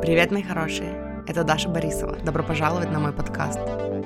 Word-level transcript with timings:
Привет, 0.00 0.30
мои 0.30 0.44
хорошие! 0.44 1.24
Это 1.26 1.42
Даша 1.42 1.68
Борисова. 1.68 2.16
Добро 2.24 2.44
пожаловать 2.44 2.90
на 2.92 3.00
мой 3.00 3.12
подкаст. 3.12 3.58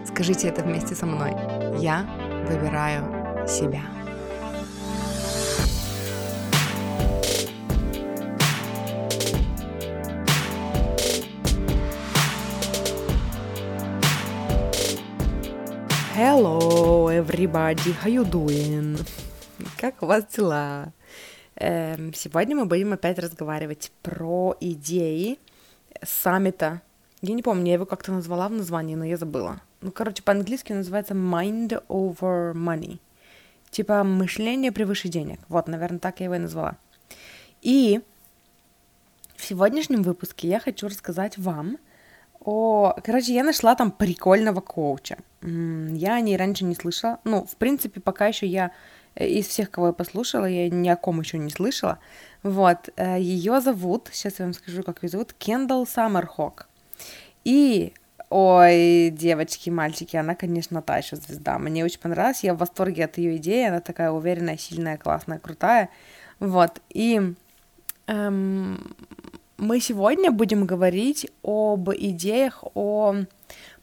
Скажите 0.08 0.48
это 0.48 0.62
вместе 0.62 0.94
со 0.94 1.04
мной. 1.04 1.32
Я 1.78 2.06
выбираю 2.48 3.04
себя. 3.46 3.82
Hello, 16.16 17.10
everybody, 17.10 17.94
how 18.02 18.08
you 18.08 18.24
doing? 18.24 18.98
Как 19.76 20.02
у 20.02 20.06
вас 20.06 20.24
дела? 20.24 20.94
Эм, 21.56 22.14
сегодня 22.14 22.56
мы 22.56 22.64
будем 22.64 22.94
опять 22.94 23.18
разговаривать 23.18 23.92
про 24.02 24.56
идеи 24.58 25.38
саммита. 26.02 26.82
Я 27.20 27.34
не 27.34 27.42
помню, 27.42 27.66
я 27.68 27.74
его 27.74 27.86
как-то 27.86 28.12
назвала 28.12 28.48
в 28.48 28.52
названии, 28.52 28.94
но 28.94 29.04
я 29.04 29.16
забыла. 29.16 29.60
Ну, 29.80 29.90
короче, 29.92 30.22
по-английски 30.22 30.72
называется 30.72 31.14
Mind 31.14 31.82
over 31.88 32.52
Money. 32.52 32.98
Типа 33.70 34.04
мышление 34.04 34.72
превыше 34.72 35.08
денег. 35.08 35.40
Вот, 35.48 35.68
наверное, 35.68 35.98
так 35.98 36.20
я 36.20 36.24
его 36.24 36.34
и 36.34 36.38
назвала. 36.38 36.76
И 37.62 38.00
в 39.36 39.44
сегодняшнем 39.44 40.02
выпуске 40.02 40.48
я 40.48 40.60
хочу 40.60 40.88
рассказать 40.88 41.38
вам 41.38 41.78
о... 42.40 42.94
Короче, 43.04 43.34
я 43.34 43.44
нашла 43.44 43.74
там 43.74 43.90
прикольного 43.90 44.60
коуча. 44.60 45.16
Я 45.42 46.14
о 46.14 46.20
ней 46.20 46.36
раньше 46.36 46.64
не 46.64 46.74
слышала. 46.74 47.18
Ну, 47.24 47.44
в 47.44 47.56
принципе, 47.56 48.00
пока 48.00 48.26
еще 48.26 48.46
я 48.46 48.72
Э, 49.14 49.26
из 49.26 49.46
всех, 49.46 49.70
кого 49.70 49.88
я 49.88 49.92
послушала, 49.92 50.46
я 50.46 50.68
ни 50.68 50.88
о 50.88 50.96
ком 50.96 51.20
еще 51.20 51.38
не 51.38 51.50
слышала. 51.50 51.98
Вот, 52.42 52.88
э, 52.96 53.20
ее 53.20 53.60
зовут, 53.60 54.08
сейчас 54.12 54.38
я 54.40 54.46
вам 54.46 54.54
скажу, 54.54 54.82
как 54.82 55.02
ее 55.02 55.08
зовут, 55.08 55.32
Кендалл 55.32 55.86
Саммерхок. 55.86 56.68
И, 57.44 57.92
ой, 58.30 59.10
девочки, 59.10 59.70
мальчики, 59.70 60.16
она, 60.16 60.34
конечно, 60.34 60.82
та 60.82 60.98
еще 60.98 61.16
звезда. 61.16 61.58
Мне 61.58 61.84
очень 61.84 62.00
понравилась, 62.00 62.42
я 62.42 62.54
в 62.54 62.58
восторге 62.58 63.04
от 63.04 63.18
ее 63.18 63.36
идеи, 63.36 63.68
она 63.68 63.80
такая 63.80 64.10
уверенная, 64.10 64.56
сильная, 64.56 64.96
классная, 64.96 65.38
крутая. 65.38 65.88
Вот, 66.40 66.80
и 66.88 67.34
эм, 68.08 68.96
мы 69.56 69.80
сегодня 69.80 70.32
будем 70.32 70.66
говорить 70.66 71.30
об 71.44 71.90
идеях 71.90 72.64
о 72.74 73.14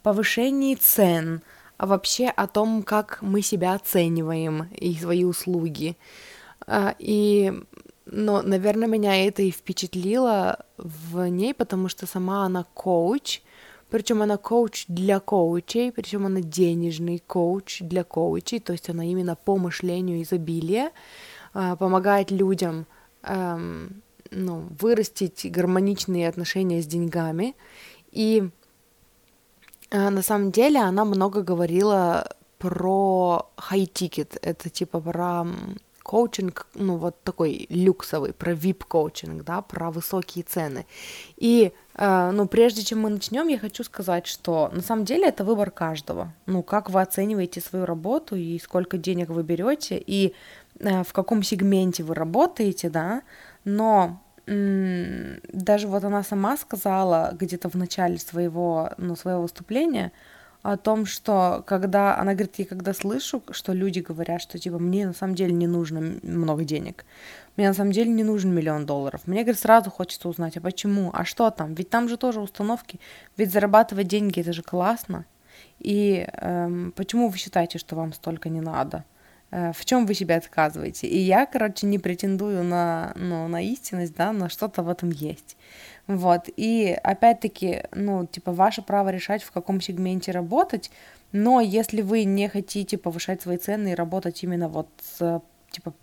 повышении 0.04 0.76
цен, 0.76 1.42
а 1.78 1.86
вообще 1.86 2.28
о 2.28 2.48
том, 2.48 2.84
как 2.84 3.20
мы 3.22 3.42
себя 3.42 3.74
оцениваем 3.74 4.64
и 4.76 4.94
свои 4.96 5.24
услуги. 5.24 5.96
А, 6.68 6.94
и, 7.00 7.54
но, 8.12 8.42
наверное, 8.42 8.88
меня 8.88 9.26
это 9.26 9.42
и 9.42 9.52
впечатлило 9.52 10.66
в 10.78 11.28
ней, 11.30 11.54
потому 11.54 11.90
что 11.90 12.06
сама 12.08 12.46
она 12.46 12.66
коуч, 12.74 13.42
причем 13.90 14.22
она 14.22 14.38
коуч 14.38 14.86
для 14.88 15.20
коучей, 15.20 15.92
причем 15.92 16.26
она 16.26 16.42
денежный 16.42 17.22
коуч 17.26 17.82
для 17.82 18.04
коучей, 18.04 18.60
то 18.60 18.74
есть 18.74 18.90
она 18.90 19.04
именно 19.06 19.36
по 19.36 19.58
мышлению 19.58 20.22
изобилия 20.22 20.92
а, 21.54 21.76
помогает 21.76 22.32
людям 22.32 22.86
эм, 23.24 24.02
ну, 24.32 24.68
вырастить 24.80 25.52
гармоничные 25.52 26.30
отношения 26.30 26.82
с 26.82 26.86
деньгами. 26.86 27.56
И 28.12 28.50
а, 29.92 30.10
на 30.10 30.22
самом 30.22 30.52
деле 30.52 30.80
она 30.80 31.06
много 31.06 31.42
говорила 31.42 32.28
про 32.60 33.50
high 33.58 33.92
ticket, 33.92 34.38
это 34.42 34.70
типа 34.70 35.00
про 35.00 35.48
коучинг, 36.10 36.66
ну 36.74 36.98
вот 36.98 37.24
такой 37.24 37.68
люксовый, 37.70 38.34
про 38.34 38.54
VIP 38.54 38.84
коучинг, 38.88 39.44
да, 39.44 39.62
про 39.62 39.92
высокие 39.92 40.44
цены. 40.44 40.88
И, 41.38 41.72
э, 41.94 42.32
ну, 42.32 42.48
прежде 42.48 42.82
чем 42.82 43.02
мы 43.02 43.10
начнем, 43.12 43.48
я 43.48 43.60
хочу 43.60 43.84
сказать, 43.84 44.26
что 44.26 44.72
на 44.74 44.82
самом 44.82 45.06
деле 45.06 45.28
это 45.28 45.44
выбор 45.44 45.70
каждого. 45.70 46.34
Ну, 46.48 46.64
как 46.64 46.90
вы 46.90 47.02
оцениваете 47.02 47.62
свою 47.62 47.86
работу 47.86 48.36
и 48.36 48.58
сколько 48.58 48.98
денег 48.98 49.30
вы 49.30 49.44
берете 49.44 50.04
и 50.04 50.34
э, 50.80 51.04
в 51.04 51.14
каком 51.14 51.44
сегменте 51.44 52.04
вы 52.04 52.16
работаете, 52.16 52.90
да, 52.90 53.22
но 53.64 54.20
даже 54.48 55.88
вот 55.88 56.04
она 56.04 56.24
сама 56.24 56.58
сказала 56.58 57.36
где-то 57.40 57.70
в 57.70 57.76
начале 57.76 58.18
своего, 58.18 58.90
ну, 58.98 59.16
своего 59.16 59.44
выступления 59.44 60.12
о 60.62 60.76
том, 60.76 61.06
что 61.06 61.64
когда, 61.66 62.18
она 62.18 62.34
говорит, 62.34 62.56
я 62.58 62.66
когда 62.66 62.94
слышу, 62.94 63.42
что 63.52 63.74
люди 63.74 64.00
говорят, 64.00 64.42
что 64.42 64.60
типа 64.60 64.78
мне 64.78 65.08
на 65.08 65.14
самом 65.14 65.36
деле 65.36 65.54
не 65.54 65.68
нужно 65.68 66.20
много 66.22 66.66
денег, 66.66 67.06
мне 67.56 67.68
на 67.68 67.74
самом 67.74 67.92
деле 67.92 68.12
не 68.12 68.24
нужен 68.24 68.54
миллион 68.54 68.86
долларов, 68.86 69.22
мне, 69.26 69.44
говорит, 69.44 69.60
сразу 69.60 69.90
хочется 69.90 70.28
узнать, 70.28 70.58
а 70.58 70.62
почему, 70.62 71.12
а 71.14 71.24
что 71.24 71.50
там, 71.50 71.74
ведь 71.74 71.90
там 71.90 72.10
же 72.10 72.18
тоже 72.18 72.42
установки, 72.42 73.00
ведь 73.38 73.52
зарабатывать 73.52 74.08
деньги 74.08 74.42
это 74.42 74.52
же 74.52 74.64
классно, 74.64 75.26
и 75.80 76.28
эм, 76.34 76.94
почему 76.96 77.30
вы 77.30 77.38
считаете, 77.38 77.78
что 77.78 77.96
вам 77.96 78.12
столько 78.12 78.50
не 78.50 78.62
надо? 78.62 79.06
Э, 79.52 79.72
в 79.74 79.84
чем 79.86 80.06
вы 80.06 80.14
себя 80.14 80.38
отказываете. 80.38 81.08
И 81.08 81.18
я, 81.18 81.46
короче, 81.46 81.88
не 81.88 81.98
претендую 81.98 82.64
на, 82.64 83.14
ну, 83.16 83.48
на 83.48 83.64
истинность, 83.64 84.16
да, 84.16 84.32
но 84.32 84.48
что-то 84.50 84.84
в 84.84 84.90
этом 84.90 85.10
есть. 85.10 85.58
Вот, 86.10 86.50
и 86.58 86.98
опять-таки, 87.04 87.84
ну, 87.94 88.26
типа, 88.26 88.52
ваше 88.52 88.82
право 88.82 89.10
решать, 89.10 89.44
в 89.44 89.52
каком 89.52 89.80
сегменте 89.80 90.32
работать, 90.32 90.90
но 91.32 91.62
если 91.62 92.02
вы 92.02 92.24
не 92.24 92.50
хотите 92.50 92.98
повышать 92.98 93.44
свои 93.44 93.58
цены 93.58 93.92
и 93.92 93.96
работать 93.96 94.44
именно 94.44 94.70
вот, 94.70 94.88
с, 95.04 95.40
типа, 95.70 95.94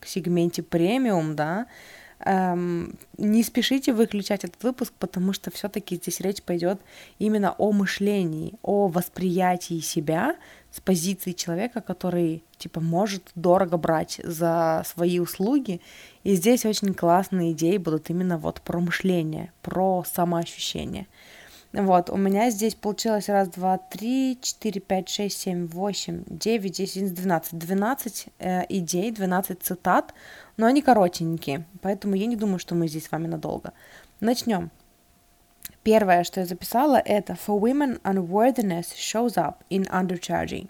в 0.00 0.08
сегменте 0.08 0.62
премиум, 0.62 1.36
да, 1.36 1.66
эм, 2.20 2.96
не 3.18 3.42
спешите 3.42 3.92
выключать 3.92 4.42
этот 4.44 4.62
выпуск, 4.62 4.94
потому 4.98 5.34
что 5.34 5.50
все-таки 5.50 5.96
здесь 5.96 6.20
речь 6.20 6.42
пойдет 6.42 6.80
именно 7.18 7.54
о 7.58 7.72
мышлении, 7.72 8.54
о 8.62 8.88
восприятии 8.88 9.80
себя 9.80 10.34
с 10.74 10.80
позиции 10.80 11.32
человека, 11.32 11.80
который 11.80 12.42
типа 12.58 12.80
может 12.80 13.30
дорого 13.36 13.76
брать 13.76 14.20
за 14.24 14.82
свои 14.84 15.20
услуги. 15.20 15.80
И 16.24 16.34
здесь 16.34 16.66
очень 16.66 16.94
классные 16.94 17.52
идеи 17.52 17.76
будут 17.76 18.10
именно 18.10 18.38
вот 18.38 18.60
про 18.60 18.80
мышление, 18.80 19.52
про 19.62 20.02
самоощущение. 20.04 21.06
Вот, 21.72 22.10
у 22.10 22.16
меня 22.16 22.50
здесь 22.50 22.74
получилось 22.74 23.28
раз, 23.28 23.48
два, 23.48 23.78
три, 23.78 24.38
четыре, 24.40 24.80
пять, 24.80 25.08
шесть, 25.08 25.38
семь, 25.38 25.66
восемь, 25.66 26.22
девять, 26.26 26.72
десять, 26.72 27.14
двенадцать. 27.14 27.58
Двенадцать 27.58 28.26
э, 28.38 28.62
идей, 28.68 29.10
двенадцать 29.10 29.62
цитат, 29.62 30.14
но 30.56 30.66
они 30.66 30.82
коротенькие, 30.82 31.66
поэтому 31.82 32.14
я 32.14 32.26
не 32.26 32.36
думаю, 32.36 32.58
что 32.58 32.74
мы 32.74 32.88
здесь 32.88 33.06
с 33.06 33.12
вами 33.12 33.26
надолго. 33.26 33.72
Начнем. 34.20 34.70
Первое, 35.84 36.24
что 36.24 36.40
я 36.40 36.46
записала, 36.46 36.96
это 36.96 37.34
For 37.34 37.60
women, 37.60 38.00
unworthiness 38.04 38.94
shows 38.96 39.36
up 39.36 39.56
in 39.68 39.84
undercharging. 39.90 40.68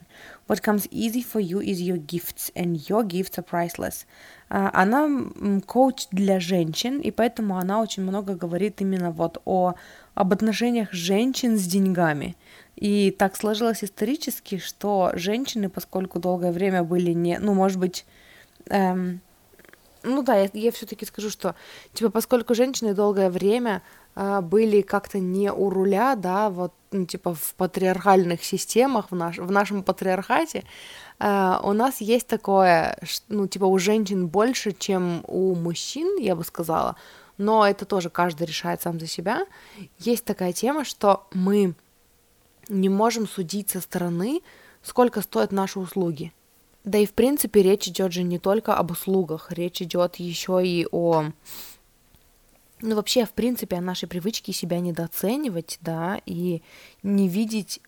What 0.49 0.61
comes 0.61 0.89
easy 0.91 1.23
for 1.23 1.41
you 1.41 1.61
is 1.61 1.81
your 1.81 1.99
gifts, 1.99 2.51
and 2.57 2.89
your 2.89 3.05
gifts 3.05 3.39
are 3.39 3.45
priceless. 3.45 4.07
Uh, 4.51 4.71
она 4.73 5.61
коуч 5.67 6.09
для 6.11 6.41
женщин, 6.41 6.99
и 6.99 7.13
поэтому 7.13 7.59
она 7.59 7.81
очень 7.81 8.03
много 8.03 8.35
говорит 8.35 8.81
именно 8.81 9.13
вот 9.13 9.41
о 9.45 9.75
об 10.17 10.33
отношениях 10.33 10.93
женщин 10.93 11.59
с 11.59 11.65
деньгами. 11.65 12.37
И 12.75 13.13
так 13.13 13.37
сложилось 13.37 13.85
исторически, 13.85 14.59
что 14.59 15.13
женщины, 15.15 15.69
поскольку 15.69 16.19
долгое 16.19 16.51
время 16.51 16.83
были 16.83 17.13
не, 17.13 17.39
ну, 17.39 17.55
может 17.55 17.79
быть, 17.79 18.05
эм, 18.69 19.21
ну 20.03 20.23
да, 20.23 20.37
я, 20.37 20.51
я 20.53 20.73
все-таки 20.73 21.07
скажу, 21.07 21.31
что, 21.31 21.55
типа, 21.93 22.11
поскольку 22.11 22.55
женщины 22.55 22.95
долгое 22.95 23.31
время 23.31 23.83
были 24.15 24.83
как-то 24.83 25.19
не 25.19 25.53
у 25.53 25.71
руля, 25.71 26.15
да, 26.15 26.51
вот, 26.51 26.73
ну, 26.93 27.05
типа, 27.05 27.35
в 27.35 27.55
патриархальных 27.57 28.45
системах, 28.45 29.11
в, 29.11 29.15
наш, 29.17 29.39
в 29.39 29.51
нашем 29.51 29.83
патриархате, 29.83 30.65
э, 31.19 31.59
у 31.63 31.73
нас 31.73 32.01
есть 32.01 32.29
такое, 32.29 32.97
ну, 33.29 33.49
типа, 33.49 33.65
у 33.65 33.79
женщин 33.79 34.29
больше, 34.29 34.73
чем 34.73 35.25
у 35.27 35.55
мужчин, 35.55 36.19
я 36.21 36.37
бы 36.37 36.45
сказала, 36.45 36.97
но 37.39 37.67
это 37.67 37.85
тоже 37.85 38.11
каждый 38.11 38.47
решает 38.47 38.83
сам 38.83 39.01
за 39.01 39.09
себя. 39.09 39.47
Есть 39.99 40.25
такая 40.25 40.53
тема, 40.53 40.85
что 40.85 41.27
мы 41.33 41.75
не 42.69 42.89
можем 42.89 43.27
судить 43.27 43.71
со 43.71 43.81
стороны, 43.81 44.41
сколько 44.83 45.21
стоят 45.21 45.51
наши 45.53 45.81
услуги. 45.81 46.33
Да 46.85 46.99
и 46.99 47.07
в 47.07 47.15
принципе 47.15 47.63
речь 47.63 47.89
идет 47.89 48.13
же 48.13 48.23
не 48.23 48.39
только 48.39 48.75
об 48.75 48.91
услугах, 48.91 49.51
речь 49.51 49.81
идет 49.81 50.17
еще 50.17 50.65
и 50.65 50.87
о 50.93 51.31
ну, 52.85 52.97
вообще, 52.97 53.25
в 53.25 53.33
принципе, 53.33 53.77
о 53.77 53.81
нашей 53.81 54.09
привычке 54.09 54.53
себя 54.53 54.81
недооценивать, 54.81 55.79
да, 55.81 56.21
и 56.27 56.63
не 57.03 57.29
видеть, 57.29 57.81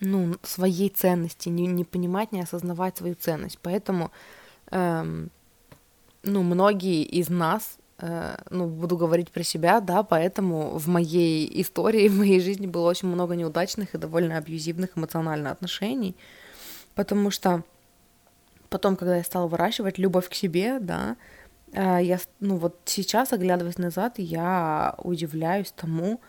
ну, 0.00 0.36
своей 0.42 0.88
ценности, 0.88 1.48
не, 1.48 1.66
не 1.66 1.84
понимать, 1.84 2.32
не 2.32 2.42
осознавать 2.42 2.96
свою 2.96 3.14
ценность. 3.14 3.58
Поэтому, 3.62 4.10
эм, 4.70 5.30
ну, 6.22 6.42
многие 6.42 7.02
из 7.02 7.28
нас 7.28 7.78
Э, 8.00 8.36
ну, 8.50 8.66
буду 8.66 8.96
говорить 8.96 9.32
про 9.32 9.42
себя, 9.42 9.80
да, 9.80 10.04
поэтому 10.04 10.78
в 10.78 10.86
моей 10.88 11.60
истории, 11.60 12.08
в 12.08 12.16
моей 12.18 12.40
жизни 12.40 12.66
было 12.66 12.88
очень 12.88 13.08
много 13.08 13.34
неудачных 13.34 13.94
и 13.94 13.98
довольно 13.98 14.36
абьюзивных 14.38 14.96
эмоциональных 14.96 15.52
отношений, 15.52 16.14
потому 16.94 17.30
что 17.30 17.64
потом, 18.68 18.96
когда 18.96 19.16
я 19.16 19.24
стала 19.24 19.48
выращивать 19.48 19.98
любовь 19.98 20.28
к 20.28 20.34
себе, 20.34 20.78
да, 20.80 21.12
э, 21.12 21.37
я, 21.72 22.18
ну 22.40 22.56
вот 22.56 22.80
сейчас, 22.84 23.32
оглядываясь 23.32 23.78
назад, 23.78 24.14
я 24.18 24.94
удивляюсь 24.98 25.72
тому, 25.72 26.20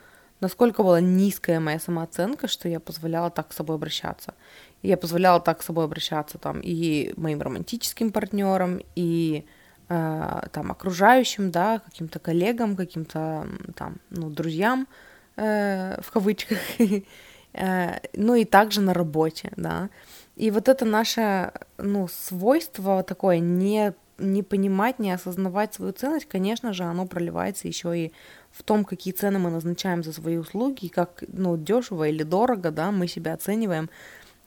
насколько 0.42 0.84
была 0.84 1.02
низкая 1.02 1.60
моя 1.60 1.80
самооценка, 1.80 2.48
что 2.48 2.70
я 2.70 2.80
позволяла 2.80 3.30
так 3.30 3.52
с 3.52 3.56
собой 3.56 3.76
обращаться. 3.76 4.34
я 4.82 4.98
позволяла 4.98 5.40
так 5.40 5.62
с 5.62 5.66
собой 5.66 5.86
обращаться 5.86 6.38
там 6.38 6.62
и 6.62 7.14
моим 7.18 7.42
романтическим 7.42 8.12
партнерам, 8.12 8.80
и 8.96 9.46
э, 9.90 10.42
там 10.52 10.72
окружающим, 10.72 11.52
да, 11.52 11.80
каким-то 11.80 12.20
коллегам, 12.20 12.76
каким-то 12.76 13.48
там, 13.76 13.98
ну, 14.10 14.30
друзьям, 14.30 14.88
э, 15.36 16.00
в 16.02 16.12
кавычках, 16.12 16.58
э, 17.54 18.00
ну 18.14 18.36
и 18.36 18.46
также 18.46 18.82
на 18.82 18.94
работе, 18.94 19.52
да. 19.58 19.90
И 20.38 20.52
вот 20.52 20.70
это 20.70 20.86
наше, 20.86 21.52
ну, 21.78 22.08
свойство 22.08 23.04
такое 23.04 23.40
не 23.40 23.94
не 24.20 24.44
понимать, 24.44 25.00
не 25.00 25.12
осознавать 25.12 25.74
свою 25.74 25.94
ценность, 25.94 26.28
конечно 26.28 26.74
же, 26.74 26.84
оно 26.84 27.06
проливается 27.06 27.68
еще 27.68 27.98
и 27.98 28.14
в 28.52 28.64
том, 28.64 28.86
какие 28.86 29.14
цены 29.14 29.40
мы 29.40 29.50
назначаем 29.50 30.04
за 30.04 30.14
свои 30.14 30.38
услуги, 30.38 30.88
как, 30.88 31.24
ну, 31.28 31.58
дешево 31.58 32.08
или 32.08 32.24
дорого, 32.24 32.72
да, 32.72 32.92
мы 32.92 33.08
себя 33.08 33.34
оцениваем, 33.34 33.90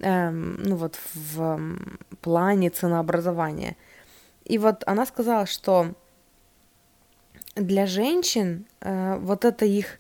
эм, 0.01 0.63
ну, 0.63 0.77
вот 0.77 0.99
в 1.15 1.61
плане 2.21 2.71
ценообразования. 2.71 3.77
И 4.45 4.59
вот 4.59 4.83
она 4.87 5.07
сказала, 5.07 5.47
что 5.47 5.95
для 7.55 7.87
женщин 7.87 8.67
э, 8.81 9.19
вот 9.19 9.45
это 9.45 9.65
их, 9.65 9.99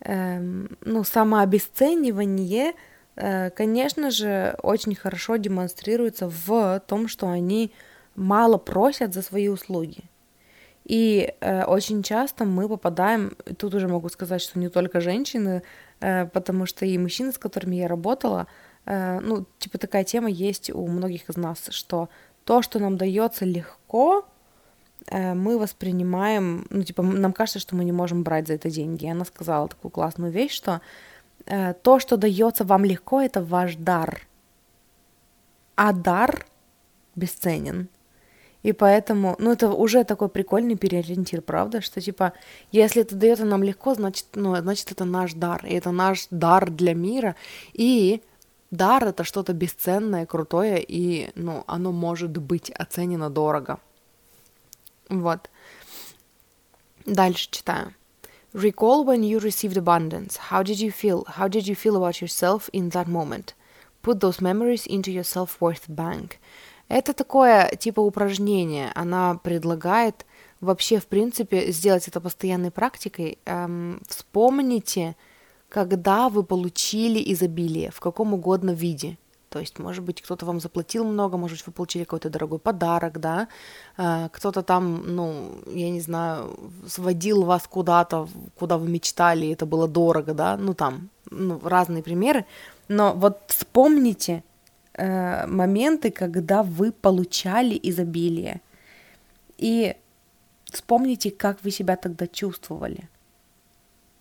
э, 0.00 0.40
ну, 0.80 1.04
самообесценивание, 1.04 2.72
э, 3.16 3.50
конечно 3.50 4.10
же, 4.10 4.56
очень 4.62 4.94
хорошо 4.94 5.36
демонстрируется 5.36 6.28
в 6.28 6.82
том, 6.86 7.08
что 7.08 7.28
они 7.28 7.72
мало 8.16 8.58
просят 8.58 9.14
за 9.14 9.22
свои 9.22 9.48
услуги. 9.48 10.04
И 10.84 11.34
э, 11.40 11.64
очень 11.64 12.02
часто 12.02 12.44
мы 12.44 12.68
попадаем, 12.68 13.36
тут 13.58 13.74
уже 13.74 13.88
могу 13.88 14.08
сказать, 14.08 14.40
что 14.40 14.58
не 14.58 14.68
только 14.68 15.00
женщины, 15.00 15.62
э, 16.00 16.26
потому 16.26 16.66
что 16.66 16.86
и 16.86 16.96
мужчины, 16.98 17.32
с 17.32 17.38
которыми 17.38 17.76
я 17.76 17.88
работала, 17.88 18.46
э, 18.84 19.18
ну, 19.20 19.46
типа 19.58 19.78
такая 19.78 20.04
тема 20.04 20.30
есть 20.30 20.70
у 20.70 20.86
многих 20.86 21.28
из 21.28 21.36
нас, 21.36 21.66
что 21.70 22.08
то, 22.44 22.62
что 22.62 22.78
нам 22.78 22.96
дается 22.96 23.44
легко, 23.44 24.24
э, 25.10 25.34
мы 25.34 25.58
воспринимаем, 25.58 26.68
ну, 26.70 26.84
типа, 26.84 27.02
нам 27.02 27.32
кажется, 27.32 27.58
что 27.58 27.74
мы 27.74 27.84
не 27.84 27.92
можем 27.92 28.22
брать 28.22 28.46
за 28.46 28.54
это 28.54 28.70
деньги. 28.70 29.06
И 29.06 29.10
она 29.10 29.24
сказала 29.24 29.66
такую 29.68 29.90
классную 29.90 30.30
вещь, 30.30 30.52
что 30.52 30.80
э, 31.46 31.74
то, 31.74 31.98
что 31.98 32.16
дается 32.16 32.64
вам 32.64 32.84
легко, 32.84 33.20
это 33.20 33.42
ваш 33.42 33.74
дар. 33.74 34.28
А 35.74 35.92
дар 35.92 36.46
бесценен. 37.16 37.88
И 38.66 38.72
поэтому, 38.72 39.36
ну, 39.38 39.52
это 39.52 39.70
уже 39.70 40.02
такой 40.02 40.28
прикольный 40.28 40.74
переориентир, 40.74 41.40
правда, 41.40 41.80
что, 41.80 42.00
типа, 42.00 42.32
если 42.72 43.02
это 43.02 43.14
дается 43.14 43.44
нам 43.44 43.62
легко, 43.62 43.94
значит, 43.94 44.26
ну, 44.34 44.56
значит, 44.56 44.90
это 44.90 45.04
наш 45.04 45.34
дар, 45.34 45.64
и 45.64 45.74
это 45.74 45.92
наш 45.92 46.26
дар 46.32 46.68
для 46.68 46.92
мира, 46.92 47.36
и 47.74 48.22
дар— 48.72 49.04
это 49.06 49.22
что-то 49.22 49.52
бесценное, 49.52 50.26
крутое, 50.26 50.82
и, 50.82 51.30
ну, 51.36 51.62
оно 51.68 51.92
может 51.92 52.38
быть 52.38 52.70
оценено 52.70 53.30
дорого. 53.30 53.78
Вот. 55.08 55.48
Дальше 57.04 57.48
читаю. 57.48 57.94
Recall 58.52 59.04
when 59.04 59.22
you 59.22 59.38
received 59.38 59.76
abundance. 59.76 60.38
How 60.50 60.64
did 60.64 60.80
you 60.80 60.90
feel? 60.90 61.24
How 61.28 61.46
did 61.46 61.68
you 61.68 61.76
feel 61.76 61.94
about 61.94 62.20
yourself 62.20 62.68
in 62.72 62.90
that 62.90 63.06
moment? 63.06 63.54
Put 64.02 64.18
those 64.18 64.40
memories 64.40 64.88
into 64.88 65.12
your 65.12 65.22
self-worth 65.22 65.86
bank. 65.88 66.40
Это 66.88 67.12
такое 67.12 67.70
типа 67.78 68.00
упражнение. 68.00 68.92
Она 68.94 69.34
предлагает 69.42 70.24
вообще, 70.60 70.98
в 70.98 71.06
принципе, 71.06 71.72
сделать 71.72 72.08
это 72.08 72.20
постоянной 72.20 72.70
практикой. 72.70 73.38
Эм, 73.44 74.00
вспомните, 74.08 75.16
когда 75.68 76.28
вы 76.28 76.42
получили 76.44 77.32
изобилие, 77.32 77.90
в 77.90 78.00
каком 78.00 78.34
угодно 78.34 78.70
виде. 78.70 79.18
То 79.48 79.60
есть, 79.60 79.78
может 79.78 80.04
быть, 80.04 80.20
кто-то 80.22 80.44
вам 80.44 80.60
заплатил 80.60 81.04
много, 81.04 81.36
может 81.36 81.58
быть, 81.58 81.66
вы 81.66 81.72
получили 81.72 82.04
какой-то 82.04 82.28
дорогой 82.28 82.58
подарок, 82.58 83.20
да, 83.20 83.48
э, 83.96 84.28
кто-то 84.32 84.62
там, 84.62 85.02
ну, 85.06 85.62
я 85.72 85.88
не 85.90 86.00
знаю, 86.00 86.58
сводил 86.86 87.42
вас 87.44 87.66
куда-то, 87.66 88.28
куда 88.58 88.76
вы 88.76 88.88
мечтали, 88.88 89.46
и 89.46 89.52
это 89.52 89.64
было 89.64 89.88
дорого, 89.88 90.34
да, 90.34 90.56
ну, 90.56 90.74
там, 90.74 91.08
ну, 91.30 91.60
разные 91.62 92.02
примеры. 92.02 92.44
Но 92.88 93.12
вот 93.14 93.38
вспомните, 93.46 94.42
э, 94.96 95.46
моменты, 95.46 96.10
когда 96.10 96.62
вы 96.62 96.92
получали 96.92 97.78
изобилие. 97.82 98.60
И 99.58 99.94
вспомните, 100.64 101.30
как 101.30 101.62
вы 101.62 101.70
себя 101.70 101.96
тогда 101.96 102.26
чувствовали. 102.26 103.08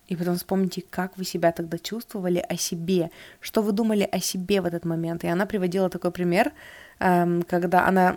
И 0.07 0.16
потом 0.16 0.36
вспомните, 0.36 0.83
как 0.89 1.18
вы 1.18 1.25
себя 1.25 1.51
тогда 1.51 1.77
чувствовали 1.77 2.45
о 2.48 2.57
себе, 2.57 3.10
что 3.39 3.62
вы 3.62 3.72
думали 3.72 4.07
о 4.12 4.19
себе 4.19 4.62
в 4.62 4.66
этот 4.66 4.86
момент. 4.86 5.24
И 5.24 5.27
она 5.27 5.45
приводила 5.45 5.89
такой 5.89 6.12
пример, 6.12 6.51
эм, 7.00 7.42
когда 7.42 7.88
она, 7.88 8.16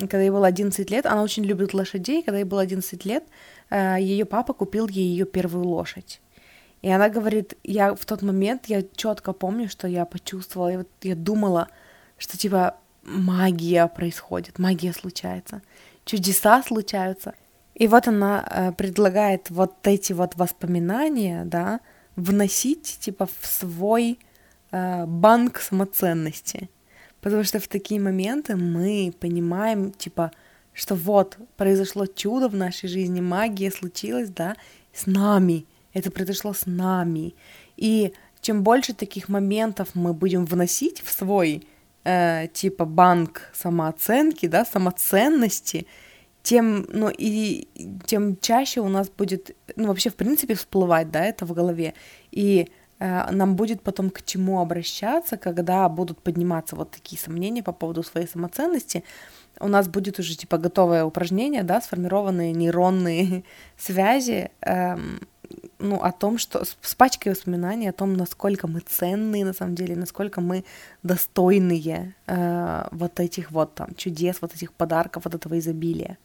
когда 0.00 0.20
ей 0.20 0.30
было 0.30 0.46
11 0.46 0.90
лет, 0.90 1.06
она 1.06 1.22
очень 1.22 1.44
любит 1.44 1.72
лошадей, 1.72 2.22
когда 2.22 2.38
ей 2.38 2.44
было 2.44 2.60
11 2.60 3.06
лет, 3.06 3.24
э, 3.70 3.96
ее 4.00 4.26
папа 4.26 4.52
купил 4.52 4.86
ей 4.88 5.06
ее 5.06 5.24
первую 5.24 5.66
лошадь. 5.66 6.20
И 6.82 6.90
она 6.90 7.08
говорит, 7.08 7.54
я 7.64 7.94
в 7.94 8.04
тот 8.04 8.20
момент, 8.20 8.66
я 8.66 8.82
четко 8.94 9.32
помню, 9.32 9.70
что 9.70 9.88
я 9.88 10.04
почувствовала, 10.04 10.68
я, 10.68 10.78
вот, 10.78 10.88
я 11.00 11.14
думала, 11.14 11.68
что 12.24 12.38
типа 12.38 12.76
магия 13.02 13.86
происходит, 13.86 14.58
магия 14.58 14.94
случается, 14.94 15.60
чудеса 16.06 16.62
случаются. 16.62 17.34
И 17.74 17.86
вот 17.86 18.08
она 18.08 18.46
э, 18.50 18.72
предлагает 18.72 19.50
вот 19.50 19.74
эти 19.82 20.14
вот 20.14 20.36
воспоминания, 20.36 21.44
да, 21.44 21.80
вносить 22.16 22.98
типа 23.00 23.26
в 23.26 23.46
свой 23.46 24.18
э, 24.70 25.04
банк 25.06 25.58
самоценности. 25.58 26.70
Потому 27.20 27.44
что 27.44 27.58
в 27.58 27.68
такие 27.68 28.00
моменты 28.00 28.56
мы 28.56 29.12
понимаем, 29.20 29.92
типа, 29.92 30.30
что 30.72 30.94
вот 30.94 31.36
произошло 31.58 32.06
чудо 32.06 32.48
в 32.48 32.54
нашей 32.54 32.88
жизни, 32.88 33.20
магия 33.20 33.70
случилась, 33.70 34.30
да, 34.30 34.56
с 34.94 35.04
нами. 35.06 35.66
Это 35.92 36.10
произошло 36.10 36.54
с 36.54 36.64
нами. 36.64 37.34
И 37.76 38.14
чем 38.40 38.62
больше 38.62 38.94
таких 38.94 39.28
моментов 39.28 39.90
мы 39.94 40.14
будем 40.14 40.46
вносить 40.46 41.02
в 41.02 41.12
свой 41.12 41.66
э, 42.04 42.48
типа 42.52 42.84
банк 42.84 43.50
самооценки, 43.52 44.46
да, 44.46 44.64
самоценности, 44.64 45.86
тем, 46.42 46.86
ну, 46.90 47.10
и 47.10 47.68
тем 48.06 48.36
чаще 48.38 48.80
у 48.80 48.88
нас 48.88 49.08
будет, 49.08 49.56
ну, 49.76 49.88
вообще, 49.88 50.10
в 50.10 50.14
принципе, 50.14 50.54
всплывать, 50.54 51.10
да, 51.10 51.24
это 51.24 51.46
в 51.46 51.52
голове, 51.52 51.94
и 52.30 52.68
э, 52.98 53.30
нам 53.30 53.56
будет 53.56 53.82
потом 53.82 54.10
к 54.10 54.22
чему 54.22 54.60
обращаться, 54.60 55.38
когда 55.38 55.88
будут 55.88 56.20
подниматься 56.22 56.76
вот 56.76 56.90
такие 56.90 57.20
сомнения 57.20 57.62
по 57.62 57.72
поводу 57.72 58.02
своей 58.02 58.28
самоценности, 58.28 59.04
у 59.58 59.68
нас 59.68 59.88
будет 59.88 60.18
уже, 60.18 60.36
типа, 60.36 60.58
готовое 60.58 61.04
упражнение, 61.04 61.62
да, 61.62 61.80
сформированные 61.80 62.52
нейронные 62.52 63.44
связи, 63.78 64.50
эм, 64.60 65.20
ну, 65.78 66.02
о 66.02 66.12
том, 66.12 66.38
что 66.38 66.64
с 66.64 66.94
пачкой 66.94 67.32
воспоминаний 67.32 67.88
о 67.88 67.92
том, 67.92 68.14
насколько 68.14 68.66
мы 68.66 68.80
ценные 68.80 69.44
на 69.44 69.52
самом 69.52 69.74
деле, 69.74 69.96
насколько 69.96 70.40
мы 70.40 70.64
достойные 71.02 72.14
э, 72.26 72.88
вот 72.90 73.20
этих 73.20 73.50
вот 73.50 73.74
там 73.74 73.94
чудес, 73.96 74.36
вот 74.40 74.54
этих 74.54 74.72
подарков, 74.72 75.24
вот 75.24 75.34
этого 75.34 75.58
изобилия. 75.58 76.16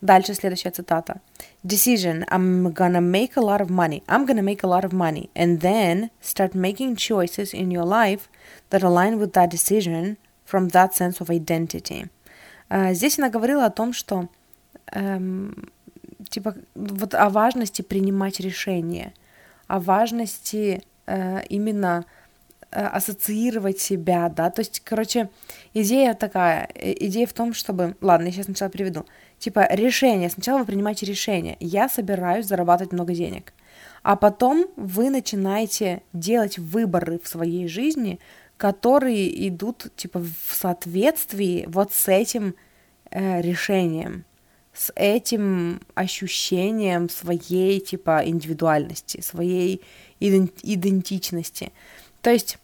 Дальше 0.00 0.34
следующая 0.34 0.70
цитата. 0.70 1.20
Decision. 1.64 2.24
I'm 2.28 2.72
gonna 2.72 3.00
make 3.00 3.36
a 3.36 3.40
lot 3.40 3.60
of 3.60 3.70
money. 3.70 4.02
I'm 4.06 4.26
gonna 4.26 4.42
make 4.42 4.62
a 4.62 4.68
lot 4.68 4.84
of 4.84 4.92
money. 4.92 5.30
And 5.34 5.60
then 5.60 6.10
start 6.20 6.54
making 6.54 6.96
choices 6.96 7.54
in 7.54 7.70
your 7.70 7.84
life 7.84 8.28
that 8.70 8.82
align 8.82 9.18
with 9.18 9.32
that 9.32 9.50
decision 9.50 10.16
from 10.44 10.68
that 10.68 10.94
sense 10.94 11.20
of 11.20 11.30
identity. 11.30 12.08
Uh, 12.68 12.92
здесь 12.92 13.18
она 13.18 13.30
говорила 13.30 13.66
о 13.66 13.70
том, 13.70 13.92
что 13.92 14.28
um, 14.92 15.68
типа 16.28 16.54
вот 16.74 17.14
о 17.14 17.28
важности 17.30 17.82
принимать 17.82 18.40
решения, 18.40 19.14
о 19.66 19.80
важности 19.80 20.82
э, 21.06 21.42
именно 21.48 22.04
э, 22.70 22.84
ассоциировать 22.84 23.80
себя, 23.80 24.28
да, 24.28 24.50
то 24.50 24.60
есть, 24.60 24.80
короче, 24.80 25.30
идея 25.74 26.14
такая, 26.14 26.68
э, 26.74 26.94
идея 27.06 27.26
в 27.26 27.32
том, 27.32 27.54
чтобы, 27.54 27.96
ладно, 28.00 28.26
я 28.26 28.32
сейчас 28.32 28.46
сначала 28.46 28.68
приведу, 28.68 29.06
типа 29.38 29.66
решение, 29.70 30.30
сначала 30.30 30.58
вы 30.58 30.64
принимаете 30.66 31.06
решение, 31.06 31.56
я 31.60 31.88
собираюсь 31.88 32.46
зарабатывать 32.46 32.92
много 32.92 33.14
денег, 33.14 33.52
а 34.02 34.14
потом 34.14 34.68
вы 34.76 35.10
начинаете 35.10 36.02
делать 36.12 36.58
выборы 36.58 37.18
в 37.22 37.26
своей 37.26 37.66
жизни, 37.66 38.20
которые 38.56 39.48
идут, 39.48 39.88
типа, 39.96 40.20
в 40.20 40.54
соответствии 40.54 41.64
вот 41.68 41.92
с 41.92 42.08
этим 42.08 42.54
э, 43.10 43.40
решением, 43.40 44.24
с 44.76 44.92
этим 44.94 45.80
ощущением 45.94 47.08
своей, 47.08 47.80
типа, 47.80 48.22
индивидуальности, 48.26 49.22
своей 49.22 49.80
идентичности. 50.20 51.72
То 52.20 52.30
есть 52.30 52.58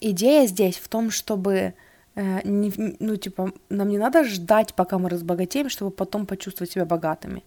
идея 0.00 0.46
здесь 0.46 0.76
в 0.76 0.88
том, 0.88 1.10
чтобы 1.10 1.72
э, 2.14 2.40
не, 2.44 2.72
ну, 2.98 3.16
типа, 3.16 3.52
нам 3.70 3.88
не 3.88 3.98
надо 3.98 4.24
ждать, 4.24 4.74
пока 4.74 4.98
мы 4.98 5.08
разбогатеем, 5.08 5.70
чтобы 5.70 5.90
потом 5.90 6.26
почувствовать 6.26 6.72
себя 6.72 6.84
богатыми. 6.84 7.44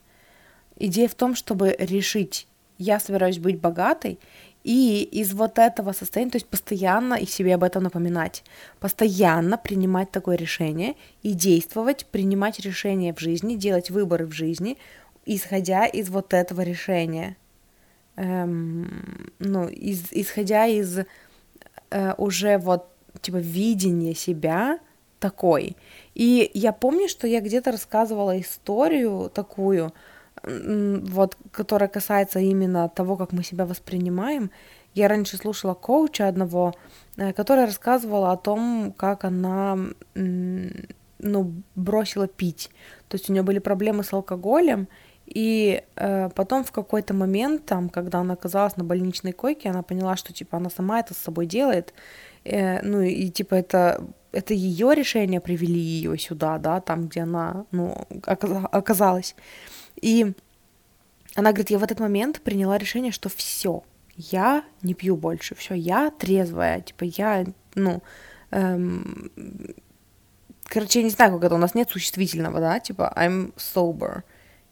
Идея 0.77 1.07
в 1.07 1.13
том, 1.13 1.35
чтобы 1.35 1.75
решить, 1.77 2.47
я 2.79 2.99
собираюсь 2.99 3.37
быть 3.37 3.59
богатой, 3.59 4.17
и 4.63 5.03
из 5.03 5.33
вот 5.33 5.59
этого 5.59 5.91
состояния, 5.91 6.31
то 6.31 6.37
есть 6.37 6.47
постоянно 6.47 7.15
и 7.15 7.25
себе 7.25 7.55
об 7.55 7.63
этом 7.63 7.83
напоминать, 7.83 8.43
постоянно 8.79 9.57
принимать 9.57 10.11
такое 10.11 10.37
решение 10.37 10.95
и 11.21 11.33
действовать, 11.33 12.05
принимать 12.11 12.59
решения 12.59 13.13
в 13.13 13.19
жизни, 13.19 13.55
делать 13.55 13.89
выборы 13.89 14.25
в 14.25 14.31
жизни, 14.31 14.77
исходя 15.25 15.85
из 15.85 16.09
вот 16.09 16.33
этого 16.33 16.61
решения. 16.61 17.35
Эм, 18.15 19.31
ну, 19.39 19.67
из, 19.67 20.07
исходя 20.11 20.65
из 20.65 20.99
э, 21.89 22.13
уже 22.17 22.57
вот 22.57 22.87
типа 23.21 23.37
видения 23.37 24.15
себя 24.15 24.79
такой. 25.19 25.75
И 26.15 26.51
я 26.53 26.71
помню, 26.71 27.07
что 27.07 27.27
я 27.27 27.41
где-то 27.41 27.71
рассказывала 27.71 28.39
историю 28.39 29.31
такую, 29.33 29.93
вот, 30.43 31.37
которая 31.51 31.89
касается 31.89 32.39
именно 32.39 32.89
того, 32.89 33.15
как 33.15 33.31
мы 33.31 33.43
себя 33.43 33.65
воспринимаем. 33.65 34.51
Я 34.93 35.07
раньше 35.07 35.37
слушала 35.37 35.73
коуча 35.73 36.27
одного, 36.27 36.73
э, 37.17 37.33
который 37.33 37.65
рассказывала 37.65 38.31
о 38.31 38.37
том, 38.37 38.93
как 38.97 39.23
она 39.23 39.77
ну, 41.23 41.53
бросила 41.75 42.27
пить. 42.27 42.69
То 43.07 43.15
есть 43.15 43.29
у 43.29 43.33
нее 43.33 43.43
были 43.43 43.59
проблемы 43.59 44.03
с 44.03 44.13
алкоголем, 44.13 44.87
и 45.25 45.83
э, 45.95 46.29
потом 46.35 46.63
в 46.63 46.71
какой-то 46.71 47.13
момент, 47.13 47.65
там, 47.65 47.89
когда 47.89 48.19
она 48.19 48.33
оказалась 48.33 48.75
на 48.77 48.83
больничной 48.83 49.31
койке, 49.31 49.69
она 49.69 49.81
поняла, 49.81 50.17
что 50.17 50.33
типа 50.33 50.57
она 50.57 50.69
сама 50.69 50.99
это 50.99 51.13
с 51.13 51.17
собой 51.17 51.45
делает, 51.45 51.93
э, 52.43 52.81
ну 52.81 53.01
и 53.01 53.29
типа 53.29 53.55
это 53.55 54.03
это 54.33 54.53
ее 54.55 54.95
решение 54.95 55.39
привели 55.39 55.79
ее 55.79 56.17
сюда, 56.17 56.57
да, 56.57 56.81
там, 56.81 57.07
где 57.07 57.21
она, 57.21 57.65
ну, 57.71 57.95
оказалась. 58.71 59.35
И 60.01 60.33
она 61.35 61.51
говорит, 61.51 61.69
я 61.69 61.79
в 61.79 61.83
этот 61.83 61.99
момент 61.99 62.41
приняла 62.41 62.77
решение, 62.77 63.11
что 63.11 63.29
все, 63.29 63.83
я 64.15 64.63
не 64.81 64.93
пью 64.93 65.15
больше, 65.15 65.55
все, 65.55 65.73
я 65.73 66.11
трезвая, 66.11 66.81
типа 66.81 67.03
я, 67.05 67.45
ну, 67.75 68.03
эм, 68.51 69.31
короче, 70.65 70.99
я 70.99 71.05
не 71.05 71.11
знаю, 71.11 71.33
как 71.33 71.43
это, 71.45 71.55
у 71.55 71.59
нас 71.59 71.73
нет 71.73 71.89
существительного, 71.89 72.59
да, 72.59 72.79
типа 72.79 73.11
I'm 73.15 73.53
sober, 73.55 74.21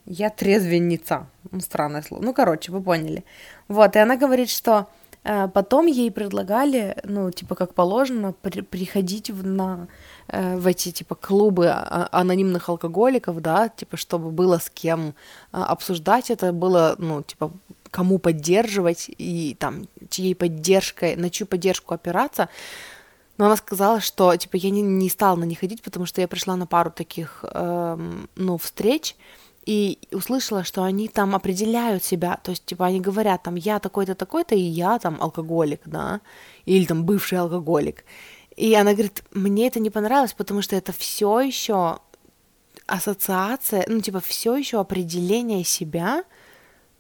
я 0.06 0.30
трезвенница, 0.30 1.28
ну, 1.50 1.60
странное 1.62 2.02
слово, 2.02 2.24
ну, 2.24 2.34
короче, 2.34 2.72
вы 2.72 2.82
поняли. 2.82 3.24
Вот, 3.68 3.96
и 3.96 4.00
она 4.00 4.18
говорит, 4.18 4.50
что 4.50 4.88
потом 5.24 5.86
ей 5.86 6.12
предлагали, 6.12 6.98
ну, 7.04 7.32
типа, 7.32 7.56
как 7.56 7.74
положено, 7.74 8.34
при, 8.42 8.62
приходить 8.62 9.30
в, 9.30 9.46
на 9.46 9.88
Э, 10.32 10.56
в 10.56 10.66
эти 10.66 10.92
типа 10.92 11.16
клубы 11.16 11.68
а, 11.68 12.08
анонимных 12.12 12.70
алкоголиков, 12.70 13.42
да, 13.42 13.68
типа 13.68 13.98
чтобы 13.98 14.32
было 14.32 14.60
с 14.60 14.70
кем 14.70 15.14
а, 15.52 15.66
обсуждать 15.66 16.32
это, 16.32 16.54
было, 16.54 16.96
ну, 16.98 17.22
типа 17.22 17.52
кому 17.90 18.18
поддерживать 18.18 19.12
и 19.18 19.58
там 19.60 19.88
чьей 20.10 20.34
поддержкой, 20.34 21.18
на 21.18 21.30
чью 21.30 21.46
поддержку 21.46 21.94
опираться. 21.94 22.48
Но 23.38 23.48
она 23.48 23.58
сказала, 23.58 24.00
что 24.00 24.34
типа 24.38 24.56
я 24.56 24.70
не, 24.70 24.82
не 24.82 25.10
стала 25.10 25.36
на 25.36 25.44
них 25.44 25.60
ходить, 25.60 25.82
потому 25.82 26.06
что 26.06 26.22
я 26.22 26.30
пришла 26.30 26.56
на 26.56 26.66
пару 26.66 26.92
таких, 26.92 27.44
эм, 27.52 28.30
ну, 28.36 28.58
встреч, 28.58 29.18
и 29.66 30.00
услышала, 30.12 30.64
что 30.64 30.84
они 30.84 31.08
там 31.08 31.36
определяют 31.36 32.04
себя, 32.04 32.40
то 32.44 32.52
есть, 32.52 32.66
типа, 32.66 32.88
они 32.88 33.00
говорят, 33.00 33.44
там, 33.44 33.56
я 33.56 33.80
такой-то, 33.80 34.16
такой-то, 34.16 34.56
и 34.56 34.62
я 34.62 34.98
там 35.00 35.22
алкоголик, 35.22 35.82
да, 35.86 36.22
или 36.66 36.86
там 36.86 37.06
бывший 37.06 37.38
алкоголик. 37.38 38.04
И 38.56 38.74
она 38.74 38.94
говорит, 38.94 39.24
мне 39.32 39.68
это 39.68 39.80
не 39.80 39.90
понравилось, 39.90 40.34
потому 40.34 40.62
что 40.62 40.76
это 40.76 40.92
все 40.92 41.40
еще 41.40 42.00
ассоциация, 42.88 43.86
ну, 43.88 44.02
типа, 44.02 44.20
все 44.20 44.56
еще 44.56 44.80
определение 44.80 45.64
себя, 45.64 46.24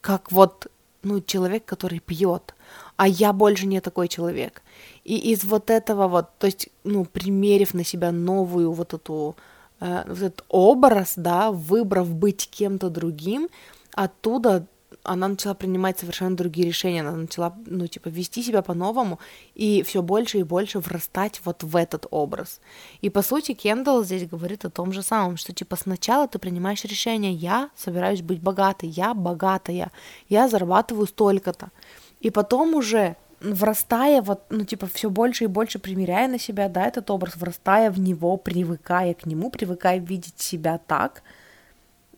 как 0.01 0.32
вот, 0.32 0.68
ну, 1.03 1.20
человек, 1.22 1.65
который 1.65 2.00
пьет, 2.00 2.56
а 2.96 3.08
я 3.08 3.34
больше 3.34 3.65
не 3.65 3.82
такой 3.82 4.08
человек. 4.08 4.62
И 5.03 5.18
из 5.32 5.44
вот 5.44 5.70
этого 5.70 6.08
вот, 6.08 6.38
то 6.38 6.46
есть, 6.46 6.70
ну, 6.84 7.06
примерив 7.06 7.74
на 7.74 7.84
себя 7.84 8.12
новую 8.12 8.72
вот 8.72 8.94
эту, 8.94 9.36
э, 9.82 10.04
вот 10.08 10.18
этот 10.18 10.46
образ, 10.48 11.14
да, 11.18 11.52
выбрав 11.52 12.14
быть 12.14 12.50
кем-то 12.50 12.90
другим, 12.90 13.50
оттуда 13.94 14.66
она 15.04 15.28
начала 15.28 15.54
принимать 15.54 16.00
совершенно 16.00 16.36
другие 16.36 16.68
решения, 16.68 17.02
она 17.02 17.14
начала, 17.14 17.56
ну, 17.66 17.88
типа, 17.88 18.10
вести 18.10 18.44
себя 18.44 18.62
по-новому 18.62 19.20
и 19.56 19.84
все 19.84 20.02
больше 20.02 20.40
и 20.40 20.44
больше 20.44 20.80
врастать 20.80 21.42
вот 21.44 21.64
в 21.64 21.76
этот 21.76 22.06
образ. 22.12 22.60
И, 23.02 23.10
по 23.10 23.22
сути, 23.22 23.54
Кендалл 23.54 24.04
здесь 24.04 24.28
говорит 24.28 24.66
о 24.66 24.70
том 24.70 24.94
же 24.94 25.02
самом, 25.02 25.38
что, 25.38 25.54
типа, 25.54 25.76
сначала 25.76 26.28
ты 26.28 26.40
принимаешь 26.40 26.84
решение, 26.84 27.34
я 27.34 27.70
собираюсь 27.76 28.22
быть 28.22 28.42
богатой, 28.42 28.90
я 28.90 29.14
богатая, 29.14 29.92
я 30.30 30.48
зарабатываю 30.48 31.08
столько-то. 31.08 31.72
И 32.20 32.30
потом 32.30 32.76
уже 32.76 33.16
врастая, 33.41 34.21
вот, 34.21 34.43
ну, 34.50 34.63
типа, 34.63 34.88
все 34.88 35.10
больше 35.10 35.45
и 35.45 35.48
больше 35.48 35.79
примеряя 35.79 36.27
на 36.27 36.39
себя, 36.39 36.69
да, 36.69 36.88
этот 36.88 37.10
образ, 37.10 37.36
врастая 37.36 37.91
в 37.91 38.00
него, 38.00 38.38
привыкая 38.38 39.13
к 39.13 39.25
нему, 39.25 39.50
привыкая 39.50 40.00
видеть 40.00 40.39
себя 40.39 40.79
так– 40.88 41.24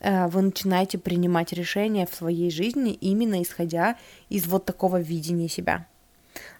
Э, 0.03 0.27
вы 0.27 0.41
начинаете 0.41 0.97
принимать 0.97 1.53
решения 1.53 2.05
в 2.05 2.13
своей 2.13 2.51
жизни 2.51 2.91
именно 2.91 3.41
исходя 3.41 3.95
из 4.29 4.45
вот 4.45 4.65
такого 4.65 4.99
видения 4.99 5.47
себя. 5.47 5.87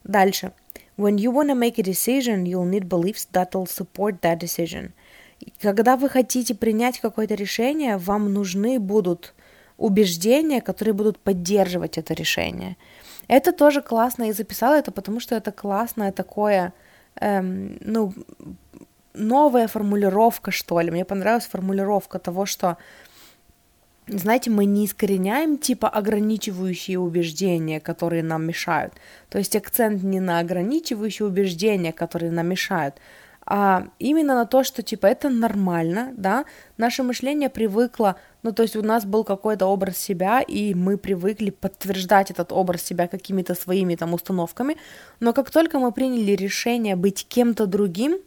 Дальше. 0.03 0.53
When 0.97 1.17
you 1.17 1.31
want 1.31 1.49
to 1.49 1.55
make 1.55 1.77
a 1.77 1.83
decision, 1.83 2.45
you'll 2.45 2.69
need 2.69 2.87
beliefs 2.87 3.27
that 3.33 3.51
will 3.51 3.67
support 3.67 4.21
that 4.21 4.39
decision. 4.39 4.91
Когда 5.59 5.97
вы 5.97 6.07
хотите 6.07 6.55
принять 6.55 6.99
какое-то 6.99 7.35
решение, 7.35 7.97
вам 7.97 8.31
нужны 8.31 8.79
будут 8.79 9.33
убеждения, 9.77 10.61
которые 10.61 10.93
будут 10.93 11.19
поддерживать 11.19 11.97
это 11.97 12.13
решение. 12.13 12.77
Это 13.27 13.51
тоже 13.51 13.81
классно, 13.81 14.29
и 14.29 14.33
записала 14.33 14.75
это, 14.75 14.91
потому 14.91 15.19
что 15.19 15.35
это 15.35 15.51
классное 15.51 16.11
такое, 16.11 16.73
эм, 17.21 17.77
ну, 17.81 18.13
новая 19.13 19.67
формулировка, 19.67 20.51
что 20.51 20.81
ли. 20.81 20.91
Мне 20.91 21.05
понравилась 21.05 21.45
формулировка 21.45 22.19
того, 22.19 22.45
что 22.45 22.77
знаете, 24.07 24.51
мы 24.51 24.65
не 24.65 24.85
искореняем 24.85 25.57
типа 25.57 25.87
ограничивающие 25.87 26.99
убеждения, 26.99 27.79
которые 27.79 28.21
нам 28.21 28.45
мешают. 28.45 28.93
То 29.29 29.37
есть 29.37 29.55
акцент 29.55 30.03
не 30.03 30.19
на 30.19 30.39
ограничивающие 30.39 31.25
убеждения, 31.25 31.93
которые 31.93 32.31
нам 32.31 32.47
мешают, 32.47 32.95
а 33.45 33.87
именно 33.99 34.35
на 34.35 34.45
то, 34.45 34.63
что 34.63 34.83
типа 34.83 35.07
это 35.07 35.29
нормально, 35.29 36.13
да, 36.17 36.45
наше 36.77 37.03
мышление 37.03 37.49
привыкло, 37.49 38.15
ну 38.41 38.51
то 38.51 38.63
есть 38.63 38.75
у 38.75 38.81
нас 38.81 39.05
был 39.05 39.23
какой-то 39.23 39.65
образ 39.65 39.97
себя, 39.97 40.41
и 40.41 40.73
мы 40.73 40.97
привыкли 40.97 41.49
подтверждать 41.49 42.31
этот 42.31 42.51
образ 42.51 42.83
себя 42.83 43.07
какими-то 43.07 43.55
своими 43.55 43.95
там 43.95 44.13
установками, 44.13 44.77
но 45.19 45.33
как 45.33 45.51
только 45.51 45.79
мы 45.79 45.91
приняли 45.91 46.31
решение 46.31 46.95
быть 46.95 47.27
кем-то 47.27 47.65
другим, 47.65 48.17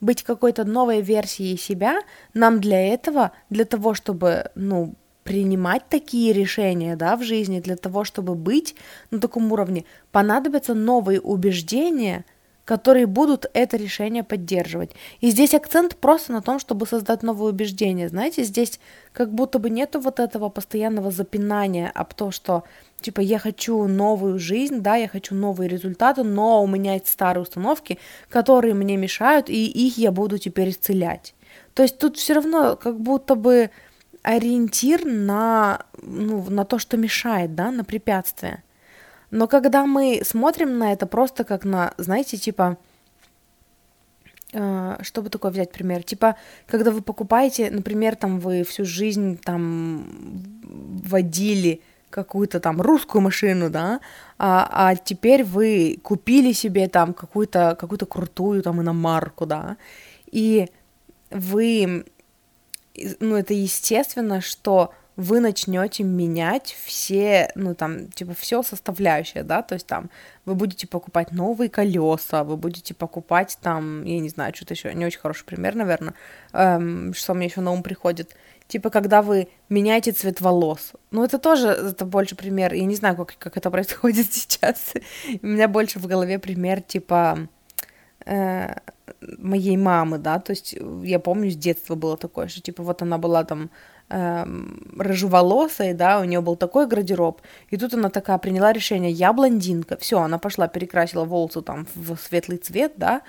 быть 0.00 0.22
какой-то 0.22 0.64
новой 0.64 1.00
версией 1.00 1.56
себя, 1.56 2.00
нам 2.34 2.60
для 2.60 2.80
этого, 2.92 3.32
для 3.48 3.64
того, 3.64 3.94
чтобы, 3.94 4.50
ну, 4.54 4.94
принимать 5.24 5.88
такие 5.88 6.32
решения, 6.32 6.96
да, 6.96 7.16
в 7.16 7.22
жизни 7.22 7.60
для 7.60 7.76
того, 7.76 8.04
чтобы 8.04 8.34
быть 8.34 8.76
на 9.10 9.18
таком 9.18 9.50
уровне, 9.52 9.84
понадобятся 10.12 10.74
новые 10.74 11.20
убеждения, 11.20 12.24
которые 12.66 13.06
будут 13.06 13.46
это 13.54 13.76
решение 13.78 14.24
поддерживать. 14.24 14.90
И 15.20 15.30
здесь 15.30 15.54
акцент 15.54 15.96
просто 15.96 16.32
на 16.32 16.42
том, 16.42 16.58
чтобы 16.58 16.84
создать 16.86 17.22
новые 17.22 17.50
убеждения. 17.50 18.08
Знаете, 18.08 18.42
здесь 18.42 18.80
как 19.12 19.32
будто 19.32 19.60
бы 19.60 19.70
нету 19.70 20.00
вот 20.00 20.18
этого 20.18 20.48
постоянного 20.48 21.12
запинания 21.12 21.90
об 21.94 22.12
том, 22.12 22.32
что 22.32 22.64
типа 23.00 23.20
я 23.20 23.38
хочу 23.38 23.86
новую 23.86 24.40
жизнь, 24.40 24.80
да, 24.80 24.96
я 24.96 25.06
хочу 25.06 25.36
новые 25.36 25.68
результаты, 25.68 26.24
но 26.24 26.62
у 26.62 26.66
меня 26.66 26.94
есть 26.94 27.08
старые 27.08 27.42
установки, 27.42 27.98
которые 28.28 28.74
мне 28.74 28.96
мешают, 28.96 29.48
и 29.48 29.66
их 29.66 29.96
я 29.96 30.10
буду 30.10 30.38
теперь 30.38 30.70
исцелять. 30.70 31.34
То 31.72 31.84
есть 31.84 31.98
тут 31.98 32.16
все 32.16 32.34
равно 32.34 32.74
как 32.74 32.98
будто 32.98 33.36
бы 33.36 33.70
ориентир 34.22 35.04
на, 35.04 35.86
ну, 36.02 36.44
на 36.50 36.64
то, 36.64 36.80
что 36.80 36.96
мешает, 36.96 37.54
да, 37.54 37.70
на 37.70 37.84
препятствие. 37.84 38.64
Но 39.30 39.48
когда 39.48 39.86
мы 39.86 40.22
смотрим 40.24 40.78
на 40.78 40.92
это 40.92 41.06
просто 41.06 41.44
как 41.44 41.64
на, 41.64 41.92
знаете, 41.98 42.36
типа, 42.36 42.78
э, 44.52 44.96
что 45.02 45.22
бы 45.22 45.30
такое 45.30 45.50
взять 45.50 45.72
пример? 45.72 46.02
Типа, 46.02 46.36
когда 46.66 46.90
вы 46.90 47.02
покупаете, 47.02 47.70
например, 47.70 48.16
там 48.16 48.38
вы 48.40 48.62
всю 48.62 48.84
жизнь 48.84 49.38
там 49.38 50.06
водили 50.62 51.80
какую-то 52.10 52.60
там 52.60 52.80
русскую 52.80 53.20
машину, 53.20 53.68
да, 53.68 54.00
а, 54.38 54.68
а 54.72 54.96
теперь 54.96 55.44
вы 55.44 55.98
купили 56.02 56.52
себе 56.52 56.88
там 56.88 57.12
какую-то 57.12 57.76
какую-то 57.78 58.06
крутую 58.06 58.62
там 58.62 58.80
иномарку, 58.80 59.44
да, 59.44 59.76
и 60.30 60.68
вы 61.30 62.04
ну, 63.20 63.36
это 63.36 63.54
естественно, 63.54 64.40
что 64.40 64.92
вы 65.16 65.40
начнете 65.40 66.04
менять 66.04 66.76
все, 66.84 67.50
ну 67.54 67.74
там, 67.74 68.08
типа, 68.08 68.34
все 68.34 68.62
составляющее, 68.62 69.42
да, 69.42 69.62
то 69.62 69.74
есть 69.74 69.86
там 69.86 70.10
вы 70.44 70.54
будете 70.54 70.86
покупать 70.86 71.32
новые 71.32 71.70
колеса, 71.70 72.44
вы 72.44 72.56
будете 72.56 72.94
покупать 72.94 73.58
там, 73.62 74.04
я 74.04 74.20
не 74.20 74.28
знаю, 74.28 74.54
что-то 74.54 74.74
еще, 74.74 74.92
не 74.94 75.06
очень 75.06 75.20
хороший 75.20 75.44
пример, 75.44 75.74
наверное, 75.74 76.14
эм, 76.52 77.14
что 77.14 77.34
мне 77.34 77.46
еще 77.46 77.62
на 77.62 77.72
ум 77.72 77.82
приходит, 77.82 78.36
типа, 78.68 78.90
когда 78.90 79.22
вы 79.22 79.48
меняете 79.70 80.12
цвет 80.12 80.40
волос. 80.40 80.92
Ну, 81.10 81.24
это 81.24 81.38
тоже, 81.38 81.68
это 81.68 82.04
больше 82.04 82.36
пример, 82.36 82.74
я 82.74 82.84
не 82.84 82.94
знаю, 82.94 83.16
как, 83.16 83.36
как 83.38 83.56
это 83.56 83.70
происходит 83.70 84.32
сейчас, 84.32 84.92
у 85.42 85.46
меня 85.46 85.66
больше 85.66 85.98
в 85.98 86.06
голове 86.06 86.38
пример, 86.38 86.82
типа, 86.82 87.48
моей 89.38 89.76
мамы, 89.76 90.18
да, 90.18 90.38
то 90.38 90.52
есть 90.52 90.76
я 91.02 91.18
помню, 91.18 91.50
с 91.50 91.56
детства 91.56 91.94
было 91.94 92.16
такое, 92.16 92.48
что, 92.48 92.60
типа, 92.60 92.82
вот 92.82 93.02
она 93.02 93.18
была 93.18 93.44
там 93.44 93.70
эм, 94.08 94.94
рыжеволосой, 94.98 95.94
да, 95.94 96.20
у 96.20 96.24
нее 96.24 96.40
был 96.40 96.56
такой 96.56 96.86
гардероб, 96.86 97.40
и 97.70 97.76
тут 97.76 97.94
она 97.94 98.10
такая 98.10 98.38
приняла 98.38 98.72
решение, 98.72 99.10
я 99.10 99.32
блондинка, 99.32 99.96
все, 99.96 100.20
она 100.20 100.38
пошла, 100.38 100.68
перекрасила 100.68 101.24
волосы 101.24 101.62
там 101.62 101.86
в 101.94 102.16
светлый 102.16 102.58
цвет, 102.58 102.94
да, 102.96 103.22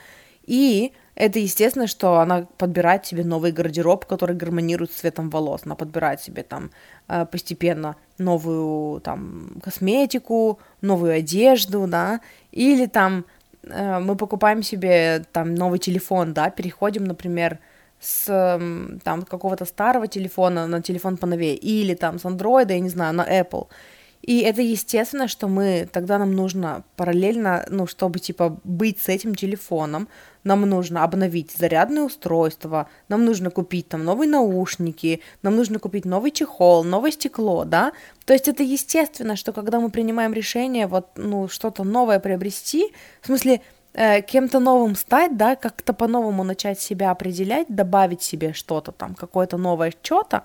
и 0.43 0.93
это 1.15 1.39
естественно, 1.39 1.87
что 1.87 2.19
она 2.19 2.47
подбирает 2.57 3.05
себе 3.05 3.23
новый 3.23 3.51
гардероб, 3.51 4.05
который 4.05 4.35
гармонирует 4.35 4.91
с 4.91 4.95
цветом 4.95 5.29
волос, 5.29 5.61
она 5.65 5.75
подбирает 5.75 6.21
себе 6.21 6.43
там 6.43 6.69
э, 7.07 7.25
постепенно 7.25 7.95
новую 8.19 9.01
там 9.01 9.59
косметику, 9.63 10.59
новую 10.81 11.13
одежду, 11.13 11.87
да, 11.87 12.21
или 12.51 12.85
там 12.85 13.19
э, 13.19 13.23
мы 13.69 14.15
покупаем 14.15 14.63
себе 14.63 15.23
там 15.31 15.55
новый 15.55 15.79
телефон, 15.79 16.33
да, 16.33 16.49
переходим, 16.49 17.03
например, 17.03 17.59
с 17.99 18.25
там 19.03 19.23
какого-то 19.23 19.65
старого 19.65 20.07
телефона 20.07 20.67
на 20.67 20.81
телефон 20.81 21.17
поновее, 21.17 21.55
или 21.55 21.95
там 21.95 22.19
с 22.19 22.25
андроида, 22.25 22.73
я 22.73 22.79
не 22.79 22.89
знаю, 22.89 23.13
на 23.13 23.25
Apple. 23.25 23.67
И 24.21 24.41
это 24.41 24.61
естественно, 24.61 25.27
что 25.27 25.47
мы, 25.47 25.87
тогда 25.91 26.17
нам 26.17 26.33
нужно 26.33 26.83
параллельно, 26.95 27.65
ну, 27.69 27.87
чтобы, 27.87 28.19
типа, 28.19 28.59
быть 28.63 28.99
с 29.01 29.09
этим 29.09 29.35
телефоном, 29.35 30.07
нам 30.43 30.61
нужно 30.61 31.03
обновить 31.03 31.51
зарядное 31.51 32.03
устройство, 32.03 32.89
нам 33.09 33.25
нужно 33.25 33.51
купить 33.51 33.89
там 33.89 34.03
новые 34.03 34.29
наушники, 34.29 35.21
нам 35.43 35.55
нужно 35.55 35.79
купить 35.79 36.05
новый 36.05 36.31
чехол, 36.31 36.83
новое 36.83 37.11
стекло, 37.11 37.63
да? 37.65 37.91
То 38.25 38.33
есть 38.33 38.47
это 38.47 38.63
естественно, 38.63 39.35
что 39.35 39.53
когда 39.53 39.79
мы 39.79 39.89
принимаем 39.89 40.33
решение 40.33 40.87
вот, 40.87 41.07
ну, 41.15 41.47
что-то 41.47 41.83
новое 41.83 42.19
приобрести, 42.19 42.93
в 43.21 43.27
смысле, 43.27 43.61
э, 43.93 44.21
кем-то 44.21 44.59
новым 44.59 44.95
стать, 44.95 45.37
да, 45.37 45.55
как-то 45.55 45.93
по-новому 45.93 46.43
начать 46.43 46.79
себя 46.79 47.11
определять, 47.11 47.67
добавить 47.69 48.21
себе 48.21 48.53
что-то 48.53 48.91
там, 48.91 49.15
какое-то 49.15 49.57
новое 49.57 49.91
что-то, 49.91 50.43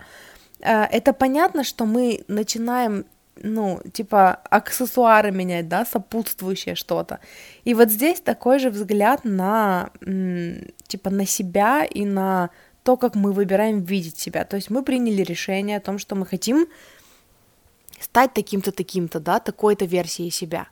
э, 0.61 0.85
это 0.85 1.13
понятно, 1.13 1.65
что 1.65 1.85
мы 1.85 2.25
начинаем 2.29 3.05
ну, 3.37 3.81
типа, 3.93 4.41
аксессуары 4.51 5.31
менять, 5.31 5.69
да, 5.69 5.85
сопутствующее 5.85 6.75
что-то. 6.75 7.21
И 7.65 7.75
вот 7.75 7.91
здесь 7.91 8.21
такой 8.21 8.59
же 8.59 8.71
взгляд 8.71 9.25
на, 9.25 9.91
типа, 10.87 11.11
на 11.11 11.27
себя 11.27 11.85
и 11.85 12.05
на 12.05 12.51
то, 12.83 12.97
как 12.97 13.15
мы 13.15 13.33
выбираем 13.33 13.81
видеть 13.81 14.19
себя. 14.19 14.45
То 14.45 14.57
есть 14.57 14.71
мы 14.71 14.83
приняли 14.83 15.23
решение 15.23 15.79
о 15.79 15.81
том, 15.81 15.99
что 15.99 16.15
мы 16.15 16.27
хотим 16.27 16.67
стать 18.01 18.35
таким-то, 18.35 18.73
таким-то, 18.73 19.21
да, 19.21 19.39
такой-то 19.39 19.85
версией 19.85 20.31
себя. 20.31 20.69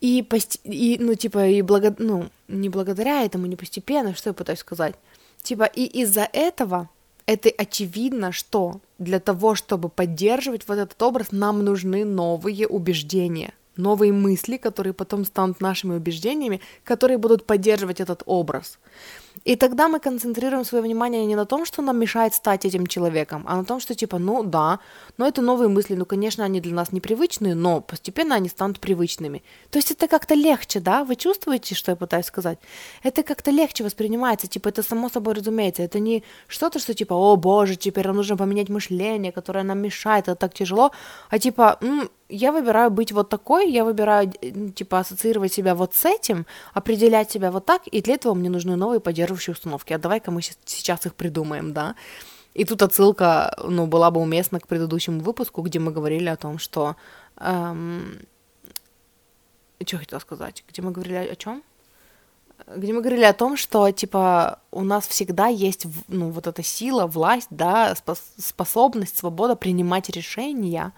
И, 0.00 0.22
пост... 0.22 0.60
и 0.64 0.98
ну, 1.00 1.14
типа, 1.14 1.46
и 1.46 1.62
благо... 1.62 1.94
ну, 1.98 2.28
не 2.48 2.68
благодаря 2.68 3.24
этому, 3.24 3.46
не 3.46 3.56
постепенно, 3.56 4.14
что 4.14 4.30
я 4.30 4.34
пытаюсь 4.34 4.58
сказать. 4.58 4.94
Типа, 5.42 5.64
и 5.64 5.84
из-за 6.02 6.28
этого 6.32 6.88
это 7.32 7.48
очевидно, 7.50 8.32
что 8.32 8.80
для 8.98 9.18
того, 9.18 9.54
чтобы 9.54 9.88
поддерживать 9.88 10.68
вот 10.68 10.78
этот 10.78 11.00
образ, 11.02 11.28
нам 11.30 11.64
нужны 11.64 12.04
новые 12.04 12.66
убеждения, 12.66 13.54
новые 13.76 14.12
мысли, 14.12 14.56
которые 14.56 14.92
потом 14.92 15.24
станут 15.24 15.60
нашими 15.60 15.94
убеждениями, 15.94 16.60
которые 16.84 17.18
будут 17.18 17.46
поддерживать 17.46 18.00
этот 18.00 18.22
образ. 18.26 18.78
И 19.44 19.56
тогда 19.56 19.88
мы 19.88 19.98
концентрируем 19.98 20.64
свое 20.64 20.84
внимание 20.84 21.26
не 21.26 21.36
на 21.36 21.44
том, 21.44 21.64
что 21.66 21.82
нам 21.82 21.98
мешает 21.98 22.34
стать 22.34 22.64
этим 22.64 22.86
человеком, 22.86 23.44
а 23.46 23.56
на 23.56 23.64
том, 23.64 23.80
что 23.80 23.94
типа, 23.94 24.18
ну 24.18 24.44
да, 24.44 24.78
но 25.18 25.26
это 25.26 25.42
новые 25.42 25.68
мысли, 25.68 25.96
ну, 25.96 26.04
конечно, 26.04 26.44
они 26.44 26.60
для 26.60 26.74
нас 26.74 26.92
непривычные, 26.92 27.54
но 27.54 27.80
постепенно 27.80 28.34
они 28.34 28.48
станут 28.48 28.78
привычными. 28.80 29.42
То 29.70 29.78
есть 29.78 29.90
это 29.90 30.08
как-то 30.08 30.34
легче, 30.34 30.80
да? 30.80 31.04
Вы 31.04 31.16
чувствуете, 31.16 31.74
что 31.74 31.92
я 31.92 31.96
пытаюсь 31.96 32.26
сказать? 32.26 32.58
Это 33.02 33.22
как-то 33.22 33.50
легче 33.50 33.84
воспринимается, 33.84 34.46
типа, 34.46 34.68
это 34.68 34.82
само 34.82 35.08
собой 35.08 35.34
разумеется. 35.34 35.82
Это 35.82 35.98
не 35.98 36.22
что-то, 36.46 36.78
что 36.78 36.94
типа, 36.94 37.14
о 37.14 37.36
боже, 37.36 37.76
теперь 37.76 38.06
нам 38.06 38.16
нужно 38.16 38.36
поменять 38.36 38.68
мышление, 38.68 39.32
которое 39.32 39.64
нам 39.64 39.78
мешает, 39.78 40.28
это 40.28 40.36
так 40.36 40.54
тяжело, 40.54 40.92
а 41.30 41.38
типа, 41.38 41.78
м- 41.80 42.08
я 42.32 42.50
выбираю 42.52 42.90
быть 42.90 43.12
вот 43.12 43.28
такой, 43.28 43.70
я 43.70 43.84
выбираю, 43.84 44.32
типа, 44.74 45.00
ассоциировать 45.00 45.52
себя 45.52 45.74
вот 45.74 45.94
с 45.94 46.04
этим, 46.06 46.46
определять 46.72 47.30
себя 47.30 47.50
вот 47.50 47.66
так, 47.66 47.82
и 47.86 48.00
для 48.00 48.14
этого 48.14 48.34
мне 48.34 48.48
нужны 48.48 48.76
новые 48.76 49.00
поддерживающие 49.22 49.52
установки. 49.52 49.92
А 49.92 49.98
давай-ка 49.98 50.30
мы 50.30 50.42
сейчас 50.42 51.06
их 51.06 51.14
придумаем, 51.14 51.72
да? 51.72 51.94
И 52.54 52.64
тут 52.64 52.82
отсылка, 52.82 53.54
ну, 53.68 53.86
была 53.86 54.10
бы 54.10 54.20
уместна 54.20 54.60
к 54.60 54.66
предыдущему 54.66 55.20
выпуску, 55.20 55.62
где 55.62 55.78
мы 55.78 55.92
говорили 55.92 56.28
о 56.28 56.36
том, 56.36 56.58
что... 56.58 56.96
Эм... 57.38 58.18
Что 59.86 59.98
хотела 59.98 60.20
сказать? 60.20 60.64
Где 60.68 60.82
мы 60.82 60.92
говорили 60.92 61.32
о 61.32 61.36
чем? 61.36 61.62
где 62.76 62.92
мы 62.92 63.00
говорили 63.00 63.24
о 63.24 63.32
том, 63.32 63.56
что, 63.56 63.90
типа, 63.90 64.60
у 64.70 64.84
нас 64.84 65.08
всегда 65.08 65.48
есть, 65.48 65.86
ну, 66.08 66.30
вот 66.30 66.46
эта 66.46 66.62
сила, 66.62 67.06
власть, 67.06 67.48
да, 67.50 67.94
способность, 68.38 69.18
свобода 69.18 69.56
принимать 69.56 70.08
решения, 70.10 70.92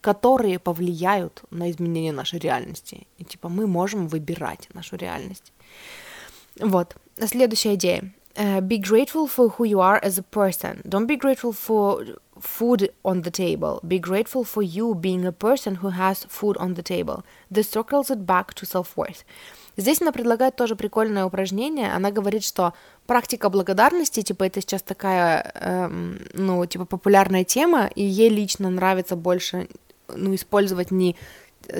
которые 0.00 0.58
повлияют 0.58 1.42
на 1.50 1.68
изменение 1.70 2.12
нашей 2.12 2.38
реальности. 2.38 3.06
И 3.18 3.24
типа 3.24 3.48
мы 3.48 3.66
можем 3.66 4.06
выбирать 4.06 4.68
нашу 4.74 4.96
реальность. 4.96 5.52
Вот. 6.60 6.96
Следующая 7.20 7.74
идея. 7.74 8.12
Uh, 8.36 8.60
be 8.60 8.78
grateful 8.78 9.26
for 9.26 9.48
who 9.56 9.64
you 9.64 9.80
are 9.80 9.98
as 10.00 10.16
a 10.16 10.22
person. 10.22 10.80
Don't 10.88 11.06
be 11.06 11.16
grateful 11.16 11.52
for 11.52 12.04
food 12.40 12.88
on 13.04 13.22
the 13.22 13.32
table. 13.32 13.80
Be 13.82 13.98
grateful 13.98 14.44
for 14.44 14.62
you 14.62 14.94
being 14.94 15.26
a 15.26 15.32
person 15.32 15.76
who 15.76 15.88
has 15.90 16.24
food 16.28 16.56
on 16.58 16.74
the 16.74 16.82
table. 16.82 17.24
This 17.50 17.68
circles 17.68 18.10
it 18.10 18.26
back 18.26 18.54
to 18.54 18.64
self-worth. 18.64 19.24
Здесь 19.76 20.00
она 20.02 20.12
предлагает 20.12 20.56
тоже 20.56 20.76
прикольное 20.76 21.24
упражнение. 21.24 21.92
Она 21.92 22.10
говорит, 22.10 22.44
что 22.44 22.74
практика 23.06 23.48
благодарности, 23.48 24.22
типа, 24.22 24.44
это 24.44 24.60
сейчас 24.60 24.82
такая, 24.82 25.52
эм, 25.54 26.20
ну, 26.32 26.66
типа, 26.66 26.84
популярная 26.84 27.44
тема, 27.44 27.88
и 27.94 28.02
ей 28.02 28.28
лично 28.28 28.70
нравится 28.70 29.14
больше 29.14 29.68
ну, 30.08 30.34
использовать 30.34 30.90
не, 30.90 31.16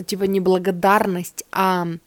типа, 0.07 0.25
не 0.25 0.38
благодарность, 0.38 1.45
а, 1.51 1.87
э, 1.87 1.99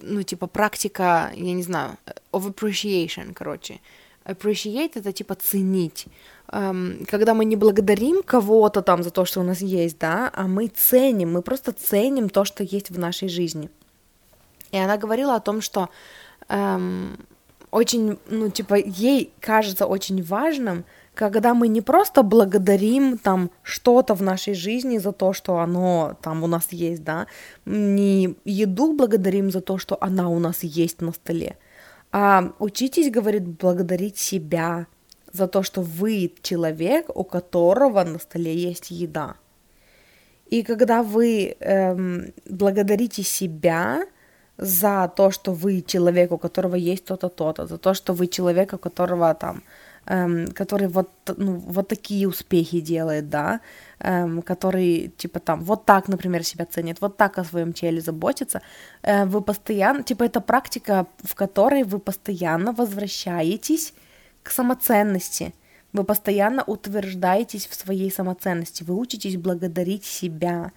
ну, 0.00 0.22
типа, 0.22 0.46
практика, 0.46 1.30
я 1.34 1.52
не 1.52 1.62
знаю, 1.62 1.96
of 2.32 2.52
appreciation, 2.52 3.32
короче. 3.34 3.80
Appreciate— 4.24 4.92
это, 4.94 5.12
типа, 5.12 5.34
ценить. 5.34 6.06
Эм, 6.48 7.04
когда 7.06 7.34
мы 7.34 7.44
не 7.44 7.56
благодарим 7.56 8.22
кого-то 8.22 8.82
там 8.82 9.02
за 9.02 9.10
то, 9.10 9.24
что 9.24 9.40
у 9.40 9.44
нас 9.44 9.60
есть, 9.60 9.98
да, 9.98 10.30
а 10.34 10.46
мы 10.46 10.68
ценим, 10.68 11.32
мы 11.32 11.42
просто 11.42 11.72
ценим 11.72 12.28
то, 12.28 12.44
что 12.44 12.64
есть 12.64 12.90
в 12.90 12.98
нашей 12.98 13.28
жизни. 13.28 13.68
И 14.70 14.78
она 14.78 14.96
говорила 14.96 15.36
о 15.36 15.40
том, 15.40 15.60
что 15.60 15.88
эм, 16.48 17.16
очень, 17.70 18.18
ну, 18.28 18.50
типа, 18.50 18.74
ей 18.74 19.32
кажется 19.40 19.86
очень 19.86 20.22
важным, 20.22 20.84
когда 21.14 21.54
мы 21.54 21.68
не 21.68 21.80
просто 21.80 22.22
благодарим 22.22 23.18
там 23.18 23.50
что-то 23.62 24.14
в 24.14 24.22
нашей 24.22 24.54
жизни 24.54 24.98
за 24.98 25.12
то, 25.12 25.32
что 25.32 25.58
оно 25.58 26.16
там 26.22 26.42
у 26.42 26.46
нас 26.46 26.68
есть, 26.70 27.04
да, 27.04 27.26
не 27.64 28.36
еду 28.44 28.92
благодарим 28.92 29.50
за 29.50 29.60
то, 29.60 29.78
что 29.78 29.96
она 30.00 30.28
у 30.28 30.38
нас 30.38 30.62
есть 30.62 31.00
на 31.00 31.12
столе, 31.12 31.56
а 32.12 32.52
учитесь, 32.58 33.10
говорит, 33.10 33.44
благодарить 33.46 34.18
себя 34.18 34.86
за 35.32 35.48
то, 35.48 35.62
что 35.62 35.82
вы 35.82 36.32
человек, 36.42 37.06
у 37.14 37.24
которого 37.24 38.04
на 38.04 38.18
столе 38.18 38.54
есть 38.54 38.90
еда. 38.90 39.34
И 40.46 40.62
когда 40.62 41.02
вы 41.02 41.56
эм, 41.58 42.32
благодарите 42.48 43.22
себя 43.22 44.06
за 44.56 45.12
то, 45.16 45.30
что 45.30 45.52
вы 45.52 45.82
человек, 45.82 46.30
у 46.32 46.38
которого 46.38 46.76
есть 46.76 47.04
то-то, 47.04 47.28
то-то, 47.28 47.66
за 47.66 47.78
то, 47.78 47.94
что 47.94 48.12
вы 48.12 48.28
человек, 48.28 48.72
у 48.72 48.78
которого 48.78 49.34
там 49.34 49.64
эм, 50.06 50.46
который 50.48 50.88
вот, 50.88 51.10
ну, 51.36 51.56
вот 51.56 51.88
такие 51.88 52.28
успехи 52.28 52.80
делает, 52.80 53.28
да, 53.28 53.60
эм, 54.00 54.42
который, 54.42 55.12
типа, 55.16 55.40
там, 55.40 55.60
вот 55.64 55.84
так, 55.84 56.08
например, 56.08 56.44
себя 56.44 56.66
ценит, 56.66 57.00
вот 57.00 57.16
так 57.16 57.38
о 57.38 57.44
своем 57.44 57.72
теле 57.72 58.00
заботится, 58.00 58.60
э, 59.02 59.24
вы 59.24 59.40
постоянно, 59.40 60.02
типа, 60.02 60.24
это 60.24 60.40
практика, 60.40 61.06
в 61.22 61.34
которой 61.34 61.84
вы 61.84 61.98
постоянно 61.98 62.72
возвращаетесь 62.72 63.94
к 64.42 64.50
самоценности, 64.50 65.54
вы 65.92 66.04
постоянно 66.04 66.64
утверждаетесь 66.64 67.66
в 67.66 67.74
своей 67.74 68.10
самоценности, 68.10 68.84
вы 68.84 68.94
учитесь 68.94 69.36
благодарить 69.36 70.04
себя, 70.04 70.72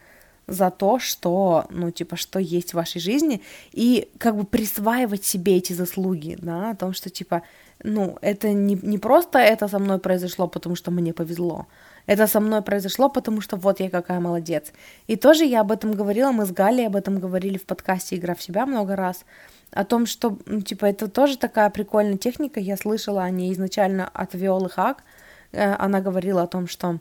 за 0.48 0.72
то, 0.72 0.98
что, 0.98 1.66
ну, 1.70 1.92
типа, 1.92 2.16
что 2.16 2.40
есть 2.40 2.72
в 2.72 2.76
вашей 2.76 3.02
жизни, 3.02 3.42
и 3.74 4.10
как 4.18 4.36
бы 4.38 4.46
присваивать 4.46 5.26
себе 5.26 5.58
эти 5.58 5.74
заслуги, 5.74 6.38
да, 6.42 6.72
о 6.72 6.76
том, 6.76 6.94
что, 6.94 7.10
типа, 7.10 7.44
ну, 7.84 8.18
это 8.22 8.54
не, 8.54 8.76
не 8.82 8.98
просто 8.98 9.40
это 9.40 9.68
со 9.68 9.80
мной 9.80 10.00
произошло, 10.00 10.48
потому 10.48 10.76
что 10.76 10.92
мне 10.92 11.14
повезло. 11.14 11.68
Это 12.08 12.28
со 12.28 12.40
мной 12.40 12.62
произошло, 12.62 13.10
потому 13.10 13.42
что 13.42 13.58
вот 13.58 13.80
я 13.80 13.90
какая 13.90 14.20
молодец. 14.20 14.72
И 15.08 15.16
тоже 15.16 15.46
я 15.46 15.62
об 15.62 15.72
этом 15.72 15.92
говорила, 15.92 16.32
мы 16.32 16.46
с 16.46 16.52
Галей 16.52 16.88
об 16.88 16.96
этом 16.96 17.20
говорили 17.20 17.58
в 17.58 17.66
подкасте 17.66 18.16
«Игра 18.16 18.34
в 18.34 18.42
себя» 18.42 18.66
много 18.66 18.96
раз, 18.96 19.26
о 19.72 19.84
том, 19.84 20.06
что, 20.06 20.38
ну, 20.46 20.62
типа, 20.62 20.86
это 20.86 21.10
тоже 21.10 21.38
такая 21.38 21.70
прикольная 21.70 22.18
техника, 22.18 22.60
я 22.60 22.78
слышала 22.78 23.24
о 23.24 23.30
ней 23.30 23.52
изначально 23.54 24.08
от 24.08 24.34
Виолы 24.34 24.70
Хак, 24.70 25.04
э, 25.52 25.74
она 25.74 26.00
говорила 26.00 26.44
о 26.44 26.48
том, 26.48 26.68
что, 26.68 27.00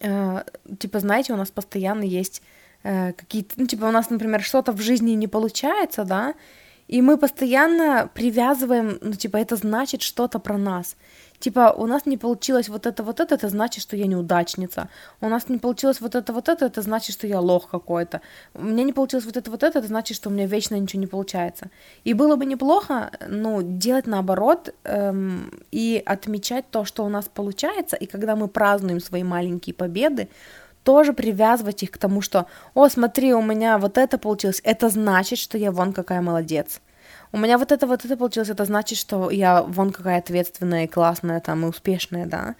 э, 0.00 0.42
типа, 0.78 0.98
знаете, 0.98 1.32
у 1.32 1.36
нас 1.36 1.50
постоянно 1.50 2.02
есть 2.02 2.42
э, 2.82 3.12
какие-то, 3.12 3.54
ну, 3.56 3.66
типа, 3.66 3.84
у 3.84 3.90
нас, 3.92 4.10
например, 4.10 4.42
что-то 4.42 4.72
в 4.72 4.80
жизни 4.80 5.12
не 5.12 5.28
получается, 5.28 6.04
да, 6.04 6.34
и 6.88 7.02
мы 7.02 7.18
постоянно 7.18 8.08
привязываем, 8.14 8.98
ну, 9.00 9.12
типа, 9.12 9.38
это 9.38 9.56
значит 9.56 10.02
что-то 10.02 10.38
про 10.38 10.56
нас. 10.56 10.96
Типа, 11.38 11.74
у 11.76 11.86
нас 11.86 12.06
не 12.06 12.16
получилось 12.16 12.68
вот 12.68 12.86
это, 12.86 13.02
вот 13.02 13.20
это, 13.20 13.34
это 13.34 13.48
значит, 13.48 13.82
что 13.82 13.96
я 13.96 14.06
неудачница. 14.06 14.88
У 15.20 15.28
нас 15.28 15.48
не 15.48 15.58
получилось 15.58 16.00
вот 16.00 16.14
это, 16.14 16.32
вот 16.32 16.48
это, 16.48 16.66
это 16.66 16.82
значит, 16.82 17.14
что 17.14 17.26
я 17.26 17.40
лох 17.40 17.68
какой-то. 17.68 18.20
У 18.54 18.64
меня 18.64 18.84
не 18.84 18.92
получилось 18.92 19.26
вот 19.26 19.36
это, 19.36 19.50
вот 19.50 19.62
это, 19.62 19.78
это 19.78 19.88
значит, 19.88 20.16
что 20.16 20.30
у 20.30 20.32
меня 20.32 20.46
вечно 20.46 20.76
ничего 20.76 21.00
не 21.00 21.06
получается. 21.06 21.70
И 22.04 22.14
было 22.14 22.36
бы 22.36 22.46
неплохо, 22.46 23.10
ну, 23.28 23.60
делать 23.62 24.06
наоборот 24.06 24.74
эм, 24.84 25.50
и 25.70 26.02
отмечать 26.06 26.70
то, 26.70 26.84
что 26.84 27.04
у 27.04 27.08
нас 27.08 27.28
получается, 27.32 27.96
и 27.96 28.06
когда 28.06 28.34
мы 28.34 28.48
празднуем 28.48 29.00
свои 29.00 29.22
маленькие 29.22 29.74
победы, 29.74 30.28
тоже 30.86 31.12
привязывать 31.12 31.82
их 31.82 31.90
к 31.90 31.98
тому, 31.98 32.22
что, 32.22 32.46
о, 32.74 32.88
смотри, 32.88 33.34
у 33.34 33.42
меня 33.42 33.76
вот 33.78 33.98
это 33.98 34.18
получилось, 34.18 34.60
это 34.62 34.88
значит, 34.88 35.40
что 35.40 35.58
я 35.58 35.72
вон 35.72 35.92
какая 35.92 36.20
молодец. 36.20 36.80
У 37.32 37.38
меня 37.38 37.58
вот 37.58 37.72
это 37.72 37.88
вот 37.88 38.04
это 38.04 38.16
получилось, 38.16 38.50
это 38.50 38.64
значит, 38.64 38.96
что 38.96 39.30
я 39.30 39.62
вон 39.62 39.90
какая 39.90 40.18
ответственная 40.18 40.84
и 40.84 40.86
классная 40.86 41.40
там 41.40 41.64
и 41.64 41.68
успешная, 41.68 42.26
да. 42.26 42.54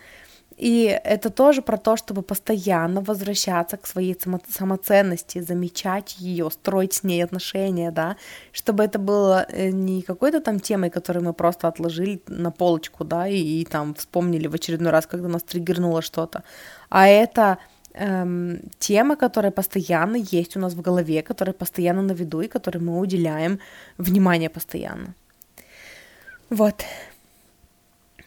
И 0.57 1.01
это 1.05 1.31
тоже 1.31 1.63
про 1.63 1.77
то, 1.77 1.97
чтобы 1.97 2.23
постоянно 2.23 3.01
возвращаться 3.01 3.77
к 3.77 3.87
своей 3.87 4.15
само- 4.15 4.41
самоценности, 4.49 5.41
замечать 5.41 6.17
ее, 6.19 6.51
строить 6.51 6.95
с 6.95 7.05
ней 7.05 7.25
отношения, 7.25 7.93
да, 7.93 8.17
чтобы 8.53 8.83
это 8.83 8.99
было 8.99 9.47
э, 9.49 9.71
не 9.71 10.03
какой-то 10.03 10.41
там 10.41 10.59
темой, 10.59 10.91
которую 10.91 11.27
мы 11.27 11.33
просто 11.33 11.69
отложили 11.69 12.21
на 12.27 12.51
полочку, 12.51 13.05
да, 13.05 13.29
и, 13.29 13.37
и 13.37 13.65
там 13.65 13.95
вспомнили 13.95 14.49
в 14.49 14.55
очередной 14.55 14.91
раз, 14.91 15.07
когда 15.07 15.29
нас 15.29 15.43
триггернуло 15.43 16.03
что-то, 16.03 16.43
а 16.89 17.07
это 17.07 17.59
эм, 17.97 18.61
тема, 18.79 19.17
которая 19.17 19.53
постоянно 19.53 20.17
есть 20.17 20.57
у 20.57 20.61
нас 20.61 20.75
в 20.75 20.81
голове, 20.81 21.23
которая 21.23 21.55
постоянно 21.55 22.03
на 22.03 22.13
виду 22.13 22.41
и 22.41 22.49
которой 22.49 22.79
мы 22.79 22.99
уделяем 22.99 23.59
внимание 23.99 24.51
постоянно. 24.51 25.15
Вот. 26.51 26.85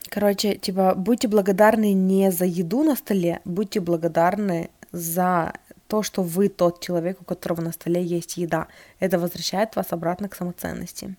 Короче, 0.09 0.55
типа, 0.55 0.93
будьте 0.95 1.27
благодарны 1.27 1.93
не 1.93 2.31
за 2.31 2.45
еду 2.45 2.83
на 2.83 2.95
столе, 2.95 3.39
будьте 3.45 3.79
благодарны 3.79 4.69
за 4.91 5.53
то, 5.87 6.03
что 6.03 6.23
вы 6.23 6.49
тот 6.49 6.81
человек, 6.81 7.21
у 7.21 7.23
которого 7.23 7.61
на 7.61 7.71
столе 7.71 8.03
есть 8.03 8.37
еда. 8.37 8.67
Это 8.99 9.19
возвращает 9.19 9.75
вас 9.75 9.87
обратно 9.91 10.29
к 10.29 10.35
самоценности. 10.35 11.15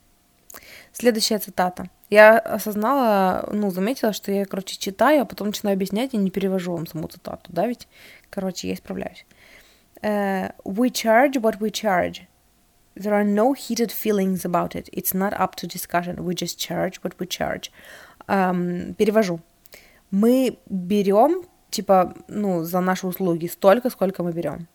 Следующая 0.93 1.39
цитата. 1.39 1.89
Я 2.09 2.37
осознала, 2.37 3.49
ну, 3.53 3.71
заметила, 3.71 4.11
что 4.11 4.31
я, 4.31 4.45
короче, 4.45 4.77
читаю, 4.77 5.21
а 5.21 5.25
потом 5.25 5.47
начинаю 5.47 5.75
объяснять 5.75 6.13
и 6.13 6.17
не 6.17 6.29
перевожу 6.29 6.73
вам 6.73 6.85
саму 6.85 7.07
цитату, 7.07 7.49
да, 7.49 7.67
ведь? 7.67 7.87
Короче, 8.31 8.69
я 8.69 8.73
исправляюсь. 8.73 9.25
Uh, 10.01 10.51
we 10.63 10.89
charge 10.89 11.37
what 11.37 11.59
we 11.59 11.69
charge. 11.69 12.23
There 12.95 13.13
are 13.13 13.23
no 13.23 13.53
heated 13.53 13.91
feelings 13.91 14.43
about 14.43 14.75
it. 14.75 14.89
It's 14.91 15.13
not 15.13 15.33
up 15.39 15.55
to 15.57 15.67
discussion. 15.67 16.23
We 16.23 16.33
just 16.33 16.57
charge 16.57 17.03
what 17.03 17.13
we 17.19 17.27
charge. 17.27 17.71
Um, 18.27 18.95
перевожу. 18.95 19.41
Мы 20.09 20.57
берем, 20.67 21.43
типа, 21.69 22.15
ну, 22.27 22.63
за 22.63 22.79
наши 22.79 23.05
услуги 23.05 23.47
столько, 23.47 23.89
сколько 23.89 24.23
мы 24.23 24.31
берем. 24.31 24.67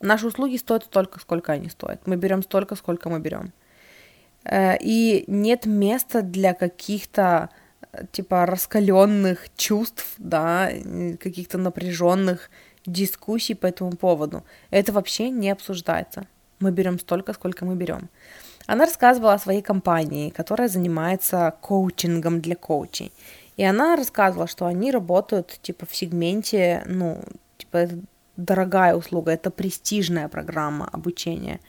Наши 0.00 0.26
услуги 0.26 0.56
стоят 0.56 0.84
столько, 0.84 1.18
сколько 1.20 1.52
они 1.52 1.68
стоят. 1.68 2.06
Мы 2.06 2.16
берем 2.16 2.42
столько, 2.42 2.76
сколько 2.76 3.10
мы 3.10 3.18
берем. 3.18 3.52
Uh, 4.44 4.76
и 4.80 5.24
нет 5.26 5.66
места 5.66 6.22
для 6.22 6.54
каких-то 6.54 7.50
типа 8.12 8.46
раскаленных 8.46 9.48
чувств, 9.56 10.14
да, 10.18 10.70
каких-то 11.18 11.58
напряженных 11.58 12.50
дискуссий 12.86 13.54
по 13.54 13.66
этому 13.66 13.92
поводу. 13.92 14.44
Это 14.70 14.92
вообще 14.92 15.30
не 15.30 15.50
обсуждается. 15.50 16.26
Мы 16.60 16.70
берем 16.72 16.98
столько, 16.98 17.32
сколько 17.32 17.64
мы 17.64 17.74
берем. 17.74 18.08
Она 18.66 18.84
рассказывала 18.84 19.34
о 19.34 19.38
своей 19.38 19.62
компании, 19.62 20.30
которая 20.30 20.68
занимается 20.68 21.54
коучингом 21.60 22.40
для 22.40 22.56
коучей. 22.56 23.12
И 23.56 23.64
она 23.64 23.96
рассказывала, 23.96 24.46
что 24.46 24.66
они 24.66 24.90
работают 24.90 25.58
типа 25.62 25.86
в 25.86 25.94
сегменте, 25.94 26.82
ну, 26.86 27.20
типа 27.58 27.76
это 27.78 27.98
дорогая 28.36 28.94
услуга, 28.94 29.32
это 29.32 29.50
престижная 29.50 30.28
программа 30.28 30.88
обучения. 30.92 31.60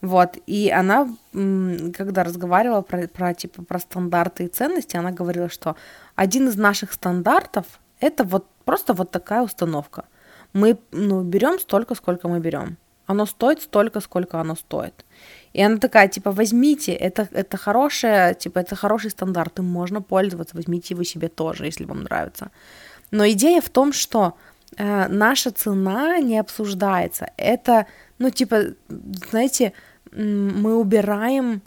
Вот, 0.00 0.36
и 0.46 0.70
она, 0.70 1.08
когда 1.32 2.22
разговаривала 2.22 2.82
про, 2.82 3.08
про, 3.08 3.34
типа, 3.34 3.64
про 3.64 3.80
стандарты 3.80 4.44
и 4.44 4.48
ценности, 4.48 4.96
она 4.96 5.10
говорила, 5.10 5.48
что 5.48 5.74
один 6.14 6.48
из 6.48 6.56
наших 6.56 6.92
стандартов– 6.92 7.66
это 8.00 8.22
вот 8.22 8.46
просто 8.64 8.92
вот 8.94 9.10
такая 9.10 9.42
установка– 9.42 10.04
мы 10.52 10.78
ну, 10.92 11.22
берем 11.22 11.58
столько, 11.58 11.94
сколько 11.94 12.28
мы 12.28 12.40
берем. 12.40 12.76
Оно 13.06 13.26
стоит 13.26 13.62
столько, 13.62 14.00
сколько 14.00 14.38
оно 14.40 14.54
стоит. 14.54 15.04
И 15.54 15.62
она 15.62 15.78
такая, 15.78 16.08
типа, 16.08 16.30
возьмите, 16.30 16.92
это, 16.92 17.26
это 17.32 17.56
хорошее, 17.56 18.34
типа, 18.34 18.58
это 18.58 18.76
хороший 18.76 19.10
стандарт, 19.10 19.58
им 19.58 19.64
можно 19.64 20.02
пользоваться, 20.02 20.56
возьмите 20.56 20.94
его 20.94 21.04
себе 21.04 21.28
тоже, 21.28 21.64
если 21.64 21.86
вам 21.86 22.02
нравится. 22.02 22.50
Но 23.10 23.26
идея 23.28 23.62
в 23.62 23.70
том, 23.70 23.92
что 23.94 24.34
э, 24.76 25.08
наша 25.08 25.50
цена 25.50 26.18
не 26.18 26.38
обсуждается. 26.38 27.30
Это, 27.38 27.86
ну, 28.18 28.30
типа, 28.30 28.74
знаете, 29.30 29.72
мы 30.12 30.76
убираем 30.76 31.62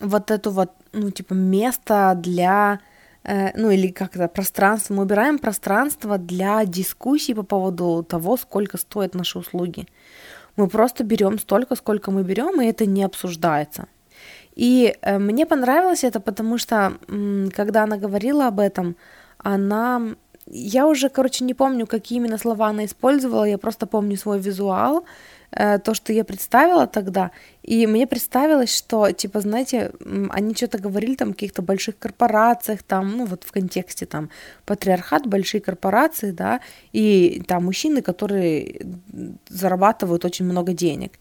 вот 0.00 0.30
эту 0.30 0.50
вот, 0.50 0.72
ну, 0.92 1.10
типа, 1.10 1.34
место 1.34 2.14
для 2.16 2.80
ну 3.24 3.70
или 3.70 3.88
как 3.88 4.16
это, 4.16 4.28
пространство, 4.28 4.94
мы 4.94 5.02
убираем 5.02 5.38
пространство 5.38 6.18
для 6.18 6.64
дискуссий 6.64 7.34
по 7.34 7.42
поводу 7.42 8.04
того, 8.08 8.36
сколько 8.36 8.78
стоят 8.78 9.14
наши 9.14 9.38
услуги. 9.38 9.86
Мы 10.56 10.68
просто 10.68 11.04
берем 11.04 11.38
столько, 11.38 11.76
сколько 11.76 12.10
мы 12.10 12.22
берем, 12.22 12.60
и 12.60 12.66
это 12.66 12.86
не 12.86 13.04
обсуждается. 13.04 13.86
И 14.54 14.94
э, 15.00 15.18
мне 15.18 15.46
понравилось 15.46 16.04
это, 16.04 16.20
потому 16.20 16.58
что, 16.58 16.92
когда 17.56 17.84
она 17.84 17.96
говорила 17.96 18.48
об 18.48 18.58
этом, 18.58 18.96
она... 19.38 20.02
Я 20.46 20.86
уже, 20.88 21.08
короче, 21.08 21.44
не 21.44 21.54
помню, 21.54 21.86
какие 21.86 22.18
именно 22.18 22.36
слова 22.36 22.66
она 22.66 22.84
использовала, 22.84 23.44
я 23.44 23.58
просто 23.58 23.86
помню 23.86 24.16
свой 24.16 24.40
визуал, 24.40 25.04
Э, 25.04 25.06
то, 25.54 25.94
что 25.94 26.12
я 26.12 26.24
представила 26.24 26.86
тогда, 26.86 27.30
и 27.62 27.86
мне 27.86 28.06
представилось, 28.06 28.76
что, 28.76 29.12
типа, 29.12 29.40
знаете, 29.40 29.92
они 30.30 30.54
что-то 30.54 30.78
говорили 30.78 31.14
там 31.14 31.30
о 31.30 31.32
каких-то 31.32 31.62
больших 31.62 31.98
корпорациях, 31.98 32.82
там, 32.82 33.16
ну, 33.16 33.26
вот 33.26 33.44
в 33.44 33.52
контексте 33.52 34.06
там 34.06 34.30
патриархат, 34.64 35.26
большие 35.26 35.60
корпорации, 35.60 36.32
да, 36.32 36.60
и 36.92 37.42
там 37.46 37.64
мужчины, 37.66 38.02
которые 38.02 38.80
зарабатывают 39.48 40.24
очень 40.24 40.44
много 40.44 40.72
денег. 40.72 41.12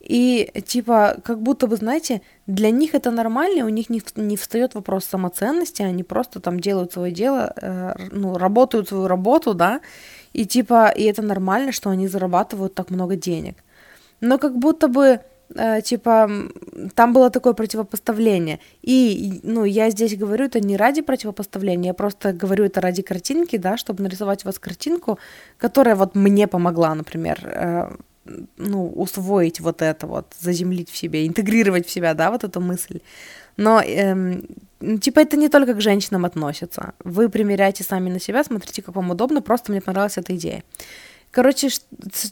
И, 0.00 0.50
типа, 0.66 1.18
как 1.22 1.42
будто 1.42 1.66
бы, 1.66 1.76
знаете, 1.76 2.22
для 2.46 2.70
них 2.70 2.94
это 2.94 3.10
нормально, 3.10 3.66
у 3.66 3.68
них 3.68 3.90
не, 3.90 4.00
не 4.16 4.36
встает 4.38 4.74
вопрос 4.74 5.04
самоценности, 5.04 5.82
они 5.82 6.02
просто 6.02 6.40
там 6.40 6.58
делают 6.58 6.92
свое 6.92 7.12
дело, 7.12 7.52
э, 7.60 7.94
ну, 8.10 8.38
работают 8.38 8.88
свою 8.88 9.06
работу, 9.08 9.52
да, 9.52 9.82
и, 10.32 10.46
типа, 10.46 10.88
и 10.88 11.02
это 11.02 11.20
нормально, 11.20 11.72
что 11.72 11.90
они 11.90 12.08
зарабатывают 12.08 12.74
так 12.74 12.90
много 12.90 13.16
денег 13.16 13.56
но 14.20 14.38
как 14.38 14.58
будто 14.58 14.88
бы 14.88 15.20
э, 15.54 15.82
типа 15.82 16.30
там 16.94 17.12
было 17.12 17.30
такое 17.30 17.52
противопоставление. 17.52 18.60
И, 18.82 19.40
ну, 19.42 19.64
я 19.64 19.90
здесь 19.90 20.16
говорю 20.16 20.46
это 20.46 20.60
не 20.60 20.76
ради 20.76 21.02
противопоставления, 21.02 21.90
я 21.90 21.94
просто 21.94 22.32
говорю 22.32 22.64
это 22.64 22.80
ради 22.80 23.02
картинки, 23.02 23.56
да, 23.56 23.76
чтобы 23.76 24.02
нарисовать 24.02 24.44
у 24.44 24.48
вас 24.48 24.58
картинку, 24.58 25.18
которая 25.58 25.96
вот 25.96 26.14
мне 26.14 26.46
помогла, 26.46 26.94
например, 26.94 27.40
э, 27.44 27.96
ну, 28.56 28.88
усвоить 28.88 29.60
вот 29.60 29.82
это 29.82 30.06
вот, 30.06 30.26
заземлить 30.40 30.90
в 30.90 30.96
себе, 30.96 31.26
интегрировать 31.26 31.86
в 31.86 31.90
себя, 31.90 32.14
да, 32.14 32.30
вот 32.30 32.44
эту 32.44 32.60
мысль. 32.60 33.00
Но, 33.56 33.80
эм, 33.80 34.46
типа, 35.00 35.20
это 35.20 35.36
не 35.36 35.48
только 35.48 35.74
к 35.74 35.80
женщинам 35.80 36.24
относится. 36.24 36.94
Вы 37.04 37.28
примеряете 37.28 37.84
сами 37.84 38.10
на 38.10 38.20
себя, 38.20 38.44
смотрите, 38.44 38.82
как 38.82 38.94
вам 38.94 39.10
удобно, 39.10 39.42
просто 39.42 39.72
мне 39.72 39.80
понравилась 39.80 40.18
эта 40.18 40.34
идея. 40.36 40.62
Короче, 41.30 41.68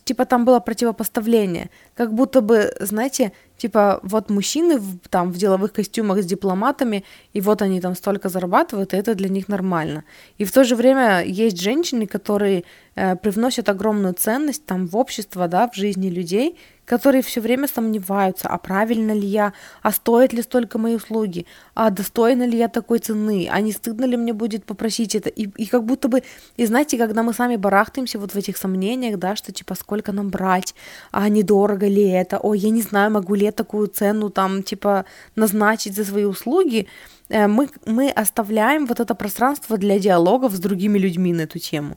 типа 0.04 0.24
там 0.24 0.44
было 0.44 0.58
противопоставление. 0.58 1.70
Как 1.94 2.12
будто 2.12 2.40
бы, 2.40 2.74
знаете, 2.80 3.32
типа 3.56 4.00
вот 4.02 4.28
мужчины 4.28 4.78
в, 4.78 4.98
там 5.08 5.30
в 5.30 5.36
деловых 5.36 5.72
костюмах 5.72 6.22
с 6.22 6.26
дипломатами, 6.26 7.04
и 7.32 7.40
вот 7.40 7.62
они 7.62 7.80
там 7.80 7.94
столько 7.94 8.28
зарабатывают, 8.28 8.94
и 8.94 8.96
это 8.96 9.14
для 9.14 9.28
них 9.28 9.48
нормально. 9.48 10.04
И 10.38 10.44
в 10.44 10.50
то 10.50 10.64
же 10.64 10.74
время 10.74 11.22
есть 11.24 11.60
женщины, 11.60 12.06
которые 12.06 12.64
э, 12.96 13.14
привносят 13.16 13.68
огромную 13.68 14.14
ценность 14.14 14.66
там 14.66 14.88
в 14.88 14.96
общество, 14.96 15.46
да, 15.46 15.68
в 15.68 15.76
жизни 15.76 16.08
людей, 16.08 16.56
которые 16.88 17.22
все 17.22 17.40
время 17.40 17.68
сомневаются, 17.68 18.48
а 18.48 18.58
правильно 18.58 19.12
ли 19.12 19.26
я, 19.26 19.52
а 19.82 19.92
стоит 19.92 20.32
ли 20.32 20.42
столько 20.42 20.78
мои 20.78 20.96
услуги, 20.96 21.44
а 21.74 21.90
достойна 21.90 22.46
ли 22.46 22.56
я 22.56 22.68
такой 22.68 22.98
цены, 22.98 23.48
а 23.52 23.60
не 23.60 23.72
стыдно 23.72 24.06
ли 24.06 24.16
мне 24.16 24.32
будет 24.32 24.64
попросить 24.64 25.14
это. 25.14 25.28
И, 25.28 25.48
и 25.62 25.66
как 25.66 25.84
будто 25.84 26.08
бы, 26.08 26.22
и 26.56 26.66
знаете, 26.66 26.96
когда 26.96 27.22
мы 27.22 27.34
сами 27.34 27.56
барахтаемся 27.56 28.18
вот 28.18 28.32
в 28.32 28.36
этих 28.36 28.56
сомнениях, 28.56 29.18
да, 29.18 29.36
что 29.36 29.52
типа 29.52 29.74
сколько 29.74 30.12
нам 30.12 30.30
брать, 30.30 30.74
а 31.12 31.28
недорого 31.28 31.86
ли 31.86 32.08
это, 32.08 32.38
ой, 32.38 32.58
я 32.58 32.70
не 32.70 32.82
знаю, 32.82 33.10
могу 33.10 33.34
ли 33.34 33.44
я 33.44 33.52
такую 33.52 33.88
цену 33.88 34.30
там 34.30 34.62
типа 34.62 35.04
назначить 35.36 35.94
за 35.94 36.04
свои 36.04 36.24
услуги, 36.24 36.86
э, 37.28 37.48
мы, 37.48 37.68
мы 37.84 38.08
оставляем 38.08 38.86
вот 38.86 39.00
это 39.00 39.14
пространство 39.14 39.76
для 39.76 39.98
диалогов 39.98 40.52
с 40.52 40.58
другими 40.58 40.98
людьми 40.98 41.34
на 41.34 41.42
эту 41.42 41.58
тему. 41.58 41.96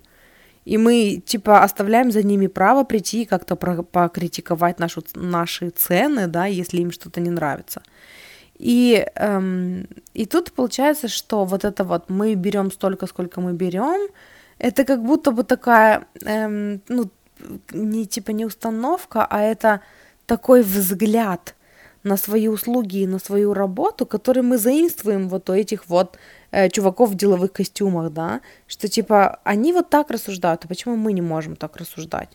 И 0.66 0.78
мы, 0.78 1.22
типа, 1.26 1.64
оставляем 1.64 2.12
за 2.12 2.24
ними 2.24 2.48
право 2.48 2.84
прийти 2.84 3.22
и 3.22 3.26
как-то 3.26 3.56
покритиковать 3.56 4.80
нашу, 4.80 5.04
наши 5.16 5.70
цены, 5.70 6.28
да, 6.28 6.46
если 6.46 6.82
им 6.82 6.92
что-то 6.92 7.20
не 7.20 7.32
нравится. 7.32 7.82
И, 8.60 9.08
эм, 9.16 9.88
и 10.14 10.26
тут 10.26 10.52
получается, 10.52 11.08
что 11.08 11.46
вот 11.46 11.66
это 11.66 11.84
вот 11.84 12.10
мы 12.10 12.36
берем 12.36 12.72
столько, 12.72 13.08
сколько 13.08 13.42
мы 13.42 13.54
берем, 13.54 14.10
это 14.60 14.84
как 14.84 15.04
будто 15.04 15.32
бы 15.32 15.44
такая, 15.44 16.06
эм, 16.24 16.82
ну, 16.88 17.10
не 17.72 18.06
типа 18.06 18.32
не 18.32 18.46
установка, 18.46 19.26
а 19.26 19.42
это 19.42 19.82
такой 20.28 20.62
взгляд 20.62 21.56
на 22.04 22.18
свои 22.18 22.48
услуги 22.48 22.98
и 22.98 23.08
на 23.08 23.20
свою 23.20 23.54
работу, 23.54 24.06
который 24.06 24.44
мы 24.44 24.58
заимствуем 24.58 25.28
вот 25.28 25.50
у 25.50 25.54
этих 25.54 25.88
вот 25.88 26.18
э, 26.52 26.70
чуваков 26.70 27.10
в 27.10 27.16
деловых 27.16 27.52
костюмах, 27.52 28.12
да, 28.12 28.42
что 28.68 28.88
типа 28.88 29.40
они 29.44 29.74
вот 29.74 29.90
так 29.90 30.12
рассуждают, 30.12 30.66
а 30.66 30.68
почему 30.68 30.96
мы 30.96 31.14
не 31.14 31.22
можем 31.22 31.56
так 31.56 31.78
рассуждать? 31.78 32.30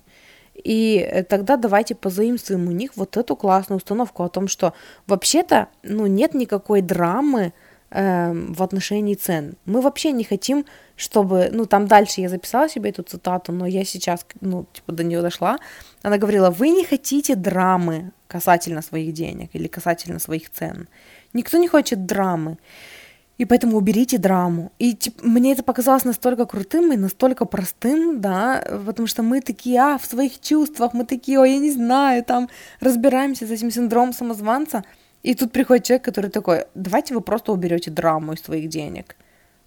И 0.64 0.98
э, 0.98 1.22
тогда 1.22 1.56
давайте 1.56 1.94
позаимствуем 1.94 2.68
у 2.68 2.72
них 2.72 2.96
вот 2.96 3.16
эту 3.16 3.36
классную 3.36 3.78
установку 3.78 4.22
о 4.22 4.28
том, 4.28 4.48
что 4.48 4.72
вообще-то, 5.06 5.68
ну, 5.82 6.06
нет 6.06 6.34
никакой 6.34 6.80
драмы 6.80 7.52
э, 7.90 8.32
в 8.32 8.62
отношении 8.62 9.14
цен. 9.14 9.54
Мы 9.66 9.80
вообще 9.80 10.12
не 10.12 10.24
хотим, 10.24 10.64
чтобы, 10.96 11.50
ну, 11.52 11.66
там 11.66 11.86
дальше 11.86 12.20
я 12.20 12.28
записала 12.28 12.68
себе 12.68 12.90
эту 12.90 13.02
цитату, 13.02 13.52
но 13.52 13.66
я 13.66 13.84
сейчас, 13.84 14.26
ну, 14.40 14.66
типа, 14.72 14.92
до 14.92 15.04
нее 15.04 15.20
дошла. 15.20 15.58
Она 16.02 16.16
говорила, 16.16 16.50
вы 16.50 16.70
не 16.70 16.84
хотите 16.84 17.34
драмы 17.34 18.12
касательно 18.26 18.82
своих 18.82 19.12
денег 19.12 19.50
или 19.52 19.68
касательно 19.68 20.18
своих 20.18 20.50
цен. 20.50 20.88
Никто 21.32 21.58
не 21.58 21.68
хочет 21.68 22.06
драмы. 22.06 22.56
И 23.38 23.44
поэтому 23.44 23.76
уберите 23.76 24.18
драму. 24.18 24.72
И 24.78 24.94
типа, 24.94 25.26
мне 25.26 25.52
это 25.52 25.62
показалось 25.62 26.04
настолько 26.04 26.46
крутым 26.46 26.92
и 26.92 26.96
настолько 26.96 27.44
простым, 27.44 28.20
да, 28.20 28.64
потому 28.86 29.06
что 29.06 29.22
мы 29.22 29.42
такие, 29.42 29.78
а, 29.78 29.98
в 29.98 30.06
своих 30.06 30.40
чувствах, 30.40 30.94
мы 30.94 31.04
такие, 31.04 31.38
ой, 31.38 31.52
я 31.52 31.58
не 31.58 31.70
знаю, 31.70 32.24
там, 32.24 32.48
разбираемся 32.80 33.46
с 33.46 33.50
этим 33.50 33.70
синдромом 33.70 34.14
самозванца. 34.14 34.84
И 35.22 35.34
тут 35.34 35.52
приходит 35.52 35.84
человек, 35.84 36.04
который 36.04 36.30
такой, 36.30 36.64
давайте 36.74 37.14
вы 37.14 37.20
просто 37.20 37.52
уберете 37.52 37.90
драму 37.90 38.32
из 38.32 38.40
своих 38.40 38.68
денег. 38.68 39.16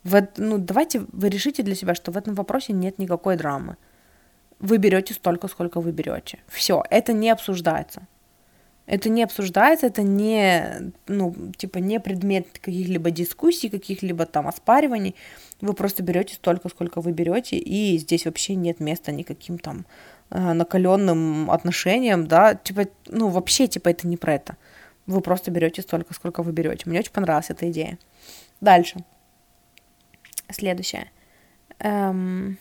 В, 0.04 0.28
ну, 0.38 0.58
давайте 0.58 1.02
вы 1.12 1.30
решите 1.30 1.62
для 1.62 1.76
себя, 1.76 1.94
что 1.94 2.12
в 2.12 2.18
этом 2.18 2.34
вопросе 2.34 2.74
нет 2.74 2.98
никакой 2.98 3.36
драмы. 3.36 3.76
Вы 4.60 4.78
берете 4.78 5.14
столько, 5.14 5.48
сколько 5.48 5.80
вы 5.80 5.92
берете. 5.92 6.40
Все, 6.48 6.84
это 6.90 7.14
не 7.14 7.30
обсуждается. 7.30 8.08
Это 8.89 9.08
не 9.10 9.21
обсуждается, 9.21 9.86
это 9.86 10.02
не, 10.02 10.91
ну, 11.08 11.36
типа, 11.56 11.78
не 11.78 11.99
предмет 11.99 12.47
каких-либо 12.60 13.12
дискуссий, 13.12 13.69
каких-либо 13.69 14.25
там 14.25 14.47
оспариваний. 14.47 15.15
Вы 15.62 15.73
просто 15.73 16.02
берете 16.02 16.34
столько, 16.34 16.69
сколько 16.69 16.99
вы 16.99 17.12
берете, 17.12 17.58
и 17.58 17.99
здесь 17.99 18.25
вообще 18.25 18.56
нет 18.56 18.80
места 18.80 19.12
никаким 19.12 19.60
там 19.60 19.86
э, 20.32 20.54
накаленным 20.54 21.52
отношениям, 21.52 22.28
да, 22.28 22.56
типа, 22.56 22.88
ну, 23.06 23.28
вообще, 23.28 23.67
типа, 23.67 23.89
это 23.89 24.08
не 24.08 24.17
про 24.17 24.34
это. 24.34 24.58
Вы 25.06 25.21
просто 25.21 25.52
берете 25.52 25.84
столько, 25.84 26.15
сколько 26.15 26.41
вы 26.41 26.52
берете. 26.52 26.89
Мне 26.89 26.97
очень 26.97 27.12
понравилась 27.12 27.52
эта 27.52 27.69
идея. 27.69 27.99
Дальше. 28.60 29.06
Следующее. 30.49 31.12
Эм 31.78 32.58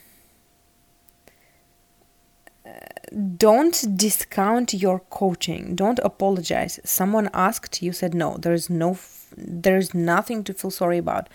don't 3.19 3.97
discount 3.97 4.75
your 4.75 5.01
coaching. 5.11 5.75
Don't 5.75 5.99
apologize. 5.99 6.79
Someone 6.85 7.29
asked, 7.33 7.83
you 7.83 7.93
said 7.93 8.15
no. 8.15 8.37
There's 8.39 8.71
no 8.71 8.97
there's 9.37 9.95
nothing 9.95 10.43
to 10.45 10.55
feel 10.55 10.71
sorry 10.71 10.99
about. 10.99 11.27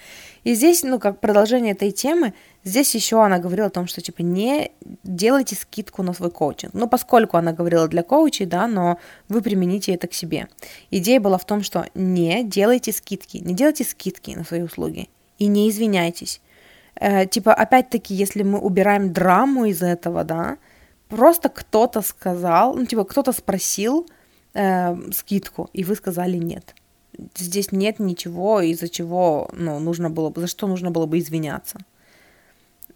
И 0.44 0.56
здесь, 0.56 0.84
ну, 0.84 1.00
как 1.00 1.20
продолжение 1.20 1.74
этой 1.74 1.92
темы, 1.92 2.34
здесь 2.64 2.96
еще 2.96 3.24
она 3.24 3.40
говорила 3.40 3.68
о 3.68 3.70
том, 3.70 3.88
что, 3.88 4.02
типа, 4.02 4.22
не 4.22 4.72
делайте 5.04 5.56
скидку 5.56 6.04
на 6.04 6.14
свой 6.14 6.32
коучинг. 6.32 6.74
Ну, 6.74 6.88
поскольку 6.88 7.38
она 7.38 7.54
говорила 7.54 7.88
для 7.88 8.04
коучей, 8.04 8.46
да, 8.46 8.68
но 8.68 8.98
вы 9.30 9.42
примените 9.42 9.94
это 9.94 10.08
к 10.08 10.14
себе. 10.14 10.48
Идея 10.92 11.20
была 11.20 11.38
в 11.38 11.46
том, 11.46 11.64
что 11.64 11.86
не 11.94 12.44
делайте 12.44 12.92
скидки, 12.92 13.38
не 13.38 13.54
делайте 13.54 13.84
скидки 13.84 14.32
на 14.32 14.44
свои 14.44 14.62
услуги 14.64 15.10
и 15.38 15.48
не 15.48 15.70
извиняйтесь. 15.70 16.42
Э, 16.96 17.26
типа, 17.26 17.54
опять-таки, 17.54 18.14
если 18.14 18.44
мы 18.44 18.60
убираем 18.60 19.14
драму 19.14 19.66
из 19.66 19.82
этого, 19.82 20.24
да, 20.24 20.58
Просто 21.16 21.50
кто-то 21.50 22.02
сказал, 22.02 22.74
ну, 22.74 22.86
типа, 22.86 23.04
кто-то 23.04 23.34
спросил 23.34 24.08
э, 24.56 25.12
скидку, 25.12 25.70
и 25.74 25.84
вы 25.84 25.96
сказали 25.96 26.38
нет. 26.38 26.76
Здесь 27.38 27.72
нет 27.72 28.00
ничего, 28.00 28.62
из-за 28.62 28.90
чего, 28.90 29.48
ну, 29.54 29.80
нужно 29.80 30.10
было 30.10 30.30
бы, 30.30 30.42
за 30.42 30.48
что 30.48 30.68
нужно 30.68 30.90
было 30.90 31.06
бы 31.06 31.20
извиняться. 31.20 31.78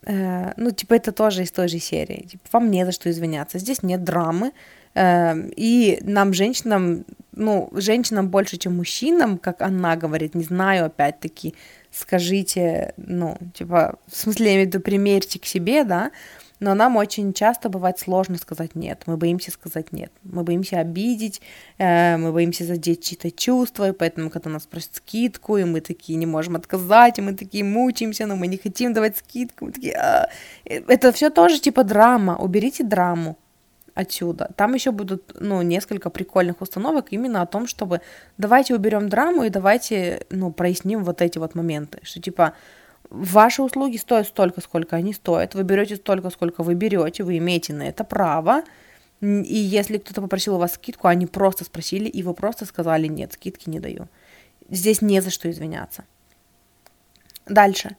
Э, 0.07 0.53
ну, 0.57 0.71
типа, 0.71 0.95
это 0.95 1.11
тоже 1.11 1.43
из 1.43 1.51
той 1.51 1.67
же 1.67 1.77
серии. 1.77 2.23
Типа, 2.23 2.43
вам 2.53 2.71
не 2.71 2.85
за 2.85 2.91
что 2.91 3.09
извиняться. 3.11 3.59
Здесь 3.59 3.83
нет 3.83 4.03
драмы, 4.03 4.51
э, 4.95 5.35
и 5.55 5.99
нам, 6.01 6.33
женщинам, 6.33 7.05
ну, 7.33 7.69
женщинам 7.73 8.29
больше, 8.29 8.57
чем 8.57 8.77
мужчинам, 8.77 9.37
как 9.37 9.61
она 9.61 9.95
говорит, 9.95 10.33
не 10.33 10.43
знаю, 10.43 10.85
опять-таки, 10.85 11.53
скажите, 11.91 12.93
ну, 12.97 13.37
типа, 13.53 13.99
в 14.07 14.15
смысле, 14.15 14.45
я 14.45 14.51
имею 14.53 14.65
в 14.65 14.73
виду, 14.73 14.83
примерьте 14.83 15.39
к 15.39 15.45
себе, 15.45 15.83
да, 15.83 16.11
но 16.59 16.73
нам 16.73 16.97
очень 16.97 17.33
часто 17.33 17.69
бывает 17.69 17.99
сложно 17.99 18.37
сказать 18.37 18.75
нет. 18.75 19.03
Мы 19.05 19.17
боимся 19.17 19.51
сказать 19.51 19.91
нет. 19.91 20.11
Мы 20.23 20.43
боимся 20.43 20.79
обидеть, 20.79 21.41
э, 21.77 22.17
мы 22.17 22.31
боимся 22.31 22.65
задеть 22.65 23.03
чьи-то 23.03 23.31
чувства, 23.31 23.89
и 23.89 23.91
поэтому, 23.91 24.29
когда 24.29 24.49
нас 24.49 24.65
просят 24.65 24.95
скидку, 24.95 25.57
и 25.57 25.63
мы 25.63 25.81
такие 25.81 26.17
не 26.17 26.25
можем 26.25 26.55
отказать, 26.55 27.19
и 27.19 27.21
мы 27.21 27.33
такие 27.33 27.63
мучаемся, 27.63 28.25
но 28.25 28.35
мы 28.35 28.47
не 28.47 28.57
хотим 28.57 28.93
давать 28.93 29.17
скидку, 29.17 29.65
мы 29.65 29.71
такие... 29.71 29.95
А". 29.95 30.29
Это 30.65 31.11
все 31.11 31.29
тоже 31.29 31.59
типа 31.59 31.83
драма. 31.83 32.37
Уберите 32.37 32.83
драму 32.83 33.37
отсюда. 33.97 34.51
Там 34.55 34.73
еще 34.75 34.91
будут, 34.91 35.35
ну, 35.39 35.61
несколько 35.61 36.09
прикольных 36.09 36.61
установок 36.61 37.07
именно 37.11 37.41
о 37.41 37.45
том, 37.45 37.67
чтобы 37.67 38.01
давайте 38.37 38.75
уберем 38.75 39.09
драму 39.09 39.43
и 39.43 39.49
давайте, 39.49 40.25
ну, 40.29 40.51
проясним 40.51 41.03
вот 41.03 41.21
эти 41.21 41.39
вот 41.39 41.55
моменты, 41.55 41.99
что 42.03 42.21
типа 42.21 42.53
Ваши 43.09 43.61
услуги 43.61 43.97
стоят 43.97 44.27
столько, 44.27 44.61
сколько 44.61 44.95
они 44.95 45.13
стоят. 45.13 45.55
Вы 45.55 45.63
берете 45.63 45.95
столько, 45.95 46.29
сколько 46.29 46.63
вы 46.63 46.73
берете. 46.73 47.23
Вы 47.23 47.37
имеете 47.37 47.73
на 47.73 47.83
это 47.83 48.03
право. 48.03 48.63
И 49.21 49.55
если 49.55 49.97
кто-то 49.97 50.21
попросил 50.21 50.55
у 50.55 50.57
вас 50.59 50.73
скидку, 50.73 51.07
они 51.07 51.25
просто 51.25 51.63
спросили, 51.63 52.07
и 52.07 52.21
вы 52.21 52.33
просто 52.33 52.65
сказали, 52.65 53.07
нет, 53.07 53.33
скидки 53.33 53.69
не 53.69 53.79
даю. 53.79 54.07
Здесь 54.69 55.01
не 55.01 55.21
за 55.21 55.31
что 55.31 55.49
извиняться. 55.49 56.03
Дальше. 57.47 57.95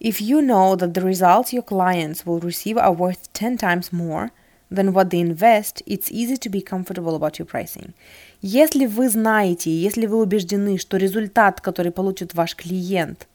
If 0.00 0.20
you 0.20 0.40
know 0.40 0.76
that 0.76 0.92
the 0.92 1.02
results 1.02 1.52
your 1.52 1.64
clients 1.64 2.24
will 2.24 2.40
receive 2.40 2.76
are 2.76 2.96
worth 2.96 3.32
10 3.32 3.58
times 3.58 3.92
more 3.92 4.30
than 4.70 4.92
what 4.92 5.10
they 5.10 5.20
invest, 5.20 5.82
it's 5.86 6.10
easy 6.10 6.36
to 6.36 6.50
be 6.50 6.60
comfortable 6.60 7.14
about 7.14 7.38
your 7.38 7.46
pricing. 7.46 7.92
Если 8.40 8.86
вы 8.86 9.08
знаете, 9.08 9.70
если 9.70 10.06
вы 10.06 10.22
убеждены, 10.22 10.78
что 10.78 10.96
результат, 10.96 11.60
который 11.60 11.92
получит 11.92 12.34
ваш 12.34 12.54
клиент– 12.54 13.26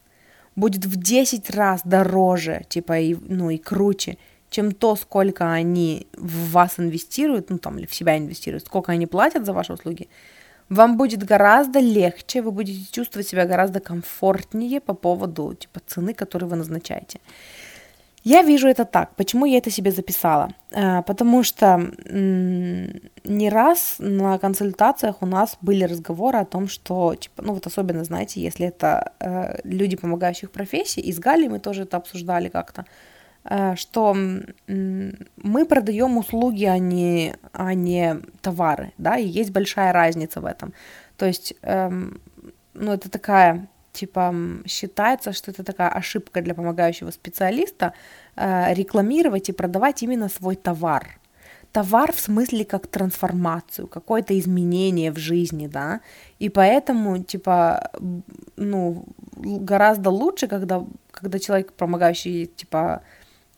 будет 0.56 0.86
в 0.86 0.96
10 0.96 1.50
раз 1.50 1.82
дороже, 1.84 2.66
типа, 2.70 3.00
и, 3.00 3.16
ну 3.16 3.50
и 3.50 3.58
круче, 3.58 4.18
чем 4.50 4.72
то, 4.72 4.96
сколько 4.96 5.52
они 5.52 6.08
в 6.18 6.52
вас 6.52 6.80
инвестируют, 6.80 7.50
ну 7.50 7.58
там, 7.58 7.78
или 7.78 7.86
в 7.86 7.94
себя 7.94 8.18
инвестируют, 8.18 8.66
сколько 8.66 8.92
они 8.92 9.08
платят 9.08 9.46
за 9.46 9.54
ваши 9.54 9.74
услуги, 9.74 10.10
вам 10.70 10.98
будет 10.98 11.24
гораздо 11.24 11.80
легче, 11.80 12.42
вы 12.42 12.52
будете 12.52 12.92
чувствовать 12.92 13.28
себя 13.28 13.46
гораздо 13.46 13.80
комфортнее 13.80 14.80
по 14.80 14.94
поводу, 14.94 15.54
типа, 15.54 15.82
цены, 15.86 16.14
которую 16.14 16.50
вы 16.50 16.58
назначаете. 16.58 17.20
Я 18.24 18.42
вижу 18.42 18.68
это 18.68 18.86
так. 18.86 19.16
Почему 19.16 19.46
я 19.46 19.58
это 19.58 19.72
себе 19.72 19.92
записала? 19.92 20.50
Э, 20.72 21.02
потому 21.04 21.44
что 21.44 21.78
не 23.24 23.50
раз 23.50 23.96
на 24.00 24.38
консультациях 24.38 25.22
у 25.22 25.26
нас 25.26 25.58
были 25.62 25.86
разговоры 25.86 26.40
о 26.40 26.46
том, 26.46 26.68
что, 26.68 27.16
типа, 27.16 27.42
ну 27.44 27.54
вот 27.54 27.68
особенно, 27.68 28.04
знаете, 28.04 28.42
если 28.42 28.68
это 28.68 29.14
э, 29.20 29.60
люди 29.64 29.96
помогающих 29.96 30.52
профессий, 30.52 31.02
и 31.02 31.14
с 31.14 31.20
Галей 31.20 31.48
мы 31.48 31.60
тоже 31.60 31.84
это 31.84 31.98
обсуждали 31.98 32.50
как-то, 32.50 32.86
э, 33.46 33.76
что 33.76 34.14
мы 34.68 35.66
продаем 35.66 36.18
услуги, 36.18 36.66
а 36.66 36.78
не, 36.78 37.36
а 37.54 37.74
не 37.74 38.18
товары, 38.42 38.92
да, 38.98 39.18
и 39.18 39.28
есть 39.28 39.52
большая 39.52 39.94
разница 39.94 40.42
в 40.42 40.46
этом. 40.46 40.74
То 41.18 41.26
есть, 41.26 41.54
эм, 41.62 42.22
ну 42.74 42.94
это 42.94 43.10
такая 43.10 43.68
типа 43.94 44.34
считается, 44.68 45.34
что 45.34 45.52
это 45.52 45.64
такая 45.64 45.90
ошибка 45.90 46.42
для 46.42 46.54
помогающего 46.54 47.12
специалиста 47.12 47.94
э, 48.36 48.74
рекламировать 48.74 49.50
и 49.50 49.54
продавать 49.54 50.04
именно 50.04 50.30
свой 50.30 50.56
товар. 50.56 51.20
товар 51.72 52.12
в 52.12 52.20
смысле 52.20 52.66
как 52.66 52.88
трансформацию, 52.88 53.88
какое-то 53.88 54.34
изменение 54.34 55.12
в 55.12 55.18
жизни, 55.18 55.68
да, 55.68 56.00
и 56.40 56.50
поэтому, 56.50 57.24
типа, 57.24 57.92
ну, 58.58 59.06
гораздо 59.38 60.10
лучше, 60.10 60.48
когда, 60.48 60.84
когда 61.12 61.40
человек, 61.40 61.74
помогающий, 61.74 62.48
типа, 62.48 63.02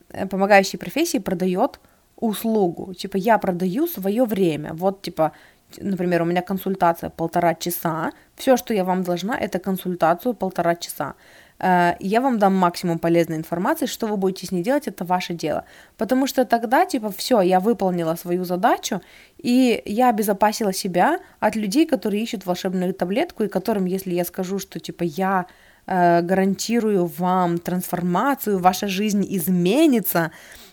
э, 0.10 0.28
помогающий 0.28 0.80
профессии, 0.80 1.20
продает 1.20 1.80
услугу, 2.22 2.94
типа, 2.94 3.17
я 3.17 3.38
продаю 3.38 3.88
свое 3.88 4.26
время, 4.26 4.74
вот, 4.74 5.02
типа, 5.02 5.32
например, 5.79 6.21
у 6.21 6.25
меня 6.25 6.41
консультация 6.41 7.10
полтора 7.10 7.55
часа, 7.55 8.12
все, 8.36 8.57
что 8.57 8.73
я 8.73 8.84
вам 8.84 9.03
должна, 9.03 9.38
это 9.38 9.60
консультацию 9.60 10.34
полтора 10.34 10.75
часа. 10.75 11.13
Э, 11.62 11.93
я 11.99 12.21
вам 12.21 12.39
дам 12.39 12.55
максимум 12.55 12.99
полезной 12.99 13.38
информации, 13.38 13.86
что 13.86 14.07
вы 14.07 14.17
будете 14.17 14.47
с 14.47 14.51
ней 14.51 14.63
делать, 14.63 14.88
это 14.88 15.05
ваше 15.05 15.34
дело. 15.34 15.63
Потому 15.97 16.27
что 16.27 16.45
тогда, 16.45 16.86
типа, 16.86 17.12
все, 17.12 17.41
я 17.41 17.60
выполнила 17.60 18.15
свою 18.15 18.45
задачу, 18.45 19.01
и 19.38 19.81
я 19.86 20.10
обезопасила 20.10 20.73
себя 20.73 21.19
от 21.39 21.55
людей, 21.55 21.86
которые 21.86 22.23
ищут 22.23 22.45
волшебную 22.45 22.93
таблетку, 22.93 23.43
и 23.43 23.47
которым, 23.47 23.86
если 23.86 24.13
я 24.13 24.25
скажу, 24.25 24.60
что, 24.60 24.79
типа, 24.79 25.03
я 25.03 25.45
э, 25.86 26.21
гарантирую 26.21 27.05
вам 27.05 27.60
трансформацию, 27.60 28.60
ваша 28.60 28.88
жизнь 28.88 29.25
изменится, 29.29 30.31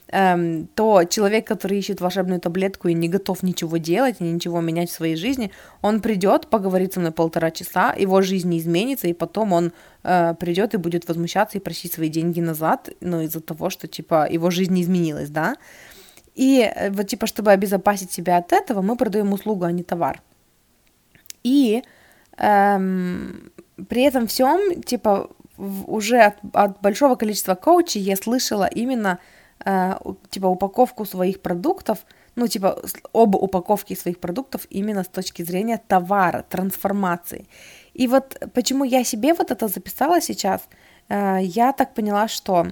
эм, 0.09 0.69
то 0.75 1.05
человек, 1.05 1.47
который 1.47 1.79
ищет 1.79 2.01
волшебную 2.01 2.41
таблетку 2.41 2.89
и 2.89 2.95
не 2.95 3.09
готов 3.09 3.43
ничего 3.43 3.77
делать, 3.77 4.17
и 4.21 4.25
ничего 4.25 4.61
менять 4.61 4.91
в 4.91 4.95
своей 4.95 5.17
жизни, 5.17 5.51
он 5.83 6.01
придет, 6.01 6.49
поговорит 6.49 6.95
со 6.95 7.01
мной 7.01 7.13
полтора 7.13 7.51
часа, 7.51 7.95
его 7.95 8.23
жизнь 8.23 8.49
не 8.49 8.59
изменится, 8.59 9.09
и 9.09 9.13
потом 9.13 9.53
он 9.53 9.73
э, 10.05 10.35
придет 10.35 10.75
и 10.75 10.79
будет 10.79 11.09
возмущаться 11.09 11.59
и 11.59 11.61
просить 11.61 11.93
свои 11.93 12.09
деньги 12.09 12.41
назад, 12.41 12.91
ну, 13.01 13.21
из-за 13.23 13.41
того, 13.41 13.71
что, 13.71 13.87
типа, 13.87 14.29
его 14.31 14.51
жизнь 14.51 14.73
не 14.73 14.83
изменилась, 14.83 15.31
да. 15.31 15.57
И 16.35 16.61
э, 16.61 16.91
вот, 16.91 17.09
типа, 17.09 17.27
чтобы 17.27 17.53
обезопасить 17.53 18.13
себя 18.13 18.39
от 18.39 18.53
этого, 18.53 18.83
мы 18.83 18.97
продаем 18.97 19.33
услугу, 19.33 19.65
а 19.65 19.73
не 19.73 19.83
товар. 19.83 20.23
И 21.43 21.83
эм, 22.37 23.53
при 23.89 24.03
этом 24.03 24.27
всем, 24.27 24.83
типа, 24.83 25.31
уже 25.59 26.21
от, 26.21 26.37
от 26.53 26.81
большого 26.81 27.17
количества 27.17 27.55
коучей 27.55 28.01
я 28.01 28.17
слышала 28.17 28.67
именно 28.67 29.19
э, 29.65 29.95
типа 30.31 30.47
упаковку 30.47 31.05
своих 31.05 31.41
продуктов, 31.41 31.99
ну 32.37 32.47
типа 32.47 32.83
об 33.13 33.35
упаковке 33.35 33.97
своих 33.97 34.19
продуктов 34.19 34.67
именно 34.71 35.03
с 35.03 35.09
точки 35.09 35.43
зрения 35.43 35.81
товара, 35.89 36.45
трансформации. 36.49 37.47
И 37.95 38.07
вот 38.07 38.39
почему 38.55 38.85
я 38.85 39.05
себе 39.05 39.35
вот 39.35 39.51
это 39.51 39.69
записала 39.69 40.21
сейчас, 40.21 40.63
э, 41.09 41.39
я 41.43 41.73
так 41.73 41.95
поняла, 41.95 42.29
что 42.29 42.69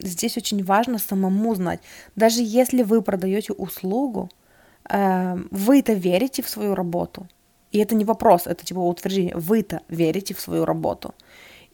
здесь 0.00 0.36
очень 0.36 0.64
важно 0.64 0.98
самому 0.98 1.54
знать. 1.54 1.80
Даже 2.16 2.40
если 2.42 2.82
вы 2.82 3.02
продаете 3.02 3.52
услугу, 3.52 4.28
э, 4.88 5.36
вы-то 5.50 5.92
верите 5.92 6.42
в 6.42 6.48
свою 6.48 6.74
работу. 6.74 7.28
И 7.72 7.78
это 7.78 7.94
не 7.94 8.04
вопрос, 8.04 8.46
это 8.46 8.64
типа 8.64 8.80
утверждение. 8.80 9.34
Вы-то 9.36 9.80
верите 9.88 10.34
в 10.34 10.40
свою 10.40 10.64
работу. 10.64 11.14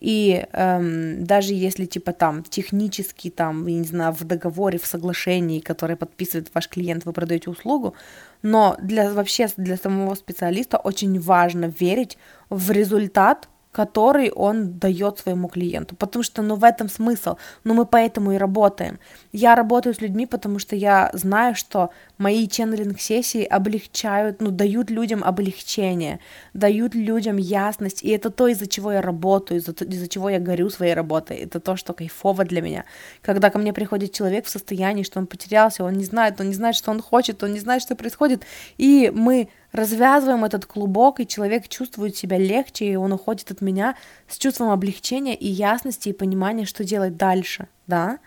И 0.00 0.44
эм, 0.52 1.24
даже 1.24 1.54
если 1.54 1.86
типа 1.86 2.12
там 2.12 2.42
технически 2.42 3.30
там, 3.30 3.66
я 3.66 3.78
не 3.78 3.84
знаю, 3.84 4.12
в 4.12 4.24
договоре, 4.24 4.78
в 4.78 4.86
соглашении, 4.86 5.60
которое 5.60 5.96
подписывает 5.96 6.50
ваш 6.54 6.68
клиент, 6.68 7.04
вы 7.06 7.12
продаете 7.12 7.50
услугу, 7.50 7.94
но 8.42 8.76
для 8.80 9.10
вообще 9.10 9.48
для 9.56 9.76
самого 9.76 10.14
специалиста 10.14 10.76
очень 10.76 11.18
важно 11.20 11.66
верить 11.66 12.18
в 12.50 12.70
результат 12.70 13.48
который 13.76 14.30
он 14.30 14.78
дает 14.78 15.18
своему 15.18 15.48
клиенту. 15.48 15.96
Потому 15.96 16.22
что, 16.22 16.40
ну, 16.40 16.56
в 16.56 16.64
этом 16.64 16.88
смысл. 16.88 17.36
Ну, 17.64 17.74
мы 17.74 17.84
поэтому 17.84 18.32
и 18.32 18.38
работаем. 18.38 18.98
Я 19.32 19.54
работаю 19.54 19.94
с 19.94 20.00
людьми, 20.00 20.26
потому 20.26 20.58
что 20.58 20.74
я 20.74 21.10
знаю, 21.12 21.54
что 21.54 21.90
мои 22.18 22.48
ченнелинг-сессии 22.48 23.44
облегчают, 23.44 24.40
ну, 24.40 24.50
дают 24.50 24.90
людям 24.90 25.22
облегчение, 25.22 26.20
дают 26.54 26.94
людям 26.94 27.36
ясность. 27.36 28.02
И 28.02 28.08
это 28.10 28.30
то, 28.30 28.48
из-за 28.48 28.66
чего 28.66 28.92
я 28.92 29.02
работаю, 29.02 29.60
из-за, 29.60 29.72
из-за 29.72 30.08
чего 30.08 30.30
я 30.30 30.38
горю 30.38 30.70
своей 30.70 30.94
работой. 30.94 31.38
Это 31.38 31.60
то, 31.60 31.76
что 31.76 31.92
кайфово 31.92 32.44
для 32.44 32.62
меня. 32.62 32.84
Когда 33.22 33.50
ко 33.50 33.58
мне 33.58 33.72
приходит 33.72 34.12
человек 34.12 34.46
в 34.46 34.50
состоянии, 34.50 35.02
что 35.02 35.18
он 35.18 35.26
потерялся, 35.26 35.84
он 35.84 35.94
не 35.94 36.04
знает, 36.04 36.40
он 36.40 36.48
не 36.48 36.54
знает, 36.54 36.76
что 36.76 36.90
он 36.90 37.02
хочет, 37.02 37.42
он 37.42 37.52
не 37.52 37.60
знает, 37.60 37.82
что 37.82 37.96
происходит, 37.96 38.44
и 38.78 39.12
мы 39.14 39.48
развязываем 39.72 40.44
этот 40.44 40.64
клубок, 40.64 41.20
и 41.20 41.26
человек 41.26 41.68
чувствует 41.68 42.16
себя 42.16 42.38
легче, 42.38 42.86
и 42.86 42.96
он 42.96 43.12
уходит 43.12 43.50
от 43.50 43.60
меня 43.60 43.94
с 44.26 44.38
чувством 44.38 44.70
облегчения 44.70 45.34
и 45.34 45.46
ясности, 45.46 46.08
и 46.08 46.14
понимания, 46.14 46.64
что 46.64 46.82
делать 46.82 47.16
дальше, 47.16 47.68
да. 47.86 48.18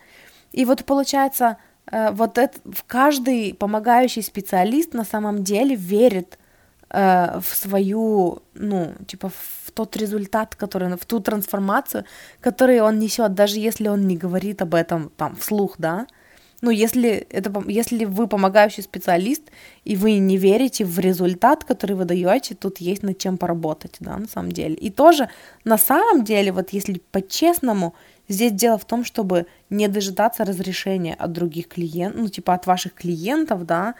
И 0.52 0.65
вот 0.65 0.86
получается, 0.86 1.58
вот 1.91 2.38
это, 2.38 2.60
каждый 2.88 3.54
помогающий 3.54 4.21
специалист 4.21 4.93
на 4.93 5.04
самом 5.04 5.43
деле 5.43 5.75
верит 5.75 6.38
э, 6.89 7.39
в 7.39 7.56
свою, 7.56 8.41
ну, 8.54 8.93
типа, 9.08 9.30
в 9.30 9.71
тот 9.71 9.97
результат, 9.97 10.56
который, 10.56 10.95
в 10.95 11.06
ту 11.06 11.19
трансформацию, 11.19 12.06
которую 12.41 12.84
он 12.84 12.99
несет, 12.99 13.34
даже 13.34 13.60
если 13.60 13.88
он 13.88 14.08
не 14.08 14.17
говорит 14.17 14.62
об 14.62 14.75
этом 14.75 15.12
там 15.17 15.36
вслух, 15.36 15.75
да, 15.78 16.08
ну, 16.62 16.71
если, 16.71 17.10
это, 17.30 17.63
если 17.67 18.06
вы 18.06 18.28
помогающий 18.28 18.84
специалист, 18.84 19.43
и 19.86 19.95
вы 19.95 20.17
не 20.17 20.38
верите 20.38 20.84
в 20.84 20.99
результат, 20.99 21.63
который 21.63 21.95
вы 21.95 22.06
даете, 22.06 22.54
тут 22.56 22.80
есть 22.80 23.04
над 23.04 23.17
чем 23.17 23.38
поработать, 23.38 23.95
да, 23.99 24.17
на 24.17 24.28
самом 24.28 24.52
деле. 24.52 24.75
И 24.75 24.89
тоже, 24.89 25.30
на 25.63 25.78
самом 25.78 26.23
деле, 26.23 26.52
вот 26.52 26.71
если 26.71 27.02
по-честному, 27.12 27.93
здесь 28.30 28.54
дело 28.54 28.78
в 28.78 28.86
том, 28.86 29.04
чтобы 29.04 29.48
не 29.70 29.88
дожидаться 29.89 30.46
разрешения 30.46 31.15
от 31.15 31.34
других 31.34 31.68
клиентов, 31.68 32.22
ну, 32.22 32.30
типа 32.30 32.54
от 32.54 32.65
ваших 32.65 32.94
клиентов, 32.94 33.65
да, 33.65 33.96